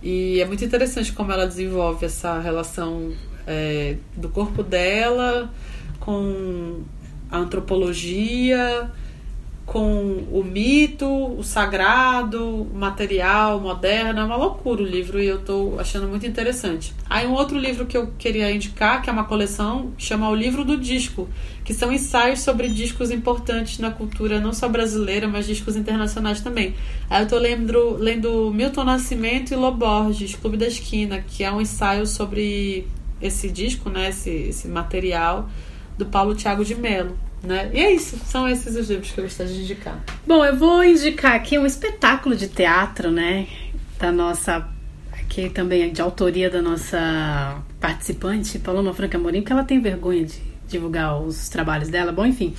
E 0.00 0.40
é 0.40 0.46
muito 0.46 0.64
interessante 0.64 1.12
como 1.12 1.32
ela 1.32 1.44
desenvolve 1.44 2.06
essa 2.06 2.38
relação 2.38 3.12
é, 3.48 3.96
do 4.16 4.28
corpo 4.28 4.62
dela 4.62 5.52
com 5.98 6.82
a 7.28 7.38
antropologia, 7.38 8.88
com 9.68 10.24
o 10.32 10.42
mito, 10.42 11.06
o 11.06 11.44
sagrado, 11.44 12.62
o 12.62 12.74
material, 12.74 13.60
moderno. 13.60 14.20
É 14.20 14.24
uma 14.24 14.34
loucura 14.34 14.82
o 14.82 14.84
livro 14.84 15.22
e 15.22 15.26
eu 15.26 15.40
tô 15.42 15.76
achando 15.78 16.08
muito 16.08 16.26
interessante. 16.26 16.94
Aí 17.08 17.26
um 17.26 17.34
outro 17.34 17.58
livro 17.58 17.84
que 17.84 17.94
eu 17.96 18.10
queria 18.18 18.50
indicar, 18.50 19.02
que 19.02 19.10
é 19.10 19.12
uma 19.12 19.24
coleção, 19.24 19.92
chama 19.98 20.30
O 20.30 20.34
Livro 20.34 20.64
do 20.64 20.78
Disco, 20.78 21.28
que 21.64 21.74
são 21.74 21.92
ensaios 21.92 22.40
sobre 22.40 22.70
discos 22.70 23.10
importantes 23.10 23.78
na 23.78 23.90
cultura, 23.90 24.40
não 24.40 24.54
só 24.54 24.70
brasileira, 24.70 25.28
mas 25.28 25.46
discos 25.46 25.76
internacionais 25.76 26.40
também. 26.40 26.74
Aí 27.10 27.22
eu 27.22 27.28
tô 27.28 27.36
lendo, 27.36 27.96
lendo 27.98 28.50
Milton 28.50 28.84
Nascimento 28.84 29.52
e 29.52 29.56
Loborges, 29.56 30.34
Clube 30.34 30.56
da 30.56 30.66
Esquina, 30.66 31.20
que 31.20 31.44
é 31.44 31.52
um 31.52 31.60
ensaio 31.60 32.06
sobre 32.06 32.88
esse 33.20 33.50
disco, 33.50 33.90
né, 33.90 34.08
esse, 34.08 34.30
esse 34.30 34.66
material 34.66 35.46
do 35.98 36.06
Paulo 36.06 36.34
Thiago 36.34 36.64
de 36.64 36.74
Mello. 36.74 37.27
Né? 37.42 37.70
E 37.72 37.80
é 37.80 37.92
isso, 37.92 38.18
são 38.26 38.48
esses 38.48 38.74
os 38.74 38.90
livros 38.90 39.10
que 39.10 39.20
eu 39.20 39.24
gostaria 39.24 39.52
de 39.52 39.62
indicar. 39.62 40.02
Bom, 40.26 40.44
eu 40.44 40.56
vou 40.56 40.82
indicar 40.82 41.34
aqui 41.34 41.58
um 41.58 41.64
espetáculo 41.64 42.34
de 42.34 42.48
teatro, 42.48 43.10
né? 43.10 43.46
Da 43.98 44.10
nossa. 44.10 44.68
Aqui 45.12 45.48
também 45.50 45.92
de 45.92 46.00
autoria 46.00 46.50
da 46.50 46.62
nossa 46.62 47.62
participante, 47.78 48.58
Paloma 48.58 48.94
Franca 48.94 49.18
Morim, 49.18 49.40
porque 49.40 49.52
ela 49.52 49.62
tem 49.62 49.78
vergonha 49.78 50.24
de 50.24 50.40
divulgar 50.66 51.20
os 51.20 51.48
trabalhos 51.48 51.88
dela. 51.88 52.12
Bom, 52.12 52.26
enfim, 52.26 52.54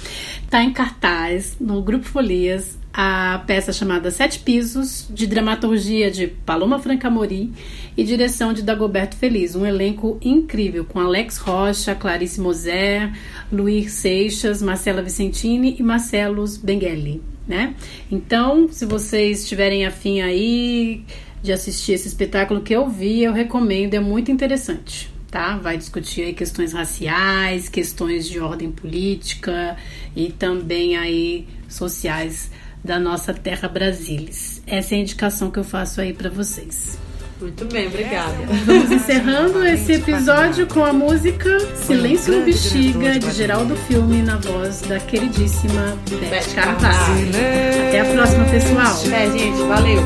tá 0.50 0.64
em 0.64 0.72
cartaz 0.72 1.58
no 1.60 1.82
Grupo 1.82 2.06
Folias 2.06 2.79
a 2.94 3.44
peça 3.46 3.72
chamada 3.72 4.10
Sete 4.10 4.40
Pisos, 4.40 5.08
de 5.10 5.28
dramaturgia 5.28 6.10
de 6.10 6.28
Paloma 6.28 6.80
Franca 6.80 7.10
Morim 7.10 7.54
e 7.96 8.04
direção 8.04 8.52
de 8.52 8.64
Dagoberto 8.64 9.16
Feliz. 9.16 9.56
Um 9.56 9.66
elenco 9.66 10.18
incrível, 10.22 10.84
com 10.84 11.00
Alex 11.00 11.38
Rocha, 11.38 11.94
Clarice 11.94 12.42
Moser, 12.42 13.12
Luiz 13.52 13.94
Seixas, 13.94 14.62
Marcela 14.62 15.02
Vicentini 15.02 15.76
e 15.80 15.84
Marcelos 15.84 16.58
Bengueli, 16.58 17.22
né? 17.48 17.76
Então, 18.12 18.68
se 18.72 18.86
vocês 18.86 19.44
estiverem 19.44 19.86
afim 19.86 20.22
aí 20.22 21.04
de 21.42 21.54
assistir 21.54 21.94
esse 21.94 22.08
espetáculo 22.08 22.62
que 22.62 22.74
eu 22.74 22.90
vi, 22.90 23.24
eu 23.24 23.34
recomendo, 23.34 23.94
é 23.94 24.00
muito 24.00 24.32
interessante. 24.32 25.10
Tá? 25.30 25.58
Vai 25.58 25.78
discutir 25.78 26.24
aí 26.24 26.34
questões 26.34 26.74
raciais, 26.74 27.70
questões 27.70 28.28
de 28.28 28.40
ordem 28.40 28.72
política 28.72 29.78
e 30.16 30.32
também 30.32 30.98
aí 30.98 31.48
sociais 31.70 32.50
da 32.84 33.00
nossa 33.00 33.34
terra 33.34 33.68
Brasilis. 33.68 34.62
Essa 34.66 34.96
é 34.96 34.98
a 34.98 35.02
indicação 35.02 35.52
que 35.52 35.60
eu 35.60 35.64
faço 35.64 36.02
aí 36.02 36.14
para 36.14 36.30
vocês. 36.30 36.98
Muito 37.42 37.64
bem, 37.66 37.88
obrigada. 37.88 38.36
Vamos 38.66 38.92
encerrando 38.92 39.66
esse 39.66 39.94
episódio 39.94 40.68
com 40.68 40.84
a 40.84 40.92
música 40.92 41.58
Silêncio 41.76 42.38
no 42.38 42.46
Bexiga, 42.46 43.18
de 43.18 43.32
Geraldo 43.32 43.78
Filme, 43.78 44.22
na 44.22 44.36
voz 44.36 44.82
da 44.82 45.00
queridíssima 45.00 45.98
Beth 46.10 46.54
Carvalho. 46.54 47.30
Até 47.88 48.02
a 48.02 48.06
próxima, 48.06 48.44
pessoal. 48.46 48.94
É, 49.14 49.32
gente, 49.32 49.62
valeu. 49.68 50.02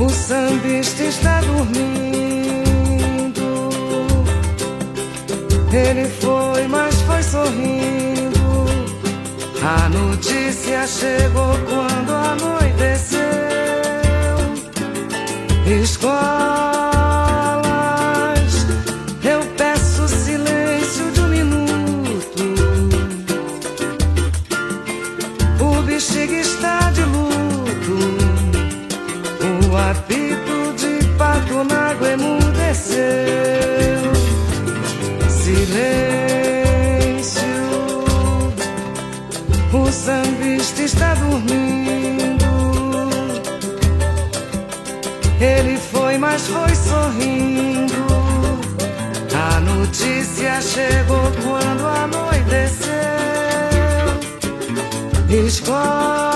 O 0.00 0.08
sambista 0.08 1.02
está 1.02 1.40
dormindo. 1.42 1.82
Ele 5.70 6.08
foi, 6.08 6.66
mas 6.68 7.02
foi 7.02 7.22
sorrindo. 7.22 8.21
A 9.64 9.88
notícia 9.88 10.84
chegou 10.88 11.56
quando 11.68 12.12
anoiteceu. 12.12 13.20
Escolas, 15.64 16.12
eu 19.22 19.40
peço 19.56 20.08
silêncio 20.08 21.12
de 21.12 21.20
um 21.20 21.28
minuto. 21.28 22.54
O 25.60 25.82
bexiga 25.82 26.34
está 26.34 26.90
de 26.90 27.02
luto. 27.02 27.98
O 29.70 29.76
apito 29.76 30.74
de 30.76 31.06
pato 31.16 31.62
na 31.62 31.90
água 31.90 32.08
emudeceu. 32.08 32.98
Silêncio, 35.30 36.21
está 40.84 41.14
dormindo. 41.14 42.44
Ele 45.40 45.78
foi, 45.78 46.18
mas 46.18 46.46
foi 46.46 46.74
sorrindo. 46.74 47.92
A 49.34 49.60
notícia 49.60 50.60
chegou 50.60 51.30
quando 51.42 51.86
anoiteceu. 51.86 52.92
Escolas, 55.46 56.31